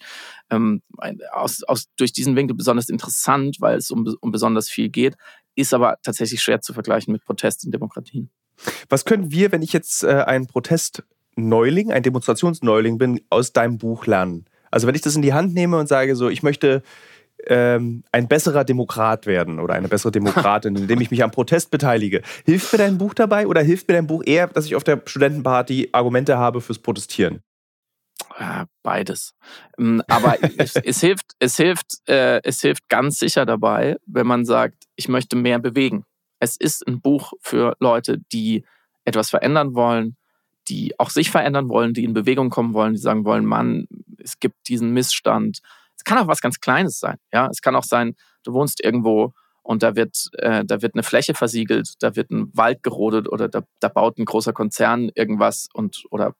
ähm, 0.49 0.81
aus, 1.31 1.63
aus, 1.63 1.89
durch 1.95 2.13
diesen 2.13 2.35
Winkel 2.35 2.55
besonders 2.55 2.89
interessant, 2.89 3.57
weil 3.59 3.77
es 3.77 3.91
um, 3.91 4.15
um 4.21 4.31
besonders 4.31 4.69
viel 4.69 4.89
geht, 4.89 5.15
ist 5.55 5.73
aber 5.73 5.97
tatsächlich 6.03 6.41
schwer 6.41 6.61
zu 6.61 6.73
vergleichen 6.73 7.11
mit 7.11 7.23
Protest 7.25 7.65
in 7.65 7.71
Demokratien. 7.71 8.29
Was 8.89 9.05
können 9.05 9.31
wir, 9.31 9.51
wenn 9.51 9.61
ich 9.61 9.73
jetzt 9.73 10.03
äh, 10.03 10.23
ein 10.25 10.47
Protestneuling, 10.47 11.91
ein 11.91 12.03
Demonstrationsneuling 12.03 12.97
bin, 12.97 13.21
aus 13.29 13.51
deinem 13.51 13.77
Buch 13.77 14.05
lernen? 14.05 14.45
Also 14.71 14.87
wenn 14.87 14.95
ich 14.95 15.01
das 15.01 15.15
in 15.15 15.21
die 15.21 15.33
Hand 15.33 15.53
nehme 15.53 15.77
und 15.77 15.87
sage 15.87 16.15
so, 16.15 16.29
ich 16.29 16.41
möchte 16.41 16.81
ähm, 17.47 18.03
ein 18.11 18.27
besserer 18.27 18.63
Demokrat 18.63 19.25
werden 19.25 19.59
oder 19.59 19.73
eine 19.73 19.87
bessere 19.87 20.11
Demokratin, 20.11 20.75
indem 20.77 21.01
ich 21.01 21.11
mich 21.11 21.23
am 21.23 21.31
Protest 21.31 21.71
beteilige. 21.71 22.21
Hilft 22.45 22.71
mir 22.71 22.79
dein 22.79 22.97
Buch 22.97 23.13
dabei 23.13 23.47
oder 23.47 23.61
hilft 23.61 23.87
mir 23.87 23.95
dein 23.95 24.07
Buch 24.07 24.23
eher, 24.25 24.47
dass 24.47 24.65
ich 24.65 24.75
auf 24.75 24.83
der 24.83 25.01
Studentenparty 25.05 25.89
Argumente 25.91 26.37
habe 26.37 26.61
fürs 26.61 26.79
Protestieren? 26.79 27.41
Beides. 28.83 29.35
Ähm, 29.77 30.03
aber 30.07 30.37
es, 30.57 30.75
es, 30.75 30.99
hilft, 30.99 31.33
es 31.39 31.55
hilft, 31.55 31.97
äh, 32.07 32.41
es 32.43 32.61
hilft 32.61 32.89
ganz 32.89 33.19
sicher 33.19 33.45
dabei, 33.45 33.97
wenn 34.05 34.27
man 34.27 34.45
sagt, 34.45 34.83
ich 34.95 35.07
möchte 35.07 35.35
mehr 35.35 35.59
bewegen. 35.59 36.05
Es 36.39 36.57
ist 36.57 36.85
ein 36.87 37.01
Buch 37.01 37.33
für 37.41 37.75
Leute, 37.79 38.19
die 38.31 38.65
etwas 39.05 39.29
verändern 39.29 39.75
wollen, 39.75 40.17
die 40.67 40.97
auch 40.99 41.09
sich 41.09 41.29
verändern 41.29 41.69
wollen, 41.69 41.93
die 41.93 42.03
in 42.03 42.13
Bewegung 42.13 42.49
kommen 42.49 42.73
wollen, 42.73 42.93
die 42.93 42.99
sagen 42.99 43.25
wollen, 43.25 43.45
Mann, 43.45 43.87
es 44.17 44.39
gibt 44.39 44.67
diesen 44.67 44.91
Missstand. 44.91 45.59
Es 46.05 46.11
kann 46.11 46.17
auch 46.17 46.27
was 46.27 46.41
ganz 46.41 46.59
Kleines 46.59 46.99
sein. 46.99 47.17
Ja, 47.31 47.47
es 47.49 47.61
kann 47.61 47.75
auch 47.75 47.85
sein, 47.85 48.15
du 48.43 48.53
wohnst 48.53 48.83
irgendwo 48.83 49.33
und 49.61 49.83
da 49.83 49.95
wird, 49.95 50.29
äh, 50.33 50.65
da 50.65 50.81
wird 50.81 50.95
eine 50.95 51.03
Fläche 51.03 51.33
versiegelt, 51.33 51.93
da 51.99 52.17
wird 52.17 52.29
ein 52.29 52.51
Wald 52.53 52.83
gerodet 52.83 53.29
oder 53.29 53.47
da, 53.47 53.61
da 53.79 53.87
baut 53.87 54.17
ein 54.17 54.25
großer 54.25 54.51
Konzern 54.51 55.09
irgendwas 55.15 55.69
und 55.73 56.03
oder 56.11 56.35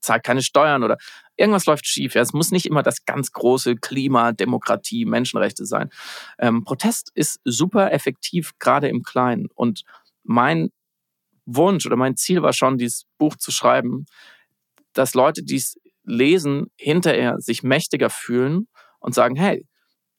zahlt 0.00 0.24
keine 0.24 0.42
Steuern 0.42 0.82
oder 0.82 0.96
irgendwas 1.36 1.66
läuft 1.66 1.86
schief. 1.86 2.14
Ja, 2.14 2.22
es 2.22 2.32
muss 2.32 2.50
nicht 2.50 2.64
immer 2.64 2.82
das 2.82 3.04
ganz 3.04 3.32
große 3.32 3.76
Klima, 3.76 4.32
Demokratie, 4.32 5.04
Menschenrechte 5.04 5.66
sein. 5.66 5.90
Ähm, 6.38 6.64
Protest 6.64 7.10
ist 7.14 7.40
super 7.44 7.92
effektiv, 7.92 8.52
gerade 8.58 8.88
im 8.88 9.02
Kleinen. 9.02 9.48
Und 9.54 9.82
mein 10.22 10.70
Wunsch 11.44 11.84
oder 11.84 11.96
mein 11.96 12.16
Ziel 12.16 12.42
war 12.42 12.54
schon, 12.54 12.78
dieses 12.78 13.04
Buch 13.18 13.36
zu 13.36 13.50
schreiben, 13.50 14.06
dass 14.94 15.14
Leute, 15.14 15.42
die 15.42 15.56
es 15.56 15.78
lesen, 16.04 16.70
hinterher 16.76 17.36
sich 17.38 17.62
mächtiger 17.62 18.10
fühlen 18.10 18.68
und 19.04 19.14
sagen, 19.14 19.36
hey, 19.36 19.66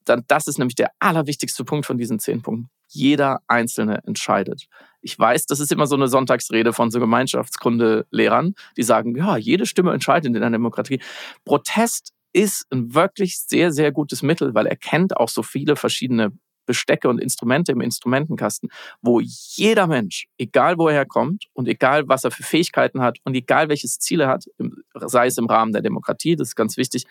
dann, 0.06 0.24
das 0.28 0.48
ist 0.48 0.60
nämlich 0.60 0.76
der 0.76 0.91
allerwichtigste 1.00 1.65
Punkt 1.65 1.88
von 1.88 1.98
diesen 1.98 2.19
zehn 2.19 2.41
Punkten. 2.43 2.69
Jeder 2.88 3.39
Einzelne 3.48 4.02
entscheidet. 4.06 4.67
Ich 5.02 5.17
weiß, 5.17 5.48
das 5.48 5.60
ist 5.60 5.71
immer 5.71 5.88
so 5.88 5.95
eine 5.95 6.08
Sonntagsrede 6.08 6.71
von 6.71 6.91
so 6.91 7.00
Gemeinschaftskunde-Lehrern, 7.00 8.54
die 8.78 8.84
sagen, 8.84 9.15
ja, 9.15 9.38
jede 9.38 9.65
Stimme 9.65 9.91
entscheidet 9.91 10.30
in 10.30 10.36
einer 10.38 10.52
Demokratie. 10.52 11.02
Protest 11.45 12.13
ist 12.32 12.67
ein 12.69 12.93
wirklich 12.93 13.39
sehr, 13.39 13.71
sehr 13.71 13.91
gutes 13.91 14.21
Mittel, 14.21 14.54
weil 14.54 14.67
er 14.67 14.76
kennt 14.76 15.17
auch 15.17 15.30
so 15.30 15.41
viele 15.41 15.76
verschiedene 15.76 16.32
Bestecke 16.67 17.10
und 17.10 17.19
Instrumente 17.19 17.71
im 17.71 17.82
Instrumentenkasten, 17.82 18.69
wo 19.02 19.19
jeder 19.19 19.88
Mensch, 19.88 20.28
egal 20.38 20.78
wo 20.78 20.89
er 20.89 21.06
kommt 21.06 21.45
und 21.54 21.67
egal 21.67 22.08
was 22.08 22.24
er 22.24 22.32
für 22.32 22.43
Fähigkeiten 22.43 23.02
hat 23.02 23.17
und 23.24 23.36
egal 23.36 23.69
welches 23.69 24.00
Ziel 24.00 24.21
er 24.21 24.28
hat, 24.28 24.45
sei 24.95 25.28
es 25.28 25.38
im 25.38 25.45
Rahmen 25.45 25.74
der 25.74 25.82
Demokratie, 25.82 26.36
das 26.36 26.50
ist 26.50 26.56
ganz 26.56 26.78
wichtig, 26.78 27.06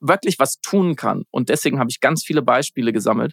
wirklich 0.00 0.38
was 0.38 0.60
tun 0.60 0.96
kann. 0.96 1.24
Und 1.30 1.48
deswegen 1.48 1.78
habe 1.78 1.90
ich 1.90 2.00
ganz 2.00 2.24
viele 2.24 2.42
Beispiele 2.42 2.92
gesammelt, 2.92 3.32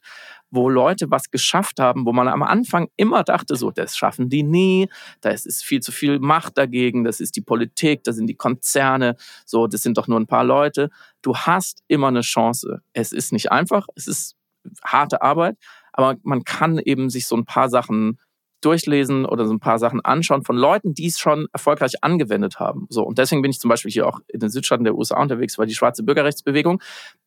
wo 0.50 0.70
Leute 0.70 1.10
was 1.10 1.32
geschafft 1.32 1.80
haben, 1.80 2.06
wo 2.06 2.14
man 2.14 2.28
am 2.28 2.44
Anfang 2.44 2.90
immer 2.96 3.24
dachte, 3.24 3.56
so, 3.56 3.72
das 3.72 3.98
schaffen 3.98 4.30
die 4.30 4.44
nie, 4.44 4.90
da 5.22 5.30
ist 5.30 5.64
viel 5.64 5.82
zu 5.82 5.92
viel 5.92 6.20
Macht 6.20 6.58
dagegen, 6.58 7.04
das 7.04 7.20
ist 7.20 7.36
die 7.36 7.42
Politik, 7.42 8.04
das 8.04 8.16
sind 8.16 8.28
die 8.28 8.36
Konzerne, 8.36 9.16
so, 9.46 9.68
das 9.68 9.82
sind 9.82 9.98
doch 9.98 10.08
nur 10.08 10.20
ein 10.20 10.28
paar 10.28 10.44
Leute. 10.44 10.90
Du 11.22 11.36
hast 11.36 11.84
immer 11.88 12.08
eine 12.08 12.22
Chance. 12.22 12.82
Es 12.94 13.12
ist 13.12 13.34
nicht 13.34 13.52
einfach, 13.52 13.88
es 13.96 14.08
ist 14.08 14.36
harte 14.84 15.22
Arbeit, 15.22 15.58
aber 15.92 16.16
man 16.24 16.44
kann 16.44 16.80
eben 16.80 17.10
sich 17.10 17.28
so 17.28 17.36
ein 17.36 17.46
paar 17.46 17.70
Sachen 17.70 18.20
durchlesen 18.64 19.26
oder 19.26 19.46
so 19.46 19.54
ein 19.54 19.60
paar 19.60 19.80
Sachen 19.80 20.02
anschauen 20.02 20.44
von 20.44 20.56
Leuten, 20.56 20.94
die 20.94 21.08
es 21.08 21.20
schon 21.20 21.48
erfolgreich 21.54 22.04
angewendet 22.04 22.60
haben. 22.60 22.88
So 22.90 23.04
und 23.04 23.18
deswegen 23.18 23.42
bin 23.42 23.52
ich 23.52 23.60
zum 23.60 23.70
Beispiel 23.70 23.92
hier 23.92 24.08
auch 24.08 24.20
in 24.28 24.40
den 24.40 24.50
Südstaaten 24.50 24.84
der 24.84 24.96
USA 24.96 25.22
unterwegs, 25.22 25.58
weil 25.58 25.68
die 25.68 25.76
schwarze 25.76 26.04
Bürgerrechtsbewegung. 26.04 26.82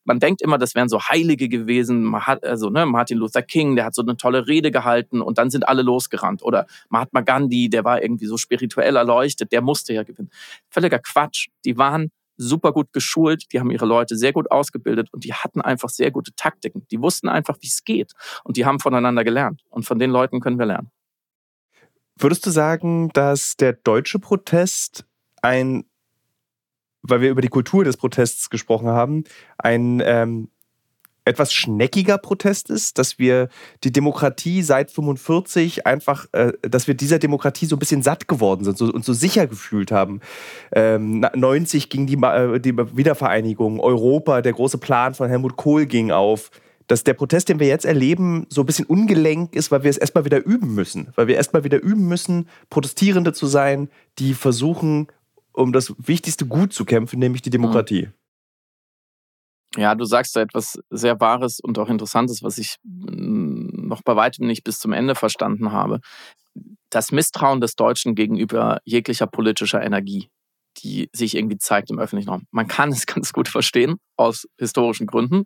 Man 0.04 0.20
denkt 0.20 0.42
immer, 0.42 0.58
das 0.58 0.74
wären 0.74 0.88
so 0.88 1.00
Heilige 1.00 1.48
gewesen. 1.48 2.04
Man 2.04 2.22
hat, 2.22 2.44
also 2.44 2.70
ne, 2.70 2.86
Martin 2.86 3.18
Luther 3.18 3.42
King, 3.42 3.76
der 3.76 3.86
hat 3.86 3.94
so 3.94 4.02
eine 4.02 4.16
tolle 4.16 4.46
Rede 4.46 4.70
gehalten 4.70 5.20
und 5.20 5.38
dann 5.38 5.50
sind 5.50 5.68
alle 5.68 5.82
losgerannt. 5.82 6.42
Oder 6.42 6.66
Mahatma 6.88 7.22
Gandhi, 7.22 7.68
der 7.68 7.84
war 7.84 8.02
irgendwie 8.02 8.26
so 8.26 8.36
spirituell 8.36 8.96
erleuchtet, 8.96 9.52
der 9.52 9.62
musste 9.62 9.92
ja 9.92 10.04
gewinnen. 10.04 10.30
Völliger 10.70 11.00
Quatsch. 11.00 11.48
Die 11.64 11.76
waren 11.76 12.10
super 12.36 12.72
gut 12.72 12.92
geschult, 12.92 13.52
die 13.52 13.60
haben 13.60 13.70
ihre 13.70 13.86
Leute 13.86 14.16
sehr 14.16 14.32
gut 14.32 14.50
ausgebildet 14.50 15.08
und 15.12 15.24
die 15.24 15.32
hatten 15.32 15.60
einfach 15.60 15.88
sehr 15.88 16.10
gute 16.10 16.34
Taktiken. 16.34 16.86
Die 16.90 17.00
wussten 17.00 17.28
einfach, 17.28 17.56
wie 17.60 17.66
es 17.66 17.84
geht 17.84 18.12
und 18.44 18.56
die 18.56 18.64
haben 18.64 18.78
voneinander 18.78 19.24
gelernt. 19.24 19.62
Und 19.70 19.84
von 19.84 19.98
den 19.98 20.10
Leuten 20.10 20.40
können 20.40 20.58
wir 20.58 20.66
lernen. 20.66 20.90
Würdest 22.18 22.46
du 22.46 22.50
sagen, 22.50 23.10
dass 23.12 23.56
der 23.56 23.74
deutsche 23.74 24.18
Protest 24.18 25.04
ein, 25.42 25.84
weil 27.02 27.20
wir 27.20 27.30
über 27.30 27.42
die 27.42 27.48
Kultur 27.48 27.84
des 27.84 27.96
Protests 27.96 28.48
gesprochen 28.48 28.88
haben, 28.88 29.24
ein 29.58 30.02
ähm, 30.04 30.48
etwas 31.26 31.52
schneckiger 31.52 32.18
Protest 32.18 32.70
ist, 32.70 32.98
dass 32.98 33.18
wir 33.18 33.48
die 33.84 33.92
Demokratie 33.92 34.62
seit 34.62 34.90
45 34.90 35.86
einfach, 35.86 36.26
äh, 36.32 36.52
dass 36.62 36.86
wir 36.86 36.94
dieser 36.94 37.18
Demokratie 37.18 37.66
so 37.66 37.76
ein 37.76 37.80
bisschen 37.80 38.02
satt 38.02 38.28
geworden 38.28 38.64
sind 38.64 38.78
so, 38.78 38.86
und 38.86 39.04
so 39.04 39.12
sicher 39.12 39.46
gefühlt 39.46 39.90
haben. 39.90 40.20
Ähm, 40.72 41.26
90 41.34 41.90
ging 41.90 42.06
die, 42.06 42.14
äh, 42.14 42.60
die 42.60 42.76
Wiedervereinigung, 42.76 43.80
Europa, 43.80 44.40
der 44.40 44.52
große 44.52 44.78
Plan 44.78 45.14
von 45.14 45.28
Helmut 45.28 45.56
Kohl 45.56 45.86
ging 45.86 46.12
auf 46.12 46.50
dass 46.86 47.04
der 47.04 47.14
Protest, 47.14 47.48
den 47.48 47.58
wir 47.58 47.66
jetzt 47.66 47.84
erleben, 47.84 48.46
so 48.48 48.62
ein 48.62 48.66
bisschen 48.66 48.86
ungelenk 48.86 49.54
ist, 49.54 49.70
weil 49.70 49.82
wir 49.82 49.90
es 49.90 49.96
erstmal 49.96 50.24
wieder 50.24 50.44
üben 50.44 50.74
müssen. 50.74 51.12
Weil 51.16 51.26
wir 51.26 51.36
erstmal 51.36 51.64
wieder 51.64 51.82
üben 51.82 52.06
müssen, 52.06 52.48
Protestierende 52.70 53.32
zu 53.32 53.46
sein, 53.46 53.88
die 54.18 54.34
versuchen, 54.34 55.08
um 55.52 55.72
das 55.72 55.94
wichtigste 55.98 56.46
Gut 56.46 56.72
zu 56.72 56.84
kämpfen, 56.84 57.18
nämlich 57.18 57.42
die 57.42 57.50
Demokratie. 57.50 58.08
Ja, 59.76 59.94
du 59.94 60.04
sagst 60.04 60.36
da 60.36 60.40
etwas 60.40 60.78
sehr 60.90 61.20
Wahres 61.20 61.60
und 61.60 61.78
auch 61.78 61.88
Interessantes, 61.88 62.42
was 62.42 62.58
ich 62.58 62.76
mm, 62.84 63.88
noch 63.88 64.02
bei 64.02 64.16
weitem 64.16 64.46
nicht 64.46 64.64
bis 64.64 64.78
zum 64.78 64.92
Ende 64.92 65.14
verstanden 65.14 65.72
habe. 65.72 66.00
Das 66.88 67.12
Misstrauen 67.12 67.60
des 67.60 67.74
Deutschen 67.74 68.14
gegenüber 68.14 68.78
jeglicher 68.84 69.26
politischer 69.26 69.82
Energie, 69.82 70.30
die 70.78 71.10
sich 71.12 71.36
irgendwie 71.36 71.58
zeigt 71.58 71.90
im 71.90 71.98
öffentlichen 71.98 72.30
Raum. 72.30 72.46
Man 72.52 72.68
kann 72.68 72.90
es 72.90 73.06
ganz 73.06 73.32
gut 73.32 73.48
verstehen, 73.48 73.96
aus 74.16 74.46
historischen 74.56 75.06
Gründen 75.06 75.44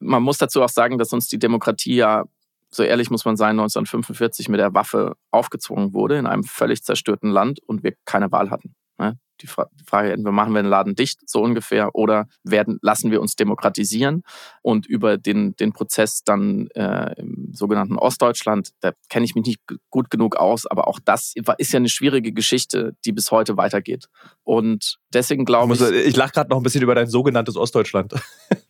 man 0.00 0.22
muss 0.22 0.38
dazu 0.38 0.62
auch 0.62 0.68
sagen, 0.68 0.98
dass 0.98 1.12
uns 1.12 1.28
die 1.28 1.38
Demokratie 1.38 1.96
ja, 1.96 2.24
so 2.70 2.82
ehrlich 2.82 3.10
muss 3.10 3.24
man 3.24 3.36
sein, 3.36 3.58
1945 3.58 4.48
mit 4.48 4.60
der 4.60 4.74
Waffe 4.74 5.16
aufgezwungen 5.30 5.92
wurde 5.92 6.18
in 6.18 6.26
einem 6.26 6.44
völlig 6.44 6.82
zerstörten 6.82 7.30
Land 7.30 7.60
und 7.66 7.82
wir 7.82 7.94
keine 8.04 8.32
Wahl 8.32 8.50
hatten. 8.50 8.74
Ne? 8.98 9.18
Die 9.40 9.46
Frage, 9.46 10.12
entweder 10.12 10.32
machen 10.32 10.52
wir 10.52 10.62
den 10.62 10.68
Laden 10.68 10.94
dicht, 10.94 11.20
so 11.26 11.42
ungefähr, 11.42 11.94
oder 11.94 12.28
werden, 12.44 12.78
lassen 12.82 13.10
wir 13.10 13.22
uns 13.22 13.36
demokratisieren 13.36 14.22
und 14.60 14.86
über 14.86 15.16
den, 15.16 15.56
den 15.56 15.72
Prozess 15.72 16.22
dann 16.22 16.68
äh, 16.74 17.14
im 17.18 17.48
sogenannten 17.52 17.96
Ostdeutschland, 17.96 18.72
da 18.80 18.92
kenne 19.08 19.24
ich 19.24 19.34
mich 19.34 19.46
nicht 19.46 19.60
gut 19.88 20.10
genug 20.10 20.36
aus, 20.36 20.66
aber 20.66 20.86
auch 20.86 21.00
das 21.02 21.32
ist 21.56 21.72
ja 21.72 21.78
eine 21.78 21.88
schwierige 21.88 22.32
Geschichte, 22.32 22.94
die 23.06 23.12
bis 23.12 23.30
heute 23.30 23.56
weitergeht. 23.56 24.08
Und 24.44 24.98
deswegen 25.14 25.46
glaube 25.46 25.72
ich. 25.72 25.80
Ich 25.80 26.16
lache 26.16 26.32
gerade 26.32 26.50
noch 26.50 26.58
ein 26.58 26.62
bisschen 26.62 26.82
über 26.82 26.94
dein 26.94 27.08
sogenanntes 27.08 27.56
Ostdeutschland. 27.56 28.12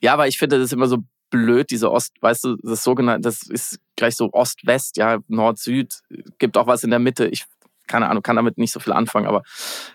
Ja, 0.02 0.14
aber 0.14 0.28
ich 0.28 0.38
finde 0.38 0.58
das 0.58 0.72
immer 0.72 0.86
so 0.86 0.98
blöd, 1.30 1.70
diese 1.70 1.90
Ost, 1.90 2.12
weißt 2.20 2.44
du, 2.44 2.56
das 2.62 2.82
sogenannte, 2.82 3.28
das 3.28 3.42
ist 3.42 3.78
gleich 3.96 4.16
so 4.16 4.32
Ost-West, 4.32 4.96
ja, 4.96 5.18
Nord-Süd, 5.28 6.00
gibt 6.38 6.56
auch 6.56 6.66
was 6.66 6.84
in 6.84 6.90
der 6.90 6.98
Mitte. 6.98 7.26
Ich, 7.26 7.44
keine 7.86 8.08
Ahnung, 8.08 8.22
kann 8.22 8.36
damit 8.36 8.58
nicht 8.58 8.72
so 8.72 8.80
viel 8.80 8.92
anfangen, 8.92 9.26
aber 9.26 9.42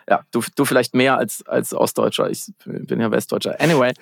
ja, 0.10 0.21
du, 0.32 0.41
du 0.56 0.65
vielleicht 0.65 0.95
mehr 0.95 1.17
als, 1.17 1.45
als 1.48 1.74
Ostdeutscher. 1.74 2.30
Ich 2.30 2.45
bin 2.65 3.00
ja 3.00 3.12
Westdeutscher. 3.12 3.60
Anyway, 3.60 3.93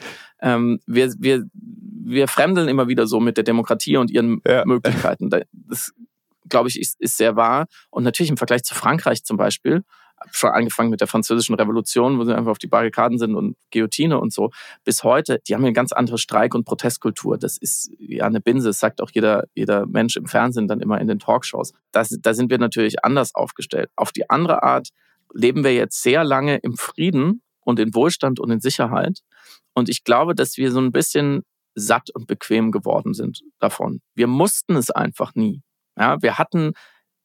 ähm, 0.42 0.80
wir, 0.86 1.14
wir, 1.20 1.46
wir 1.54 2.28
fremdeln 2.28 2.68
immer 2.68 2.88
wieder 2.88 3.08
so 3.08 3.20
mit 3.20 3.38
der 3.38 3.44
Demokratie 3.44 3.98
und 3.98 4.10
ihren 4.10 4.42
ja. 4.48 4.64
Möglichkeiten. 4.66 5.30
Das, 5.30 5.94
glaube 6.50 6.70
ich, 6.70 6.80
ist, 6.80 7.00
ist 7.00 7.18
sehr 7.18 7.36
wahr. 7.36 7.68
Und 7.90 8.04
natürlich 8.04 8.30
im 8.30 8.38
Vergleich 8.38 8.64
zu 8.64 8.76
Frankreich 8.76 9.24
zum 9.24 9.38
Beispiel, 9.38 9.84
schon 10.32 10.52
angefangen 10.52 10.90
mit 10.90 11.02
der 11.02 11.08
französischen 11.08 11.56
Revolution, 11.56 12.18
wo 12.20 12.24
sie 12.24 12.36
einfach 12.36 12.52
auf 12.52 12.58
die 12.58 12.68
Barrikaden 12.68 13.18
sind 13.18 13.36
und 13.36 13.56
Guillotine 13.72 14.20
und 14.20 14.34
so, 14.34 14.52
bis 14.84 15.04
heute, 15.04 15.40
die 15.48 15.56
haben 15.56 15.64
eine 15.64 15.74
ganz 15.74 15.92
andere 15.92 16.18
Streik- 16.18 16.56
und 16.56 16.66
Protestkultur. 16.66 17.38
Das 17.38 17.58
ist 17.58 17.92
ja 18.00 18.26
eine 18.26 18.42
Binse, 18.42 18.70
das 18.70 18.80
sagt 18.80 19.02
auch 19.02 19.12
jeder, 19.12 19.46
jeder 19.54 19.86
Mensch 19.86 20.16
im 20.16 20.26
Fernsehen 20.26 20.68
dann 20.68 20.80
immer 20.80 21.00
in 21.00 21.08
den 21.08 21.20
Talkshows. 21.20 21.74
Das, 21.92 22.10
da 22.22 22.34
sind 22.34 22.50
wir 22.50 22.58
natürlich 22.58 23.04
anders 23.04 23.36
aufgestellt. 23.36 23.90
Auf 23.96 24.12
die 24.12 24.30
andere 24.30 24.64
Art 24.64 24.90
leben 25.34 25.64
wir 25.64 25.74
jetzt 25.74 26.02
sehr 26.02 26.24
lange 26.24 26.58
im 26.58 26.78
Frieden 26.78 27.42
und 27.62 27.80
in 27.80 27.94
Wohlstand 27.94 28.40
und 28.40 28.52
in 28.52 28.60
Sicherheit. 28.60 29.20
Und 29.74 29.90
ich 29.90 30.04
glaube, 30.04 30.36
dass 30.36 30.58
wir 30.58 30.72
so 30.72 30.80
ein 30.80 30.92
bisschen 30.92 31.44
satt 31.76 32.10
und 32.14 32.28
bequem 32.28 32.72
geworden 32.72 33.14
sind 33.14 33.42
davon. 33.60 34.02
Wir 34.14 34.28
mussten 34.28 34.76
es 34.76 34.92
einfach 34.92 35.34
nie. 35.36 35.62
Ja, 35.98 36.22
wir 36.22 36.38
hatten 36.38 36.74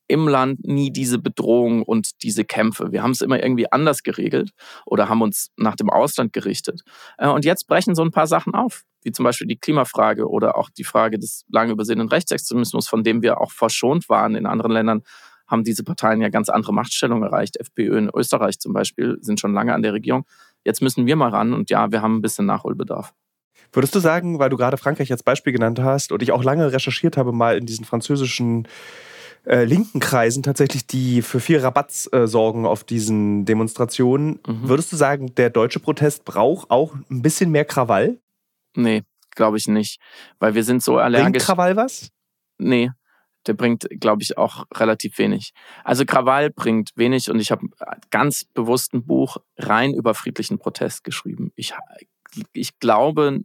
im 0.08 0.26
Land 0.26 0.66
nie 0.66 0.90
diese 0.90 1.18
Bedrohung 1.18 1.82
und 1.82 2.22
diese 2.22 2.44
Kämpfe. 2.44 2.92
Wir 2.92 3.02
haben 3.02 3.12
es 3.12 3.20
immer 3.20 3.42
irgendwie 3.42 3.70
anders 3.70 4.02
geregelt 4.02 4.50
oder 4.86 5.08
haben 5.08 5.22
uns 5.22 5.50
nach 5.56 5.76
dem 5.76 5.90
Ausland 5.90 6.32
gerichtet. 6.32 6.82
Äh, 7.18 7.28
und 7.28 7.44
jetzt 7.44 7.66
brechen 7.66 7.94
so 7.94 8.02
ein 8.02 8.10
paar 8.10 8.26
Sachen 8.26 8.54
auf, 8.54 8.84
wie 9.02 9.12
zum 9.12 9.24
Beispiel 9.24 9.46
die 9.46 9.58
Klimafrage 9.58 10.28
oder 10.28 10.56
auch 10.56 10.70
die 10.70 10.84
Frage 10.84 11.18
des 11.18 11.44
lange 11.50 11.72
übersehenen 11.72 12.08
Rechtsextremismus, 12.08 12.88
von 12.88 13.04
dem 13.04 13.22
wir 13.22 13.40
auch 13.40 13.52
verschont 13.52 14.08
waren. 14.08 14.34
In 14.34 14.46
anderen 14.46 14.72
Ländern 14.72 15.02
haben 15.46 15.64
diese 15.64 15.84
Parteien 15.84 16.20
ja 16.20 16.28
ganz 16.28 16.48
andere 16.48 16.72
Machtstellungen 16.72 17.24
erreicht. 17.24 17.58
FPÖ 17.58 17.98
in 17.98 18.10
Österreich 18.14 18.58
zum 18.58 18.72
Beispiel 18.72 19.18
sind 19.20 19.40
schon 19.40 19.54
lange 19.54 19.74
an 19.74 19.82
der 19.82 19.92
Regierung. 19.92 20.24
Jetzt 20.64 20.82
müssen 20.82 21.06
wir 21.06 21.16
mal 21.16 21.30
ran 21.30 21.52
und 21.52 21.70
ja, 21.70 21.90
wir 21.92 22.02
haben 22.02 22.16
ein 22.16 22.22
bisschen 22.22 22.46
Nachholbedarf. 22.46 23.14
Würdest 23.72 23.94
du 23.94 23.98
sagen, 23.98 24.38
weil 24.38 24.50
du 24.50 24.56
gerade 24.56 24.76
Frankreich 24.76 25.12
als 25.12 25.22
Beispiel 25.22 25.52
genannt 25.52 25.80
hast 25.80 26.12
und 26.12 26.22
ich 26.22 26.32
auch 26.32 26.42
lange 26.42 26.72
recherchiert 26.72 27.16
habe, 27.16 27.32
mal 27.32 27.56
in 27.56 27.66
diesen 27.66 27.84
französischen 27.84 28.66
äh, 29.48 29.64
linken 29.64 29.98
Kreisen 29.98 30.42
tatsächlich, 30.42 30.86
die 30.86 31.22
für 31.22 31.40
viel 31.40 31.58
Rabatz 31.58 32.08
äh, 32.12 32.26
sorgen 32.26 32.66
auf 32.66 32.84
diesen 32.84 33.46
Demonstrationen. 33.46 34.40
Mhm. 34.46 34.68
Würdest 34.68 34.92
du 34.92 34.96
sagen, 34.96 35.34
der 35.36 35.48
deutsche 35.48 35.80
Protest 35.80 36.26
braucht 36.26 36.70
auch 36.70 36.94
ein 37.10 37.22
bisschen 37.22 37.50
mehr 37.50 37.64
Krawall? 37.64 38.18
Nee, 38.76 39.04
glaube 39.34 39.56
ich 39.56 39.66
nicht. 39.66 40.00
Weil 40.38 40.54
wir 40.54 40.64
sind 40.64 40.82
so 40.82 40.98
allergisch. 40.98 41.32
Bringt 41.32 41.44
Krawall 41.44 41.76
was? 41.76 42.10
Nee, 42.58 42.90
der 43.46 43.54
bringt, 43.54 43.88
glaube 43.98 44.22
ich, 44.22 44.36
auch 44.36 44.66
relativ 44.74 45.16
wenig. 45.16 45.52
Also 45.82 46.04
Krawall 46.04 46.50
bringt 46.50 46.90
wenig 46.96 47.30
und 47.30 47.40
ich 47.40 47.50
habe 47.50 47.68
ganz 48.10 48.44
bewusst 48.44 48.92
ein 48.92 49.06
Buch 49.06 49.38
rein 49.56 49.94
über 49.94 50.12
friedlichen 50.12 50.58
Protest 50.58 51.04
geschrieben. 51.04 51.52
Ich, 51.56 51.72
ich 52.52 52.78
glaube 52.80 53.40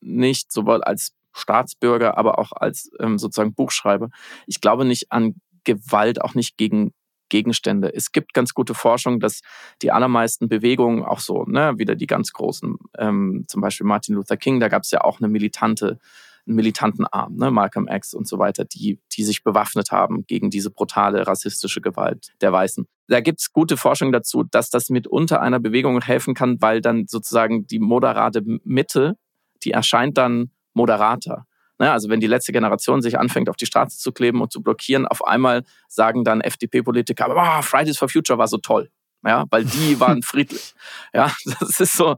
nicht, 0.00 0.52
sowohl 0.52 0.84
als 0.84 1.14
Staatsbürger, 1.32 2.16
aber 2.16 2.38
auch 2.38 2.52
als 2.52 2.90
ähm, 3.00 3.18
sozusagen 3.18 3.54
Buchschreiber, 3.54 4.10
ich 4.46 4.60
glaube 4.60 4.84
nicht 4.84 5.10
an 5.10 5.34
Gewalt, 5.68 6.22
auch 6.22 6.34
nicht 6.34 6.56
gegen 6.56 6.92
Gegenstände. 7.28 7.94
Es 7.94 8.12
gibt 8.12 8.32
ganz 8.32 8.54
gute 8.54 8.72
Forschung, 8.74 9.20
dass 9.20 9.42
die 9.82 9.92
allermeisten 9.92 10.48
Bewegungen 10.48 11.04
auch 11.04 11.20
so, 11.20 11.44
ne, 11.44 11.74
wieder 11.76 11.94
die 11.94 12.06
ganz 12.06 12.32
großen, 12.32 12.78
ähm, 12.96 13.44
zum 13.48 13.60
Beispiel 13.60 13.86
Martin 13.86 14.14
Luther 14.14 14.38
King, 14.38 14.60
da 14.60 14.68
gab 14.68 14.84
es 14.84 14.90
ja 14.90 15.02
auch 15.02 15.20
eine 15.20 15.28
militante, 15.28 15.98
einen 16.46 16.56
militanten 16.56 17.04
Arm, 17.04 17.36
ne, 17.36 17.50
Malcolm 17.50 17.86
X 17.86 18.14
und 18.14 18.26
so 18.26 18.38
weiter, 18.38 18.64
die, 18.64 18.98
die 19.12 19.24
sich 19.24 19.44
bewaffnet 19.44 19.90
haben 19.90 20.26
gegen 20.26 20.48
diese 20.48 20.70
brutale 20.70 21.26
rassistische 21.26 21.82
Gewalt 21.82 22.32
der 22.40 22.52
Weißen. 22.52 22.86
Da 23.08 23.20
gibt 23.20 23.40
es 23.40 23.52
gute 23.52 23.76
Forschung 23.76 24.10
dazu, 24.10 24.44
dass 24.44 24.70
das 24.70 24.88
mitunter 24.88 25.42
einer 25.42 25.60
Bewegung 25.60 26.00
helfen 26.00 26.32
kann, 26.32 26.62
weil 26.62 26.80
dann 26.80 27.06
sozusagen 27.06 27.66
die 27.66 27.78
moderate 27.78 28.42
Mitte, 28.64 29.16
die 29.64 29.72
erscheint 29.72 30.16
dann 30.16 30.50
moderater. 30.72 31.44
Ne, 31.78 31.92
also 31.92 32.08
wenn 32.08 32.20
die 32.20 32.26
letzte 32.26 32.52
Generation 32.52 33.02
sich 33.02 33.18
anfängt, 33.18 33.48
auf 33.48 33.56
die 33.56 33.66
Straße 33.66 33.98
zu 33.98 34.12
kleben 34.12 34.40
und 34.40 34.52
zu 34.52 34.62
blockieren, 34.62 35.06
auf 35.06 35.24
einmal 35.24 35.62
sagen 35.86 36.24
dann 36.24 36.40
FDP-Politiker, 36.40 37.28
oh, 37.30 37.62
Fridays 37.62 37.98
for 37.98 38.08
Future 38.08 38.38
war 38.38 38.48
so 38.48 38.58
toll. 38.58 38.90
Ja, 39.24 39.46
weil 39.50 39.64
die 39.64 39.98
waren 40.00 40.22
friedlich. 40.22 40.74
Ja, 41.12 41.32
das 41.60 41.80
ist 41.80 41.96
so, 41.96 42.16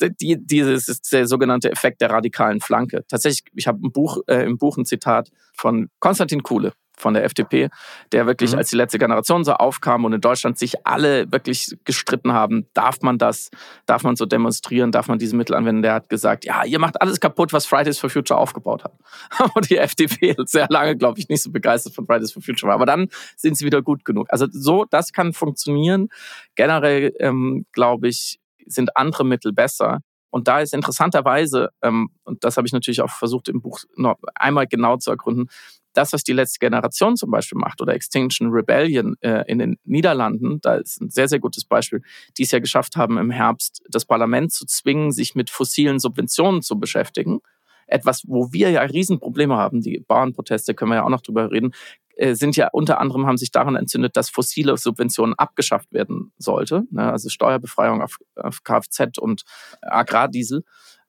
die, 0.00 0.36
dieses 0.38 0.88
ist 0.88 1.12
der 1.12 1.26
sogenannte 1.26 1.70
Effekt 1.70 2.00
der 2.00 2.10
radikalen 2.10 2.60
Flanke. 2.60 3.04
Tatsächlich, 3.08 3.44
ich 3.54 3.66
habe 3.66 3.86
ein 3.86 3.92
Buch, 3.92 4.18
äh, 4.26 4.44
im 4.44 4.58
Buch 4.58 4.76
ein 4.76 4.84
Zitat 4.84 5.30
von 5.54 5.88
Konstantin 5.98 6.42
Kuhle, 6.42 6.72
von 7.00 7.14
der 7.14 7.24
FDP, 7.24 7.68
der 8.12 8.26
wirklich, 8.26 8.52
mhm. 8.52 8.58
als 8.58 8.70
die 8.70 8.76
letzte 8.76 8.98
Generation 8.98 9.44
so 9.44 9.52
aufkam 9.54 10.04
und 10.04 10.12
in 10.12 10.20
Deutschland 10.20 10.58
sich 10.58 10.86
alle 10.86 11.30
wirklich 11.32 11.76
gestritten 11.84 12.32
haben, 12.32 12.66
darf 12.74 13.00
man 13.02 13.18
das, 13.18 13.50
darf 13.86 14.02
man 14.02 14.16
so 14.16 14.26
demonstrieren, 14.26 14.92
darf 14.92 15.08
man 15.08 15.18
diese 15.18 15.36
Mittel 15.36 15.54
anwenden, 15.54 15.82
der 15.82 15.94
hat 15.94 16.08
gesagt, 16.08 16.44
ja, 16.44 16.64
ihr 16.64 16.78
macht 16.78 17.00
alles 17.00 17.20
kaputt, 17.20 17.52
was 17.52 17.66
Fridays 17.66 17.98
for 17.98 18.10
Future 18.10 18.38
aufgebaut 18.38 18.84
hat. 18.84 18.92
Und 19.54 19.70
die 19.70 19.78
FDP 19.78 20.36
sehr 20.44 20.66
lange, 20.70 20.96
glaube 20.96 21.18
ich, 21.18 21.28
nicht 21.28 21.42
so 21.42 21.50
begeistert 21.50 21.94
von 21.94 22.06
Fridays 22.06 22.32
for 22.32 22.42
Future 22.42 22.68
war. 22.68 22.74
Aber 22.74 22.86
dann 22.86 23.08
sind 23.36 23.56
sie 23.56 23.64
wieder 23.64 23.82
gut 23.82 24.04
genug. 24.04 24.26
Also 24.30 24.46
so, 24.50 24.84
das 24.84 25.12
kann 25.12 25.32
funktionieren. 25.32 26.08
Generell, 26.54 27.12
ähm, 27.18 27.66
glaube 27.72 28.08
ich, 28.08 28.38
sind 28.66 28.96
andere 28.96 29.24
Mittel 29.24 29.52
besser. 29.52 30.00
Und 30.30 30.46
da 30.46 30.60
ist 30.60 30.72
interessanterweise, 30.72 31.70
ähm, 31.82 32.10
und 32.22 32.44
das 32.44 32.56
habe 32.56 32.66
ich 32.66 32.72
natürlich 32.72 33.02
auch 33.02 33.10
versucht 33.10 33.48
im 33.48 33.60
Buch 33.60 33.80
noch 33.96 34.16
einmal 34.34 34.66
genau 34.66 34.96
zu 34.96 35.10
ergründen, 35.10 35.48
das, 35.92 36.12
was 36.12 36.22
die 36.22 36.32
letzte 36.32 36.58
Generation 36.58 37.16
zum 37.16 37.30
Beispiel 37.30 37.58
macht 37.58 37.80
oder 37.80 37.94
Extinction 37.94 38.50
Rebellion 38.50 39.16
äh, 39.20 39.44
in 39.46 39.58
den 39.58 39.76
Niederlanden, 39.84 40.60
da 40.60 40.76
ist 40.76 41.00
ein 41.00 41.10
sehr, 41.10 41.28
sehr 41.28 41.40
gutes 41.40 41.64
Beispiel, 41.64 42.02
die 42.38 42.42
es 42.44 42.50
ja 42.50 42.58
geschafft 42.58 42.96
haben, 42.96 43.18
im 43.18 43.30
Herbst 43.30 43.82
das 43.88 44.04
Parlament 44.04 44.52
zu 44.52 44.66
zwingen, 44.66 45.12
sich 45.12 45.34
mit 45.34 45.50
fossilen 45.50 45.98
Subventionen 45.98 46.62
zu 46.62 46.78
beschäftigen. 46.78 47.40
Etwas, 47.86 48.22
wo 48.26 48.52
wir 48.52 48.70
ja 48.70 48.82
Riesenprobleme 48.82 49.56
haben, 49.56 49.80
die 49.80 49.98
Bauernproteste, 50.06 50.74
können 50.74 50.92
wir 50.92 50.96
ja 50.96 51.04
auch 51.04 51.10
noch 51.10 51.22
drüber 51.22 51.50
reden, 51.50 51.72
äh, 52.20 52.34
sind 52.34 52.56
ja 52.56 52.68
unter 52.72 53.00
anderem 53.00 53.26
haben 53.26 53.38
sich 53.38 53.50
daran 53.50 53.76
entzündet, 53.76 54.16
dass 54.16 54.28
fossile 54.30 54.76
Subventionen 54.76 55.34
abgeschafft 55.34 55.90
werden 55.92 56.32
sollte, 56.36 56.84
ne? 56.90 57.10
also 57.10 57.28
Steuerbefreiung 57.28 58.02
auf, 58.02 58.18
auf 58.36 58.62
Kfz 58.62 59.18
und 59.18 59.42
Agrardiesel 59.80 60.62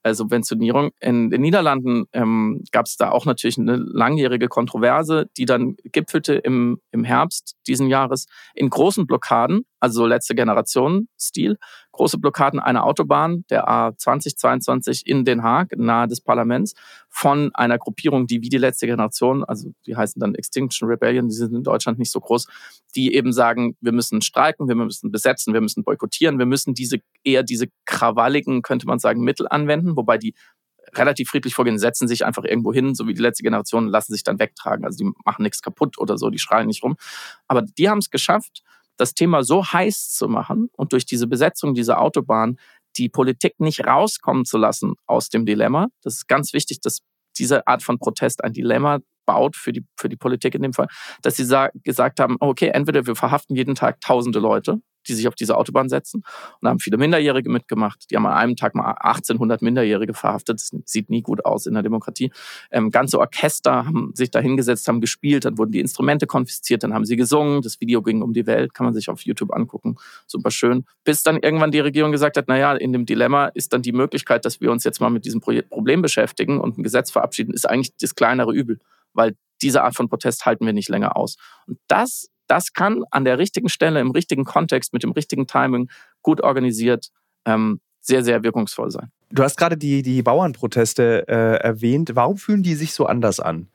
Subventionierung. 0.03 0.91
In 0.99 1.29
den 1.29 1.41
Niederlanden 1.41 2.05
ähm, 2.13 2.63
gab 2.71 2.85
es 2.85 2.97
da 2.97 3.11
auch 3.11 3.25
natürlich 3.25 3.57
eine 3.57 3.75
langjährige 3.75 4.47
Kontroverse, 4.47 5.27
die 5.37 5.45
dann 5.45 5.75
gipfelte 5.83 6.33
im, 6.35 6.79
im 6.91 7.03
Herbst 7.03 7.55
diesen 7.67 7.87
Jahres 7.87 8.27
in 8.53 8.69
großen 8.69 9.05
Blockaden, 9.05 9.65
also 9.81 10.05
letzte 10.05 10.35
Generation 10.35 11.07
Stil, 11.19 11.57
große 11.91 12.17
Blockaden 12.19 12.59
einer 12.59 12.85
Autobahn, 12.85 13.43
der 13.49 13.67
A2022 13.67 15.05
in 15.05 15.25
Den 15.25 15.43
Haag, 15.43 15.75
nahe 15.75 16.07
des 16.07 16.21
Parlaments, 16.21 16.75
von 17.09 17.51
einer 17.53 17.77
Gruppierung, 17.77 18.27
die 18.27 18.41
wie 18.41 18.49
die 18.49 18.57
letzte 18.57 18.85
Generation, 18.85 19.43
also 19.43 19.73
die 19.85 19.95
heißen 19.95 20.19
dann 20.19 20.35
Extinction 20.35 20.87
Rebellion, 20.87 21.27
die 21.27 21.35
sind 21.35 21.53
in 21.53 21.63
Deutschland 21.63 21.99
nicht 21.99 22.11
so 22.11 22.19
groß, 22.19 22.47
die 22.95 23.13
eben 23.13 23.33
sagen, 23.33 23.75
wir 23.81 23.91
müssen 23.91 24.21
streiken, 24.21 24.67
wir 24.67 24.75
müssen 24.75 25.11
besetzen, 25.11 25.53
wir 25.53 25.61
müssen 25.61 25.83
boykottieren, 25.83 26.39
wir 26.39 26.45
müssen 26.45 26.73
diese 26.73 26.99
eher 27.23 27.43
diese 27.43 27.67
krawalligen, 27.85 28.61
könnte 28.61 28.85
man 28.85 28.99
sagen, 28.99 29.23
Mittel 29.23 29.47
anwenden, 29.49 29.97
wobei 29.97 30.17
die 30.17 30.35
relativ 30.93 31.29
friedlich 31.29 31.55
vorgehen, 31.55 31.79
setzen 31.79 32.07
sich 32.07 32.25
einfach 32.25 32.43
irgendwo 32.43 32.73
hin, 32.73 32.95
so 32.95 33.07
wie 33.07 33.13
die 33.13 33.21
letzte 33.21 33.43
Generation, 33.43 33.87
lassen 33.87 34.13
sich 34.13 34.23
dann 34.23 34.39
wegtragen. 34.39 34.85
Also 34.85 34.97
die 34.97 35.11
machen 35.25 35.43
nichts 35.43 35.61
kaputt 35.61 35.97
oder 35.97 36.17
so, 36.17 36.29
die 36.29 36.39
schreien 36.39 36.67
nicht 36.67 36.83
rum. 36.83 36.97
Aber 37.47 37.61
die 37.61 37.89
haben 37.89 37.99
es 37.99 38.09
geschafft, 38.09 38.63
das 38.97 39.13
Thema 39.13 39.43
so 39.43 39.65
heiß 39.65 40.09
zu 40.11 40.27
machen 40.27 40.69
und 40.75 40.93
durch 40.93 41.05
diese 41.05 41.27
Besetzung 41.27 41.73
dieser 41.73 42.01
Autobahn 42.01 42.57
die 42.97 43.09
Politik 43.09 43.59
nicht 43.59 43.85
rauskommen 43.85 44.45
zu 44.45 44.57
lassen 44.57 44.95
aus 45.05 45.29
dem 45.29 45.45
Dilemma. 45.45 45.87
Das 46.01 46.15
ist 46.15 46.27
ganz 46.27 46.53
wichtig, 46.53 46.81
dass 46.81 46.99
diese 47.37 47.65
Art 47.67 47.83
von 47.83 47.99
Protest 47.99 48.43
ein 48.43 48.53
Dilemma 48.53 48.99
baut 49.25 49.55
für 49.55 49.71
die, 49.71 49.85
für 49.97 50.09
die 50.09 50.17
Politik 50.17 50.55
in 50.55 50.61
dem 50.61 50.73
Fall, 50.73 50.87
dass 51.21 51.37
sie 51.37 51.47
gesagt 51.83 52.19
haben, 52.19 52.37
okay, 52.39 52.69
entweder 52.69 53.05
wir 53.05 53.15
verhaften 53.15 53.55
jeden 53.55 53.75
Tag 53.75 54.01
tausende 54.01 54.39
Leute 54.39 54.81
die 55.07 55.13
sich 55.13 55.27
auf 55.27 55.35
diese 55.35 55.57
Autobahn 55.57 55.89
setzen. 55.89 56.17
Und 56.17 56.63
da 56.63 56.69
haben 56.69 56.79
viele 56.79 56.97
Minderjährige 56.97 57.49
mitgemacht. 57.49 58.09
Die 58.09 58.15
haben 58.15 58.25
an 58.25 58.33
einem 58.33 58.55
Tag 58.55 58.75
mal 58.75 58.91
1800 58.91 59.61
Minderjährige 59.61 60.13
verhaftet. 60.13 60.59
Das 60.59 60.71
sieht 60.85 61.09
nie 61.09 61.21
gut 61.21 61.45
aus 61.45 61.65
in 61.65 61.73
der 61.73 61.83
Demokratie. 61.83 62.31
Ähm, 62.71 62.91
ganze 62.91 63.19
Orchester 63.19 63.85
haben 63.85 64.11
sich 64.15 64.31
da 64.31 64.39
hingesetzt, 64.39 64.87
haben 64.87 65.01
gespielt, 65.01 65.45
dann 65.45 65.57
wurden 65.57 65.71
die 65.71 65.79
Instrumente 65.79 66.27
konfisziert, 66.27 66.83
dann 66.83 66.93
haben 66.93 67.05
sie 67.05 67.15
gesungen. 67.15 67.61
Das 67.61 67.79
Video 67.81 68.01
ging 68.01 68.21
um 68.21 68.33
die 68.33 68.45
Welt, 68.45 68.73
kann 68.73 68.85
man 68.85 68.93
sich 68.93 69.09
auf 69.09 69.21
YouTube 69.21 69.53
angucken. 69.53 69.95
Super 70.27 70.51
schön. 70.51 70.85
Bis 71.03 71.23
dann 71.23 71.37
irgendwann 71.37 71.71
die 71.71 71.79
Regierung 71.79 72.11
gesagt 72.11 72.37
hat, 72.37 72.47
naja, 72.47 72.73
in 72.73 72.93
dem 72.93 73.05
Dilemma 73.05 73.47
ist 73.47 73.73
dann 73.73 73.81
die 73.81 73.91
Möglichkeit, 73.91 74.45
dass 74.45 74.61
wir 74.61 74.71
uns 74.71 74.83
jetzt 74.83 75.01
mal 75.01 75.09
mit 75.09 75.25
diesem 75.25 75.41
Problem 75.41 76.01
beschäftigen 76.01 76.59
und 76.59 76.77
ein 76.77 76.83
Gesetz 76.83 77.11
verabschieden, 77.11 77.53
ist 77.53 77.69
eigentlich 77.69 77.95
das 77.97 78.15
kleinere 78.15 78.53
Übel. 78.53 78.79
Weil 79.13 79.35
diese 79.61 79.83
Art 79.83 79.95
von 79.95 80.09
Protest 80.09 80.45
halten 80.45 80.65
wir 80.65 80.73
nicht 80.73 80.89
länger 80.89 81.15
aus. 81.15 81.37
Und 81.67 81.77
das 81.87 82.29
das 82.51 82.73
kann 82.73 83.03
an 83.11 83.23
der 83.23 83.39
richtigen 83.39 83.69
Stelle, 83.69 84.01
im 84.01 84.11
richtigen 84.11 84.43
Kontext, 84.43 84.91
mit 84.91 85.03
dem 85.03 85.11
richtigen 85.11 85.47
Timing, 85.47 85.89
gut 86.21 86.41
organisiert, 86.41 87.07
ähm, 87.45 87.79
sehr, 88.01 88.25
sehr 88.25 88.43
wirkungsvoll 88.43 88.91
sein. 88.91 89.09
Du 89.29 89.41
hast 89.41 89.55
gerade 89.55 89.77
die, 89.77 90.01
die 90.01 90.21
Bauernproteste 90.21 91.29
äh, 91.29 91.63
erwähnt. 91.63 92.11
Warum 92.13 92.35
fühlen 92.35 92.61
die 92.61 92.75
sich 92.75 92.93
so 92.93 93.05
anders 93.05 93.39
an? 93.39 93.69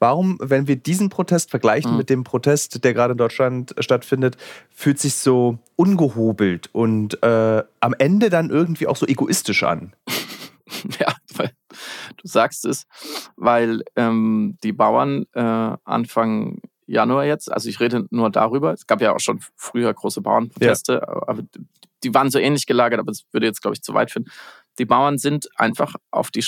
Warum, 0.00 0.38
wenn 0.40 0.66
wir 0.66 0.74
diesen 0.74 1.08
Protest 1.08 1.50
vergleichen 1.50 1.92
mhm. 1.92 1.98
mit 1.98 2.10
dem 2.10 2.24
Protest, 2.24 2.82
der 2.82 2.94
gerade 2.94 3.12
in 3.12 3.18
Deutschland 3.18 3.76
stattfindet, 3.78 4.36
fühlt 4.74 4.98
sich 4.98 5.14
so 5.14 5.58
ungehobelt 5.76 6.68
und 6.72 7.22
äh, 7.22 7.62
am 7.78 7.94
Ende 7.96 8.28
dann 8.28 8.50
irgendwie 8.50 8.88
auch 8.88 8.96
so 8.96 9.06
egoistisch 9.06 9.62
an? 9.62 9.94
ja, 10.98 11.14
weil 11.36 11.52
du 12.16 12.26
sagst 12.26 12.64
es, 12.64 12.86
weil 13.36 13.84
ähm, 13.94 14.56
die 14.64 14.72
Bauern 14.72 15.26
äh, 15.34 15.76
Anfang 15.84 16.60
Januar 16.90 17.24
jetzt. 17.24 17.50
Also 17.50 17.68
ich 17.68 17.80
rede 17.80 18.06
nur 18.10 18.30
darüber. 18.30 18.72
Es 18.72 18.86
gab 18.86 19.00
ja 19.00 19.14
auch 19.14 19.20
schon 19.20 19.40
früher 19.56 19.92
große 19.92 20.20
Bauernproteste, 20.20 20.94
ja. 20.94 21.28
aber 21.28 21.42
die 22.02 22.14
waren 22.14 22.30
so 22.30 22.38
ähnlich 22.38 22.66
gelagert, 22.66 22.98
aber 22.98 23.12
das 23.12 23.24
würde 23.32 23.46
jetzt, 23.46 23.62
glaube 23.62 23.74
ich, 23.74 23.82
zu 23.82 23.94
weit 23.94 24.10
führen. 24.10 24.28
Die 24.78 24.86
Bauern 24.86 25.18
sind 25.18 25.48
einfach 25.56 25.94
auf 26.10 26.30
die 26.30 26.42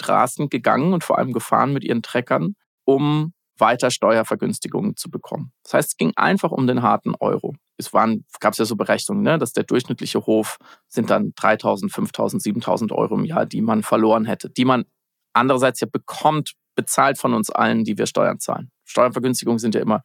Straßen 0.00 0.48
gegangen 0.48 0.92
und 0.92 1.04
vor 1.04 1.18
allem 1.18 1.32
gefahren 1.32 1.72
mit 1.72 1.84
ihren 1.84 2.02
Treckern, 2.02 2.54
um 2.84 3.32
weiter 3.56 3.90
Steuervergünstigungen 3.90 4.96
zu 4.96 5.10
bekommen. 5.10 5.52
Das 5.64 5.74
heißt, 5.74 5.88
es 5.90 5.96
ging 5.96 6.12
einfach 6.16 6.52
um 6.52 6.66
den 6.66 6.82
harten 6.82 7.14
Euro. 7.18 7.54
Es 7.76 7.92
waren, 7.92 8.24
gab 8.40 8.52
es 8.52 8.58
ja 8.58 8.64
so 8.64 8.76
Berechnungen, 8.76 9.22
ne, 9.22 9.38
dass 9.38 9.52
der 9.52 9.64
durchschnittliche 9.64 10.26
Hof 10.26 10.58
sind 10.86 11.10
dann 11.10 11.32
3.000, 11.32 11.92
5.000, 11.92 12.42
7.000 12.42 12.92
Euro 12.92 13.16
im 13.16 13.24
Jahr, 13.24 13.46
die 13.46 13.62
man 13.62 13.82
verloren 13.82 14.26
hätte, 14.26 14.50
die 14.50 14.64
man 14.64 14.84
andererseits 15.32 15.80
ja 15.80 15.88
bekommt, 15.90 16.54
bezahlt 16.74 17.18
von 17.18 17.34
uns 17.34 17.50
allen, 17.50 17.84
die 17.84 17.98
wir 17.98 18.06
Steuern 18.06 18.38
zahlen. 18.38 18.70
Steuervergünstigungen 18.88 19.58
sind 19.58 19.74
ja 19.74 19.80
immer 19.80 20.02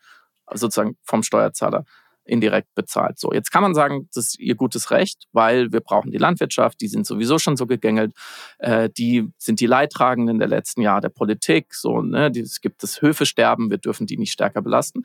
sozusagen 0.54 0.98
vom 1.04 1.24
Steuerzahler 1.24 1.86
indirekt 2.26 2.74
bezahlt. 2.74 3.20
So, 3.20 3.34
jetzt 3.34 3.52
kann 3.52 3.64
man 3.64 3.74
sagen, 3.74 4.08
das 4.14 4.28
ist 4.28 4.40
ihr 4.40 4.56
gutes 4.56 4.92
Recht, 4.92 5.26
weil 5.34 5.72
wir 5.74 5.82
brauchen 5.82 6.12
die 6.12 6.18
Landwirtschaft, 6.18 6.80
die 6.80 6.88
sind 6.88 7.06
sowieso 7.06 7.38
schon 7.38 7.58
so 7.58 7.68
gegängelt, 7.68 8.14
äh, 8.60 8.90
die 8.90 9.30
sind 9.38 9.60
die 9.60 9.66
Leidtragenden 9.66 10.40
der 10.40 10.48
letzten 10.48 10.82
Jahre 10.82 11.02
der 11.02 11.10
Politik, 11.10 11.74
so, 11.74 12.02
ne, 12.02 12.32
es 12.36 12.62
gibt 12.62 12.82
das 12.84 13.02
Höfesterben, 13.02 13.70
wir 13.70 13.78
dürfen 13.78 14.08
die 14.08 14.18
nicht 14.18 14.32
stärker 14.32 14.62
belasten. 14.62 15.04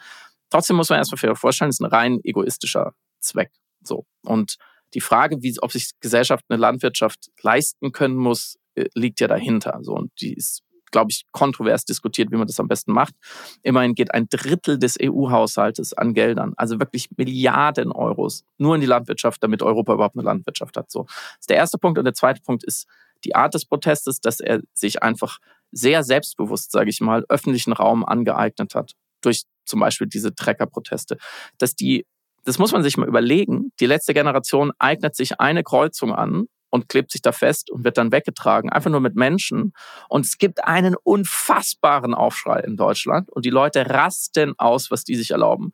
Trotzdem 0.50 0.76
muss 0.76 0.90
man 0.90 0.98
erstmal 0.98 1.34
vorstellen, 1.34 1.70
es 1.70 1.76
ist 1.76 1.80
ein 1.80 1.90
rein 1.90 2.20
egoistischer 2.22 2.94
Zweck. 3.18 3.50
So. 3.82 4.06
Und 4.22 4.56
die 4.94 5.00
Frage, 5.00 5.42
wie, 5.42 5.54
ob 5.60 5.72
sich 5.72 5.90
Gesellschaft 6.00 6.44
eine 6.48 6.58
Landwirtschaft 6.58 7.30
leisten 7.42 7.92
können 7.92 8.16
muss, 8.16 8.58
äh, 8.74 8.86
liegt 8.94 9.20
ja 9.20 9.28
dahinter. 9.28 9.78
So, 9.82 9.92
und 9.94 10.12
die 10.20 10.34
ist 10.34 10.62
glaube 10.90 11.10
ich, 11.10 11.24
kontrovers 11.32 11.84
diskutiert, 11.84 12.30
wie 12.30 12.36
man 12.36 12.46
das 12.46 12.60
am 12.60 12.68
besten 12.68 12.92
macht. 12.92 13.14
Immerhin 13.62 13.94
geht 13.94 14.12
ein 14.14 14.28
Drittel 14.28 14.78
des 14.78 14.96
EU-Haushaltes 15.00 15.92
an 15.92 16.14
Geldern, 16.14 16.54
also 16.56 16.78
wirklich 16.80 17.08
Milliarden 17.16 17.92
Euros, 17.92 18.44
nur 18.58 18.74
in 18.74 18.80
die 18.80 18.86
Landwirtschaft, 18.86 19.42
damit 19.42 19.62
Europa 19.62 19.94
überhaupt 19.94 20.16
eine 20.16 20.24
Landwirtschaft 20.24 20.76
hat. 20.76 20.90
So, 20.90 21.04
das 21.04 21.40
ist 21.40 21.50
der 21.50 21.56
erste 21.56 21.78
Punkt. 21.78 21.98
Und 21.98 22.04
der 22.04 22.14
zweite 22.14 22.40
Punkt 22.42 22.64
ist 22.64 22.86
die 23.24 23.34
Art 23.34 23.54
des 23.54 23.64
Protestes, 23.64 24.20
dass 24.20 24.40
er 24.40 24.60
sich 24.74 25.02
einfach 25.02 25.38
sehr 25.72 26.02
selbstbewusst, 26.02 26.70
sage 26.70 26.90
ich 26.90 27.00
mal, 27.00 27.24
öffentlichen 27.28 27.72
Raum 27.72 28.04
angeeignet 28.04 28.74
hat 28.74 28.92
durch 29.20 29.42
zum 29.64 29.80
Beispiel 29.80 30.06
diese 30.06 30.34
Trecker-Proteste, 30.34 31.18
dass 31.58 31.74
die 31.74 32.06
das 32.44 32.58
muss 32.58 32.72
man 32.72 32.82
sich 32.82 32.96
mal 32.96 33.06
überlegen. 33.06 33.72
Die 33.78 33.84
letzte 33.84 34.14
Generation 34.14 34.72
eignet 34.78 35.14
sich 35.14 35.38
eine 35.38 35.62
Kreuzung 35.62 36.14
an 36.14 36.46
und 36.70 36.88
klebt 36.88 37.12
sich 37.12 37.22
da 37.22 37.32
fest 37.32 37.70
und 37.70 37.84
wird 37.84 37.98
dann 37.98 38.12
weggetragen, 38.12 38.70
einfach 38.70 38.90
nur 38.90 39.00
mit 39.00 39.14
Menschen. 39.14 39.72
Und 40.08 40.26
es 40.26 40.38
gibt 40.38 40.64
einen 40.64 40.94
unfassbaren 41.02 42.14
Aufschrei 42.14 42.60
in 42.60 42.76
Deutschland 42.76 43.30
und 43.30 43.44
die 43.44 43.50
Leute 43.50 43.88
rasten 43.88 44.54
aus, 44.58 44.90
was 44.90 45.04
die 45.04 45.16
sich 45.16 45.30
erlauben. 45.30 45.72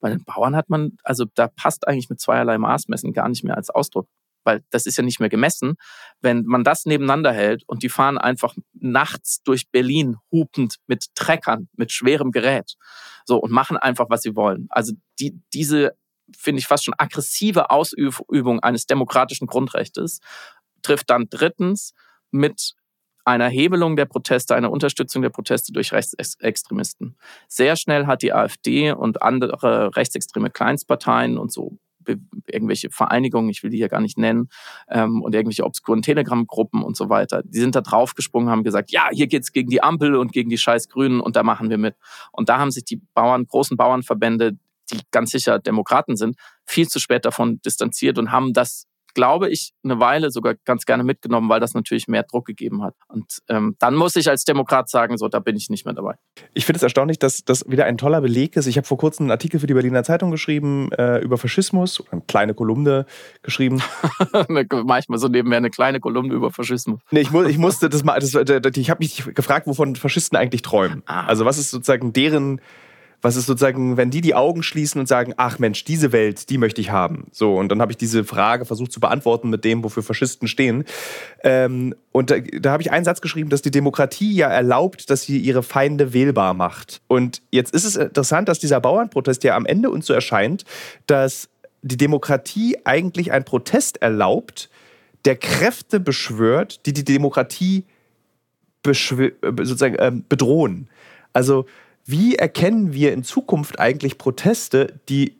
Bei 0.00 0.10
den 0.10 0.24
Bauern 0.24 0.54
hat 0.54 0.68
man, 0.68 0.96
also 1.02 1.24
da 1.34 1.48
passt 1.48 1.88
eigentlich 1.88 2.08
mit 2.08 2.20
zweierlei 2.20 2.58
Maßmessen 2.58 3.12
gar 3.12 3.28
nicht 3.28 3.42
mehr 3.42 3.56
als 3.56 3.70
Ausdruck, 3.70 4.08
weil 4.44 4.62
das 4.70 4.86
ist 4.86 4.96
ja 4.96 5.02
nicht 5.02 5.18
mehr 5.18 5.28
gemessen. 5.28 5.74
Wenn 6.20 6.44
man 6.44 6.62
das 6.62 6.86
nebeneinander 6.86 7.32
hält 7.32 7.64
und 7.66 7.82
die 7.82 7.88
fahren 7.88 8.16
einfach 8.16 8.54
nachts 8.72 9.42
durch 9.42 9.68
Berlin 9.70 10.16
hupend 10.30 10.76
mit 10.86 11.06
Treckern, 11.16 11.68
mit 11.76 11.90
schwerem 11.90 12.30
Gerät, 12.30 12.76
so 13.24 13.38
und 13.38 13.50
machen 13.50 13.76
einfach, 13.76 14.06
was 14.08 14.22
sie 14.22 14.36
wollen. 14.36 14.68
Also 14.70 14.92
die, 15.18 15.40
diese 15.52 15.96
finde 16.36 16.60
ich, 16.60 16.66
fast 16.66 16.84
schon 16.84 16.94
aggressive 16.96 17.70
Ausübung 17.70 18.60
eines 18.60 18.86
demokratischen 18.86 19.46
Grundrechtes, 19.46 20.20
trifft 20.82 21.10
dann 21.10 21.26
drittens 21.30 21.94
mit 22.30 22.74
einer 23.24 23.48
Hebelung 23.48 23.96
der 23.96 24.06
Proteste, 24.06 24.54
einer 24.54 24.70
Unterstützung 24.70 25.22
der 25.22 25.28
Proteste 25.30 25.72
durch 25.72 25.92
Rechtsextremisten. 25.92 27.16
Sehr 27.46 27.76
schnell 27.76 28.06
hat 28.06 28.22
die 28.22 28.32
AfD 28.32 28.92
und 28.92 29.22
andere 29.22 29.94
rechtsextreme 29.94 30.50
Kleinstparteien 30.50 31.36
und 31.36 31.52
so 31.52 31.78
irgendwelche 32.46 32.88
Vereinigungen, 32.90 33.50
ich 33.50 33.62
will 33.62 33.70
die 33.70 33.76
hier 33.76 33.90
gar 33.90 34.00
nicht 34.00 34.16
nennen, 34.16 34.48
ähm, 34.88 35.22
und 35.22 35.34
irgendwelche 35.34 35.64
obskuren 35.64 36.00
Telegram-Gruppen 36.00 36.82
und 36.82 36.96
so 36.96 37.10
weiter, 37.10 37.42
die 37.44 37.58
sind 37.58 37.74
da 37.74 37.82
draufgesprungen, 37.82 38.48
haben 38.48 38.64
gesagt, 38.64 38.90
ja, 38.90 39.08
hier 39.12 39.26
geht's 39.26 39.52
gegen 39.52 39.68
die 39.68 39.82
Ampel 39.82 40.16
und 40.16 40.32
gegen 40.32 40.48
die 40.48 40.56
scheiß 40.56 40.88
Grünen 40.88 41.20
und 41.20 41.36
da 41.36 41.42
machen 41.42 41.68
wir 41.68 41.78
mit. 41.78 41.96
Und 42.32 42.48
da 42.48 42.58
haben 42.58 42.70
sich 42.70 42.84
die 42.84 43.02
Bauern, 43.14 43.46
großen 43.46 43.76
Bauernverbände 43.76 44.56
die 44.90 45.00
ganz 45.10 45.30
sicher 45.30 45.58
Demokraten 45.58 46.16
sind, 46.16 46.36
viel 46.66 46.88
zu 46.88 46.98
spät 46.98 47.24
davon 47.24 47.60
distanziert 47.64 48.18
und 48.18 48.32
haben 48.32 48.52
das 48.52 48.88
glaube 49.18 49.48
ich, 49.48 49.72
eine 49.82 49.98
Weile 49.98 50.30
sogar 50.30 50.54
ganz 50.64 50.84
gerne 50.84 51.02
mitgenommen, 51.02 51.48
weil 51.48 51.58
das 51.58 51.74
natürlich 51.74 52.06
mehr 52.06 52.22
Druck 52.22 52.46
gegeben 52.46 52.84
hat. 52.84 52.94
Und 53.08 53.38
ähm, 53.48 53.74
dann 53.80 53.96
muss 53.96 54.14
ich 54.14 54.28
als 54.28 54.44
Demokrat 54.44 54.88
sagen, 54.88 55.18
so, 55.18 55.26
da 55.26 55.40
bin 55.40 55.56
ich 55.56 55.70
nicht 55.70 55.84
mehr 55.84 55.94
dabei. 55.94 56.14
Ich 56.54 56.64
finde 56.64 56.76
es 56.76 56.84
erstaunlich, 56.84 57.18
dass 57.18 57.44
das 57.44 57.68
wieder 57.68 57.84
ein 57.86 57.98
toller 57.98 58.20
Beleg 58.20 58.56
ist. 58.56 58.66
Ich 58.66 58.76
habe 58.76 58.86
vor 58.86 58.98
kurzem 58.98 59.24
einen 59.24 59.32
Artikel 59.32 59.58
für 59.58 59.66
die 59.66 59.74
Berliner 59.74 60.04
Zeitung 60.04 60.30
geschrieben 60.30 60.92
äh, 60.92 61.18
über 61.18 61.36
Faschismus, 61.36 62.04
eine 62.12 62.22
kleine 62.28 62.54
Kolumne 62.54 63.06
geschrieben. 63.42 63.82
Manchmal 64.84 65.18
so 65.18 65.26
nebenher 65.26 65.56
eine 65.56 65.70
kleine 65.70 65.98
Kolumne 65.98 66.34
über 66.34 66.52
Faschismus. 66.52 67.00
Nee, 67.10 67.22
ich, 67.22 67.32
mu 67.32 67.42
ich 67.42 67.58
musste 67.58 67.88
das 67.88 68.04
mal, 68.04 68.20
das, 68.20 68.34
ich 68.34 68.90
habe 68.90 68.98
mich 68.98 69.24
gefragt, 69.34 69.66
wovon 69.66 69.96
Faschisten 69.96 70.38
eigentlich 70.38 70.62
träumen. 70.62 71.02
Ah. 71.06 71.26
Also 71.26 71.44
was 71.44 71.58
ist 71.58 71.70
sozusagen 71.70 72.12
deren 72.12 72.60
was 73.20 73.36
ist 73.36 73.46
sozusagen, 73.46 73.96
wenn 73.96 74.10
die 74.10 74.20
die 74.20 74.34
Augen 74.34 74.62
schließen 74.62 75.00
und 75.00 75.06
sagen, 75.06 75.34
ach 75.36 75.58
Mensch, 75.58 75.84
diese 75.84 76.12
Welt, 76.12 76.50
die 76.50 76.58
möchte 76.58 76.80
ich 76.80 76.90
haben. 76.90 77.26
So, 77.32 77.56
und 77.56 77.68
dann 77.70 77.80
habe 77.80 77.90
ich 77.90 77.98
diese 77.98 78.24
Frage 78.24 78.64
versucht 78.64 78.92
zu 78.92 79.00
beantworten 79.00 79.50
mit 79.50 79.64
dem, 79.64 79.82
wofür 79.82 80.02
Faschisten 80.04 80.46
stehen. 80.46 80.84
Ähm, 81.42 81.94
und 82.12 82.30
da, 82.30 82.38
da 82.38 82.70
habe 82.70 82.82
ich 82.82 82.92
einen 82.92 83.04
Satz 83.04 83.20
geschrieben, 83.20 83.50
dass 83.50 83.62
die 83.62 83.72
Demokratie 83.72 84.34
ja 84.34 84.48
erlaubt, 84.48 85.10
dass 85.10 85.22
sie 85.22 85.38
ihre 85.38 85.64
Feinde 85.64 86.12
wählbar 86.12 86.54
macht. 86.54 87.00
Und 87.08 87.42
jetzt 87.50 87.74
ist 87.74 87.84
es 87.84 87.96
interessant, 87.96 88.48
dass 88.48 88.60
dieser 88.60 88.80
Bauernprotest 88.80 89.42
ja 89.42 89.56
am 89.56 89.66
Ende 89.66 89.90
uns 89.90 90.06
so 90.06 90.14
erscheint, 90.14 90.64
dass 91.06 91.48
die 91.82 91.96
Demokratie 91.96 92.76
eigentlich 92.84 93.32
einen 93.32 93.44
Protest 93.44 94.00
erlaubt, 94.00 94.70
der 95.24 95.36
Kräfte 95.36 95.98
beschwört, 95.98 96.86
die 96.86 96.92
die 96.92 97.04
Demokratie 97.04 97.84
sozusagen 98.84 99.96
ähm, 99.98 100.24
bedrohen. 100.28 100.88
Also 101.32 101.66
wie 102.08 102.36
erkennen 102.36 102.94
wir 102.94 103.12
in 103.12 103.22
Zukunft 103.22 103.78
eigentlich 103.78 104.16
Proteste, 104.16 104.98
die 105.10 105.36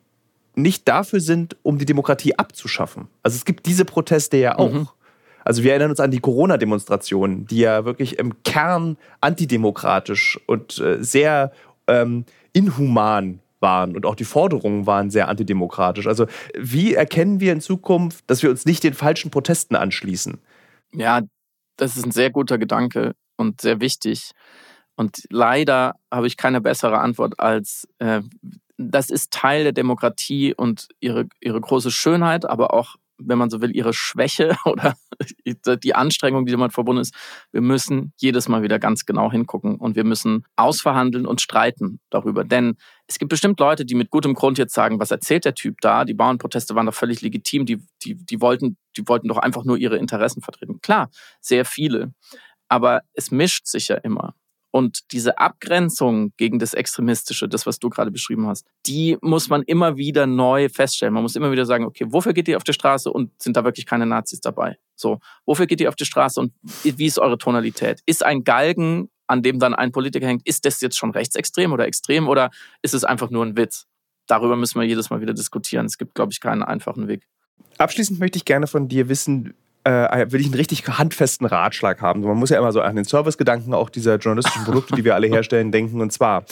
nicht 0.55 0.87
dafür 0.87 1.21
sind, 1.21 1.57
um 1.63 1.79
die 1.79 1.87
Demokratie 1.87 2.39
abzuschaffen? 2.39 3.09
Also 3.23 3.37
es 3.37 3.47
gibt 3.47 3.65
diese 3.65 3.87
Proteste 3.87 4.37
ja 4.37 4.59
auch. 4.59 4.73
Mhm. 4.73 4.89
Also 5.47 5.63
wir 5.63 5.71
erinnern 5.71 5.89
uns 5.89 6.01
an 6.01 6.11
die 6.11 6.21
Corona-Demonstrationen, 6.21 7.47
die 7.47 7.61
ja 7.61 7.87
wirklich 7.87 8.19
im 8.19 8.43
Kern 8.43 8.99
antidemokratisch 9.23 10.39
und 10.47 10.79
äh, 10.79 11.03
sehr 11.03 11.53
ähm, 11.87 12.27
inhuman 12.53 13.41
waren 13.61 13.97
und 13.97 14.05
auch 14.05 14.15
die 14.15 14.25
Forderungen 14.25 14.87
waren 14.87 15.09
sehr 15.09 15.29
antidemokratisch. 15.29 16.07
Also 16.07 16.27
wie 16.55 16.93
erkennen 16.93 17.41
wir 17.41 17.55
in 17.55 17.63
Zukunft, 17.63 18.25
dass 18.27 18.43
wir 18.43 18.51
uns 18.51 18.67
nicht 18.67 18.85
den 18.85 18.93
falschen 18.93 19.31
Protesten 19.31 19.75
anschließen? 19.75 20.37
Ja, 20.93 21.23
das 21.79 21.97
ist 21.97 22.05
ein 22.05 22.13
sehr 22.13 22.29
guter 22.29 22.59
Gedanke 22.59 23.15
und 23.39 23.63
sehr 23.63 23.81
wichtig. 23.81 24.33
Und 24.99 25.23
leider 25.31 25.95
habe 26.13 26.27
ich 26.27 26.37
keine 26.37 26.61
bessere 26.61 26.99
Antwort 26.99 27.39
als, 27.39 27.87
äh, 28.01 28.21
das 28.79 29.11
ist 29.11 29.33
Teil 29.33 29.63
der 29.63 29.73
Demokratie 29.73 30.55
und 30.55 30.89
ihre, 30.99 31.29
ihre 31.41 31.61
große 31.61 31.93
Schönheit, 31.93 32.45
aber 32.45 32.75
auch, 32.75 32.97
wenn 33.17 33.39
man 33.39 33.49
so 33.49 33.61
will, 33.61 33.75
ihre 33.77 33.93
Schwäche 33.93 34.57
oder 34.65 34.97
die 35.85 35.95
Anstrengung, 35.95 36.47
die 36.47 36.53
damit 36.53 36.73
verbunden 36.73 37.01
ist. 37.01 37.15
Wir 37.53 37.61
müssen 37.61 38.13
jedes 38.17 38.49
Mal 38.49 38.65
wieder 38.65 38.81
ganz 38.81 39.07
genau 39.07 39.31
hingucken 39.31 39.77
und 39.77 39.95
wir 39.95 40.03
müssen 40.03 40.45
ausverhandeln 40.57 41.27
und 41.27 41.41
streiten 41.41 42.01
darüber. 42.11 42.43
Denn 42.43 42.77
es 43.07 43.21
gibt 43.21 43.29
bestimmt 43.29 43.61
Leute, 43.61 43.85
die 43.85 43.95
mit 43.95 44.11
gutem 44.11 44.35
Grund 44.35 44.59
jetzt 44.59 44.75
sagen, 44.75 44.99
was 44.99 45.13
erzählt 45.13 45.45
der 45.45 45.55
Typ 45.55 45.81
da? 45.81 46.05
Die 46.07 46.15
Bauernproteste 46.15 46.75
waren 46.75 46.87
doch 46.87 46.95
völlig 46.95 47.21
legitim, 47.21 47.67
die, 47.67 47.81
die, 48.03 48.17
die, 48.17 48.41
wollten, 48.41 48.77
die 48.97 49.07
wollten 49.07 49.29
doch 49.29 49.39
einfach 49.39 49.63
nur 49.63 49.77
ihre 49.77 49.97
Interessen 49.97 50.43
vertreten. 50.43 50.81
Klar, 50.83 51.09
sehr 51.41 51.65
viele. 51.65 52.15
Aber 52.67 53.03
es 53.13 53.31
mischt 53.31 53.69
sich 53.69 53.87
ja 53.87 53.95
immer. 53.97 54.35
Und 54.71 55.13
diese 55.13 55.39
Abgrenzung 55.39 56.33
gegen 56.37 56.59
das 56.59 56.75
Extremistische, 56.75 57.49
das, 57.49 57.67
was 57.67 57.79
du 57.79 57.89
gerade 57.89 58.11
beschrieben 58.11 58.47
hast, 58.47 58.67
die 58.87 59.17
muss 59.23 59.49
man 59.49 59.63
immer 59.63 59.97
wieder 59.97 60.27
neu 60.27 60.69
feststellen. 60.69 61.15
Man 61.15 61.23
muss 61.23 61.37
immer 61.37 61.51
wieder 61.51 61.65
sagen, 61.65 61.85
okay, 61.85 62.07
wofür 62.09 62.35
geht 62.35 62.49
ihr 62.49 62.57
auf 62.57 62.65
die 62.65 62.75
Straße 62.75 63.11
und 63.11 63.31
sind 63.41 63.57
da 63.57 63.65
wirklich 63.65 63.87
keine 63.87 64.07
Nazis 64.07 64.41
dabei? 64.41 64.79
So, 64.95 65.21
wofür 65.47 65.67
geht 65.67 65.81
ihr 65.81 65.89
auf 65.89 65.97
die 65.97 66.05
Straße 66.05 66.39
und 66.39 66.53
wie 66.83 67.07
ist 67.07 67.19
eure 67.19 67.39
Tonalität? 67.39 68.01
Ist 68.05 68.25
ein 68.25 68.45
Galgen, 68.45 69.11
an 69.27 69.43
dem 69.43 69.59
dann 69.59 69.75
ein 69.75 69.93
Politiker 69.93 70.27
hängt, 70.27 70.47
ist 70.47 70.65
das 70.65 70.81
jetzt 70.81 70.99
schon 70.99 71.11
rechtsextrem 71.11 71.73
oder 71.73 71.87
extrem 71.87 72.29
oder 72.29 72.51
ist 72.83 72.95
es 72.95 73.05
einfach 73.05 73.31
nur 73.31 73.45
ein 73.45 73.57
Witz? 73.57 73.87
Darüber 74.27 74.57
müssen 74.57 74.81
wir 74.81 74.87
jedes 74.87 75.11
Mal 75.11 75.21
wieder 75.21 75.35
diskutieren. 75.35 75.87
Es 75.87 75.97
gibt, 75.97 76.15
glaube 76.15 76.33
ich, 76.33 76.41
keinen 76.41 76.63
einfachen 76.63 77.09
Weg. 77.09 77.27
Abschließend 77.79 78.19
möchte 78.19 78.37
ich 78.37 78.45
gerne 78.45 78.67
von 78.67 78.89
dir 78.89 79.09
wissen, 79.09 79.55
äh, 79.89 80.31
will 80.31 80.41
ich 80.41 80.47
einen 80.47 80.55
richtig 80.55 80.87
handfesten 80.87 81.47
Ratschlag 81.47 82.03
haben. 82.03 82.21
Man 82.21 82.37
muss 82.37 82.51
ja 82.51 82.59
immer 82.59 82.73
so 82.73 82.81
an 82.81 82.97
den 82.97 83.05
Servicegedanken 83.05 83.73
auch 83.75 83.89
dieser 83.91 84.17
journalistischen 84.17 84.65
Produkte, 84.65 84.95
die 84.95 85.05
wir 85.05 85.15
alle 85.15 85.29
herstellen, 85.29 85.73
denken. 85.73 86.01
Und 86.01 86.13
zwar, 86.13 86.45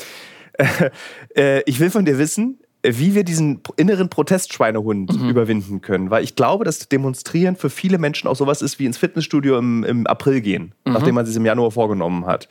äh, 0.55 0.91
äh, 1.37 1.63
ich 1.67 1.79
will 1.79 1.91
von 1.91 2.05
dir 2.05 2.19
wissen, 2.19 2.59
wie 2.83 3.15
wir 3.15 3.25
diesen 3.25 3.61
inneren 3.77 4.09
Protestschweinehund 4.09 5.21
mhm. 5.21 5.29
überwinden 5.29 5.81
können. 5.81 6.11
Weil 6.11 6.23
ich 6.25 6.37
glaube, 6.37 6.65
dass 6.65 6.89
Demonstrieren 6.89 7.57
für 7.57 7.69
viele 7.69 7.99
Menschen 7.99 8.29
auch 8.29 8.37
sowas 8.37 8.63
ist 8.63 8.79
wie 8.79 8.87
ins 8.87 8.97
Fitnessstudio 8.97 9.59
im, 9.59 9.85
im 9.85 10.07
April 10.07 10.41
gehen, 10.41 10.73
mhm. 10.85 10.93
nachdem 10.93 11.17
man 11.17 11.27
es 11.27 11.37
im 11.37 11.45
Januar 11.45 11.73
vorgenommen 11.73 12.27
hat. 12.27 12.49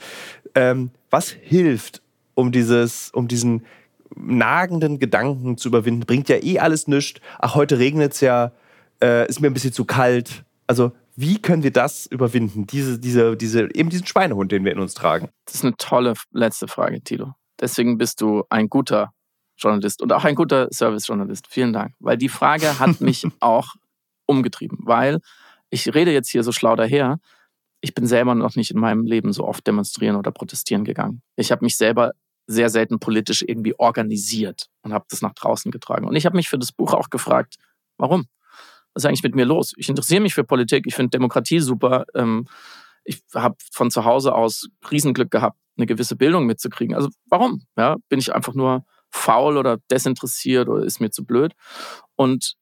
Ähm, 0.53 0.91
was 1.09 1.29
hilft, 1.29 2.01
um, 2.35 2.51
dieses, 2.51 3.09
um 3.11 3.27
diesen 3.27 3.65
nagenden 4.15 4.99
Gedanken 4.99 5.57
zu 5.57 5.69
überwinden? 5.69 6.05
Bringt 6.05 6.29
ja 6.29 6.35
eh 6.43 6.59
alles 6.59 6.87
nichts. 6.87 7.21
Ach, 7.39 7.55
heute 7.55 7.79
regnet 7.79 8.13
es 8.13 8.21
ja, 8.21 8.51
äh, 9.01 9.27
ist 9.27 9.39
mir 9.41 9.47
ein 9.47 9.53
bisschen 9.53 9.73
zu 9.73 9.85
kalt. 9.85 10.43
Also, 10.67 10.91
wie 11.15 11.41
können 11.41 11.63
wir 11.63 11.71
das 11.71 12.05
überwinden? 12.05 12.67
Diese, 12.67 12.99
diese, 12.99 13.37
diese, 13.37 13.69
eben 13.73 13.89
diesen 13.89 14.05
Schweinehund, 14.05 14.51
den 14.51 14.65
wir 14.65 14.71
in 14.71 14.79
uns 14.79 14.93
tragen. 14.93 15.29
Das 15.45 15.55
ist 15.55 15.63
eine 15.63 15.77
tolle 15.77 16.13
letzte 16.31 16.67
Frage, 16.67 17.01
Tilo. 17.01 17.33
Deswegen 17.59 17.97
bist 17.97 18.19
du 18.21 18.43
ein 18.49 18.67
guter 18.67 19.13
Journalist 19.57 20.01
und 20.01 20.11
auch 20.11 20.25
ein 20.25 20.35
guter 20.35 20.67
Service-Journalist. 20.71 21.47
Vielen 21.47 21.71
Dank. 21.71 21.93
Weil 21.99 22.17
die 22.17 22.29
Frage 22.29 22.79
hat 22.79 22.99
mich 23.01 23.25
auch 23.39 23.75
umgetrieben, 24.25 24.79
weil 24.81 25.19
ich 25.69 25.93
rede 25.93 26.11
jetzt 26.11 26.29
hier 26.29 26.43
so 26.43 26.51
schlau 26.51 26.75
daher. 26.75 27.19
Ich 27.81 27.93
bin 27.93 28.07
selber 28.07 28.35
noch 28.35 28.55
nicht 28.55 28.71
in 28.71 28.79
meinem 28.79 29.05
Leben 29.05 29.31
so 29.31 29.45
oft 29.45 29.65
demonstrieren 29.65 30.15
oder 30.15 30.31
protestieren 30.31 30.83
gegangen. 30.83 31.21
Ich 31.35 31.51
habe 31.51 31.63
mich 31.63 31.77
selber 31.77 32.11
sehr 32.47 32.69
selten 32.69 32.99
politisch 32.99 33.43
irgendwie 33.45 33.77
organisiert 33.77 34.67
und 34.81 34.93
habe 34.93 35.05
das 35.09 35.21
nach 35.21 35.33
draußen 35.33 35.71
getragen. 35.71 36.07
Und 36.07 36.15
ich 36.15 36.25
habe 36.25 36.35
mich 36.35 36.49
für 36.49 36.59
das 36.59 36.71
Buch 36.71 36.93
auch 36.93 37.09
gefragt, 37.09 37.55
warum? 37.97 38.25
Was 38.95 39.03
ist 39.03 39.07
eigentlich 39.07 39.23
mit 39.23 39.35
mir 39.35 39.45
los? 39.45 39.73
Ich 39.77 39.89
interessiere 39.89 40.21
mich 40.21 40.33
für 40.33 40.43
Politik, 40.43 40.85
ich 40.87 40.95
finde 40.95 41.09
Demokratie 41.09 41.59
super. 41.59 42.05
Ähm, 42.15 42.47
ich 43.03 43.21
habe 43.35 43.55
von 43.71 43.91
zu 43.91 44.05
Hause 44.05 44.33
aus 44.33 44.69
Riesenglück 44.89 45.29
gehabt, 45.29 45.59
eine 45.77 45.85
gewisse 45.85 46.15
Bildung 46.15 46.45
mitzukriegen. 46.45 46.95
Also 46.95 47.09
warum? 47.29 47.61
Ja, 47.77 47.97
bin 48.09 48.19
ich 48.19 48.33
einfach 48.33 48.53
nur 48.53 48.85
faul 49.11 49.57
oder 49.57 49.77
desinteressiert 49.91 50.69
oder 50.69 50.83
ist 50.83 51.01
mir 51.01 51.11
zu 51.11 51.25
blöd? 51.25 51.53
Und 52.15 52.55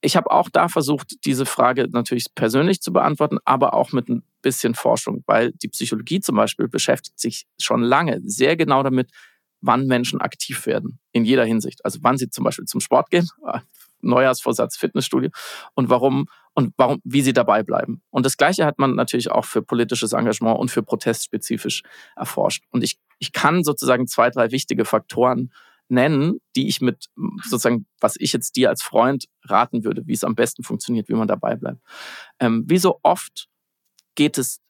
ich 0.00 0.16
habe 0.16 0.30
auch 0.30 0.48
da 0.48 0.68
versucht, 0.68 1.24
diese 1.24 1.44
Frage 1.44 1.86
natürlich 1.90 2.26
persönlich 2.34 2.80
zu 2.80 2.92
beantworten, 2.92 3.38
aber 3.44 3.74
auch 3.74 3.92
mit 3.92 4.08
bisschen 4.42 4.74
Forschung, 4.74 5.22
weil 5.26 5.52
die 5.52 5.68
Psychologie 5.68 6.20
zum 6.20 6.36
Beispiel 6.36 6.68
beschäftigt 6.68 7.18
sich 7.18 7.46
schon 7.60 7.82
lange 7.82 8.20
sehr 8.24 8.56
genau 8.56 8.82
damit, 8.82 9.10
wann 9.60 9.86
Menschen 9.86 10.20
aktiv 10.20 10.66
werden, 10.66 11.00
in 11.12 11.24
jeder 11.24 11.44
Hinsicht. 11.44 11.84
Also 11.84 11.98
wann 12.02 12.16
sie 12.16 12.30
zum 12.30 12.44
Beispiel 12.44 12.64
zum 12.64 12.80
Sport 12.80 13.10
gehen, 13.10 13.28
äh, 13.46 13.58
Neujahrsvorsatz 14.00 14.76
Fitnessstudio 14.76 15.30
und 15.74 15.90
warum 15.90 16.26
und 16.54 16.74
warum, 16.76 17.00
wie 17.04 17.22
sie 17.22 17.32
dabei 17.32 17.62
bleiben. 17.62 18.02
Und 18.10 18.26
das 18.26 18.36
Gleiche 18.36 18.66
hat 18.66 18.78
man 18.78 18.96
natürlich 18.96 19.30
auch 19.30 19.44
für 19.44 19.62
politisches 19.62 20.12
Engagement 20.12 20.58
und 20.58 20.70
für 20.70 20.82
Protest 20.82 21.24
spezifisch 21.24 21.82
erforscht. 22.16 22.64
Und 22.70 22.82
ich, 22.82 22.98
ich 23.20 23.32
kann 23.32 23.62
sozusagen 23.62 24.08
zwei, 24.08 24.30
drei 24.30 24.50
wichtige 24.50 24.84
Faktoren 24.84 25.52
nennen, 25.88 26.40
die 26.56 26.68
ich 26.68 26.80
mit 26.80 27.06
sozusagen, 27.44 27.86
was 28.00 28.16
ich 28.18 28.32
jetzt 28.32 28.56
dir 28.56 28.68
als 28.70 28.82
Freund 28.82 29.26
raten 29.44 29.84
würde, 29.84 30.06
wie 30.06 30.12
es 30.12 30.24
am 30.24 30.34
besten 30.34 30.62
funktioniert, 30.62 31.08
wie 31.08 31.14
man 31.14 31.28
dabei 31.28 31.56
bleibt. 31.56 31.80
Ähm, 32.40 32.64
wie 32.66 32.78
so 32.78 32.98
oft 33.02 33.48
geht 34.14 34.36
es 34.36 34.60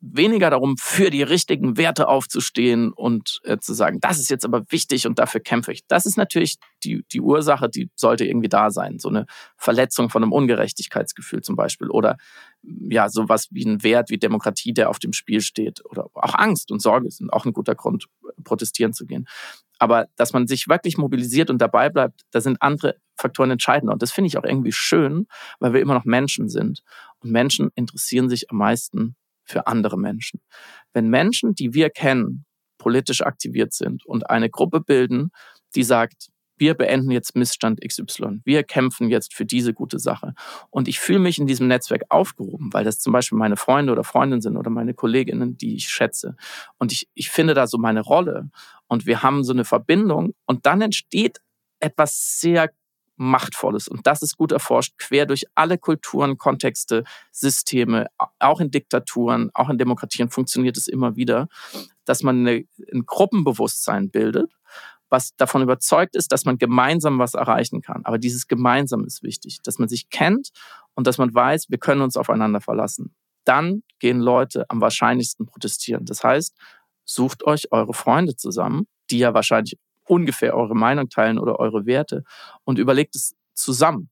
weniger 0.00 0.50
darum, 0.50 0.76
für 0.78 1.10
die 1.10 1.22
richtigen 1.22 1.76
Werte 1.76 2.08
aufzustehen 2.08 2.92
und 2.92 3.40
äh, 3.44 3.58
zu 3.58 3.74
sagen, 3.74 3.98
das 4.00 4.20
ist 4.20 4.30
jetzt 4.30 4.44
aber 4.44 4.64
wichtig 4.70 5.06
und 5.06 5.18
dafür 5.18 5.40
kämpfe 5.40 5.72
ich. 5.72 5.86
Das 5.88 6.06
ist 6.06 6.16
natürlich 6.16 6.56
die, 6.84 7.04
die 7.12 7.20
Ursache, 7.20 7.68
die 7.68 7.90
sollte 7.96 8.24
irgendwie 8.24 8.48
da 8.48 8.70
sein. 8.70 8.98
So 8.98 9.08
eine 9.08 9.26
Verletzung 9.56 10.08
von 10.08 10.22
einem 10.22 10.32
Ungerechtigkeitsgefühl 10.32 11.42
zum 11.42 11.56
Beispiel 11.56 11.88
oder 11.88 12.16
ja, 12.62 13.08
sowas 13.08 13.48
wie 13.50 13.64
ein 13.64 13.82
Wert 13.82 14.10
wie 14.10 14.18
Demokratie, 14.18 14.72
der 14.72 14.88
auf 14.88 14.98
dem 14.98 15.12
Spiel 15.12 15.40
steht 15.40 15.84
oder 15.84 16.06
auch 16.14 16.34
Angst 16.34 16.70
und 16.70 16.80
Sorge 16.80 17.10
sind 17.10 17.32
auch 17.32 17.44
ein 17.44 17.52
guter 17.52 17.74
Grund, 17.74 18.06
protestieren 18.44 18.92
zu 18.92 19.06
gehen. 19.06 19.26
Aber 19.78 20.06
dass 20.14 20.32
man 20.32 20.46
sich 20.46 20.68
wirklich 20.68 20.96
mobilisiert 20.96 21.50
und 21.50 21.58
dabei 21.58 21.88
bleibt, 21.88 22.20
da 22.30 22.40
sind 22.40 22.62
andere 22.62 22.96
Faktoren 23.16 23.50
entscheidender. 23.50 23.92
Und 23.92 24.02
das 24.02 24.12
finde 24.12 24.28
ich 24.28 24.38
auch 24.38 24.44
irgendwie 24.44 24.70
schön, 24.70 25.26
weil 25.58 25.72
wir 25.72 25.80
immer 25.80 25.94
noch 25.94 26.04
Menschen 26.04 26.48
sind. 26.48 26.84
Und 27.18 27.32
Menschen 27.32 27.70
interessieren 27.74 28.28
sich 28.28 28.48
am 28.50 28.58
meisten 28.58 29.16
für 29.52 29.66
andere 29.66 29.98
Menschen. 29.98 30.40
Wenn 30.92 31.08
Menschen, 31.08 31.54
die 31.54 31.74
wir 31.74 31.90
kennen, 31.90 32.44
politisch 32.78 33.22
aktiviert 33.22 33.72
sind 33.72 34.04
und 34.04 34.28
eine 34.28 34.50
Gruppe 34.50 34.80
bilden, 34.80 35.30
die 35.74 35.84
sagt, 35.84 36.30
wir 36.56 36.74
beenden 36.74 37.10
jetzt 37.10 37.34
Missstand 37.34 37.80
XY. 37.80 38.40
Wir 38.44 38.62
kämpfen 38.62 39.08
jetzt 39.08 39.34
für 39.34 39.44
diese 39.44 39.74
gute 39.74 39.98
Sache. 39.98 40.34
Und 40.70 40.86
ich 40.86 41.00
fühle 41.00 41.18
mich 41.18 41.38
in 41.38 41.46
diesem 41.46 41.66
Netzwerk 41.66 42.02
aufgehoben, 42.08 42.72
weil 42.72 42.84
das 42.84 42.98
zum 43.00 43.12
Beispiel 43.12 43.38
meine 43.38 43.56
Freunde 43.56 43.92
oder 43.92 44.04
Freundinnen 44.04 44.42
sind 44.42 44.56
oder 44.56 44.70
meine 44.70 44.94
Kolleginnen, 44.94 45.56
die 45.56 45.74
ich 45.74 45.88
schätze. 45.88 46.36
Und 46.78 46.92
ich, 46.92 47.08
ich 47.14 47.30
finde 47.30 47.54
da 47.54 47.66
so 47.66 47.78
meine 47.78 48.00
Rolle. 48.00 48.48
Und 48.86 49.06
wir 49.06 49.22
haben 49.22 49.42
so 49.44 49.52
eine 49.52 49.64
Verbindung. 49.64 50.34
Und 50.46 50.66
dann 50.66 50.82
entsteht 50.82 51.40
etwas 51.80 52.40
sehr 52.40 52.70
Machtvolles. 53.16 53.88
Und 53.88 54.06
das 54.06 54.22
ist 54.22 54.36
gut 54.36 54.52
erforscht, 54.52 54.94
quer 54.98 55.26
durch 55.26 55.44
alle 55.54 55.78
Kulturen, 55.78 56.38
Kontexte, 56.38 57.04
Systeme, 57.30 58.06
auch 58.38 58.60
in 58.60 58.70
Diktaturen, 58.70 59.50
auch 59.54 59.68
in 59.68 59.78
Demokratien 59.78 60.30
funktioniert 60.30 60.76
es 60.76 60.88
immer 60.88 61.16
wieder, 61.16 61.48
dass 62.04 62.22
man 62.22 62.40
eine, 62.40 62.64
ein 62.92 63.04
Gruppenbewusstsein 63.06 64.10
bildet, 64.10 64.52
was 65.08 65.36
davon 65.36 65.62
überzeugt 65.62 66.16
ist, 66.16 66.32
dass 66.32 66.44
man 66.44 66.58
gemeinsam 66.58 67.18
was 67.18 67.34
erreichen 67.34 67.82
kann. 67.82 68.02
Aber 68.04 68.18
dieses 68.18 68.48
Gemeinsam 68.48 69.04
ist 69.04 69.22
wichtig, 69.22 69.58
dass 69.62 69.78
man 69.78 69.88
sich 69.88 70.08
kennt 70.08 70.50
und 70.94 71.06
dass 71.06 71.18
man 71.18 71.32
weiß, 71.34 71.68
wir 71.68 71.78
können 71.78 72.00
uns 72.00 72.16
aufeinander 72.16 72.60
verlassen. 72.60 73.14
Dann 73.44 73.82
gehen 73.98 74.20
Leute 74.20 74.64
am 74.68 74.80
wahrscheinlichsten 74.80 75.46
protestieren. 75.46 76.06
Das 76.06 76.24
heißt, 76.24 76.56
sucht 77.04 77.44
euch 77.44 77.70
eure 77.72 77.92
Freunde 77.92 78.36
zusammen, 78.36 78.86
die 79.10 79.18
ja 79.18 79.34
wahrscheinlich 79.34 79.78
ungefähr 80.12 80.54
eure 80.54 80.74
Meinung 80.74 81.08
teilen 81.08 81.38
oder 81.38 81.58
eure 81.58 81.86
Werte 81.86 82.22
und 82.64 82.78
überlegt 82.78 83.16
es 83.16 83.34
zusammen. 83.54 84.10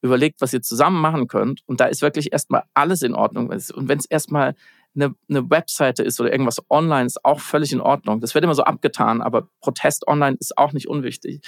Überlegt, 0.00 0.40
was 0.40 0.52
ihr 0.52 0.62
zusammen 0.62 1.00
machen 1.00 1.26
könnt. 1.26 1.62
Und 1.66 1.80
da 1.80 1.86
ist 1.86 2.02
wirklich 2.02 2.32
erstmal 2.32 2.62
alles 2.72 3.02
in 3.02 3.14
Ordnung. 3.14 3.50
Und 3.50 3.88
wenn 3.88 3.98
es 3.98 4.06
erstmal 4.06 4.54
eine, 4.94 5.14
eine 5.28 5.50
Webseite 5.50 6.04
ist 6.04 6.20
oder 6.20 6.30
irgendwas 6.30 6.60
online, 6.70 7.06
ist 7.06 7.24
auch 7.24 7.40
völlig 7.40 7.72
in 7.72 7.80
Ordnung. 7.80 8.20
Das 8.20 8.34
wird 8.34 8.44
immer 8.44 8.54
so 8.54 8.62
abgetan, 8.62 9.22
aber 9.22 9.48
Protest 9.60 10.06
online 10.06 10.36
ist 10.38 10.56
auch 10.56 10.72
nicht 10.72 10.88
unwichtig. 10.88 11.40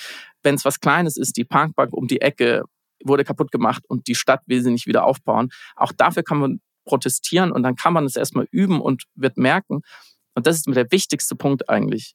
Wenn 0.42 0.56
es 0.56 0.64
was 0.64 0.80
Kleines 0.80 1.16
ist, 1.16 1.36
die 1.36 1.44
Parkbank 1.44 1.92
um 1.92 2.08
die 2.08 2.20
Ecke 2.20 2.64
wurde 3.04 3.24
kaputt 3.24 3.52
gemacht 3.52 3.84
und 3.88 4.08
die 4.08 4.16
Stadt 4.16 4.42
will 4.46 4.62
sie 4.62 4.70
nicht 4.72 4.86
wieder 4.86 5.04
aufbauen, 5.04 5.50
auch 5.76 5.92
dafür 5.92 6.24
kann 6.24 6.38
man 6.38 6.60
protestieren 6.84 7.52
und 7.52 7.62
dann 7.62 7.76
kann 7.76 7.92
man 7.92 8.04
es 8.04 8.16
erstmal 8.16 8.46
üben 8.50 8.80
und 8.80 9.04
wird 9.14 9.36
merken, 9.36 9.82
und 10.34 10.46
das 10.46 10.56
ist 10.56 10.68
mir 10.68 10.74
der 10.74 10.90
wichtigste 10.90 11.36
Punkt 11.36 11.68
eigentlich, 11.68 12.14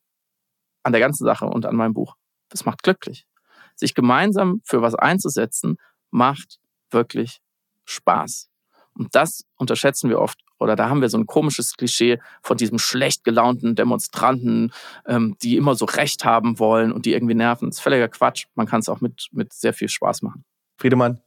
an 0.88 0.94
der 0.94 1.02
ganzen 1.02 1.26
Sache 1.26 1.46
und 1.46 1.66
an 1.66 1.76
meinem 1.76 1.94
Buch. 1.94 2.16
Das 2.50 2.66
macht 2.66 2.82
glücklich. 2.82 3.28
Sich 3.76 3.94
gemeinsam 3.94 4.62
für 4.64 4.82
was 4.82 4.96
einzusetzen, 4.96 5.78
macht 6.10 6.60
wirklich 6.90 7.42
Spaß. 7.86 8.50
Und 8.94 9.14
das 9.14 9.44
unterschätzen 9.58 10.10
wir 10.10 10.20
oft. 10.20 10.40
Oder 10.60 10.76
da 10.76 10.90
haben 10.90 11.02
wir 11.02 11.10
so 11.10 11.20
ein 11.20 11.28
komisches 11.28 11.76
Klischee 11.76 12.20
von 12.42 12.58
diesem 12.58 12.80
schlecht 12.80 13.24
gelaunten 13.24 13.76
Demonstranten, 13.76 14.72
ähm, 15.06 15.36
die 15.44 15.56
immer 15.56 15.76
so 15.76 15.86
Recht 15.86 16.26
haben 16.26 16.58
wollen 16.58 16.92
und 16.92 17.06
die 17.06 17.14
irgendwie 17.14 17.36
nerven. 17.36 17.70
Das 17.70 17.78
ist 17.78 17.84
völliger 17.84 18.08
Quatsch. 18.08 18.46
Man 18.56 18.66
kann 18.66 18.80
es 18.80 18.90
auch 18.90 19.00
mit, 19.00 19.28
mit 19.32 19.54
sehr 19.54 19.74
viel 19.74 19.90
Spaß 19.90 20.24
machen. 20.24 20.44
Friedemann, 20.78 21.22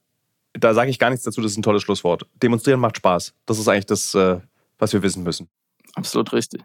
da 0.54 0.74
sage 0.74 0.90
ich 0.90 0.98
gar 0.98 1.10
nichts 1.10 1.24
dazu. 1.24 1.40
Das 1.40 1.52
ist 1.52 1.58
ein 1.58 1.62
tolles 1.62 1.82
Schlusswort. 1.82 2.26
Demonstrieren 2.42 2.80
macht 2.80 2.96
Spaß. 2.96 3.34
Das 3.46 3.58
ist 3.58 3.68
eigentlich 3.68 3.86
das, 3.86 4.14
äh, 4.14 4.40
was 4.78 4.92
wir 4.92 5.02
wissen 5.02 5.22
müssen. 5.22 5.48
Absolut 5.94 6.32
richtig. 6.32 6.64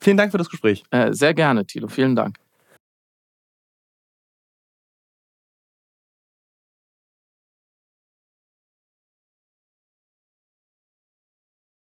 Vielen 0.00 0.16
Dank 0.16 0.32
für 0.32 0.38
das 0.38 0.48
Gespräch. 0.48 0.84
Äh, 0.90 1.12
sehr 1.12 1.34
gerne, 1.34 1.66
Thilo. 1.66 1.88
Vielen 1.88 2.14
Dank. 2.14 2.38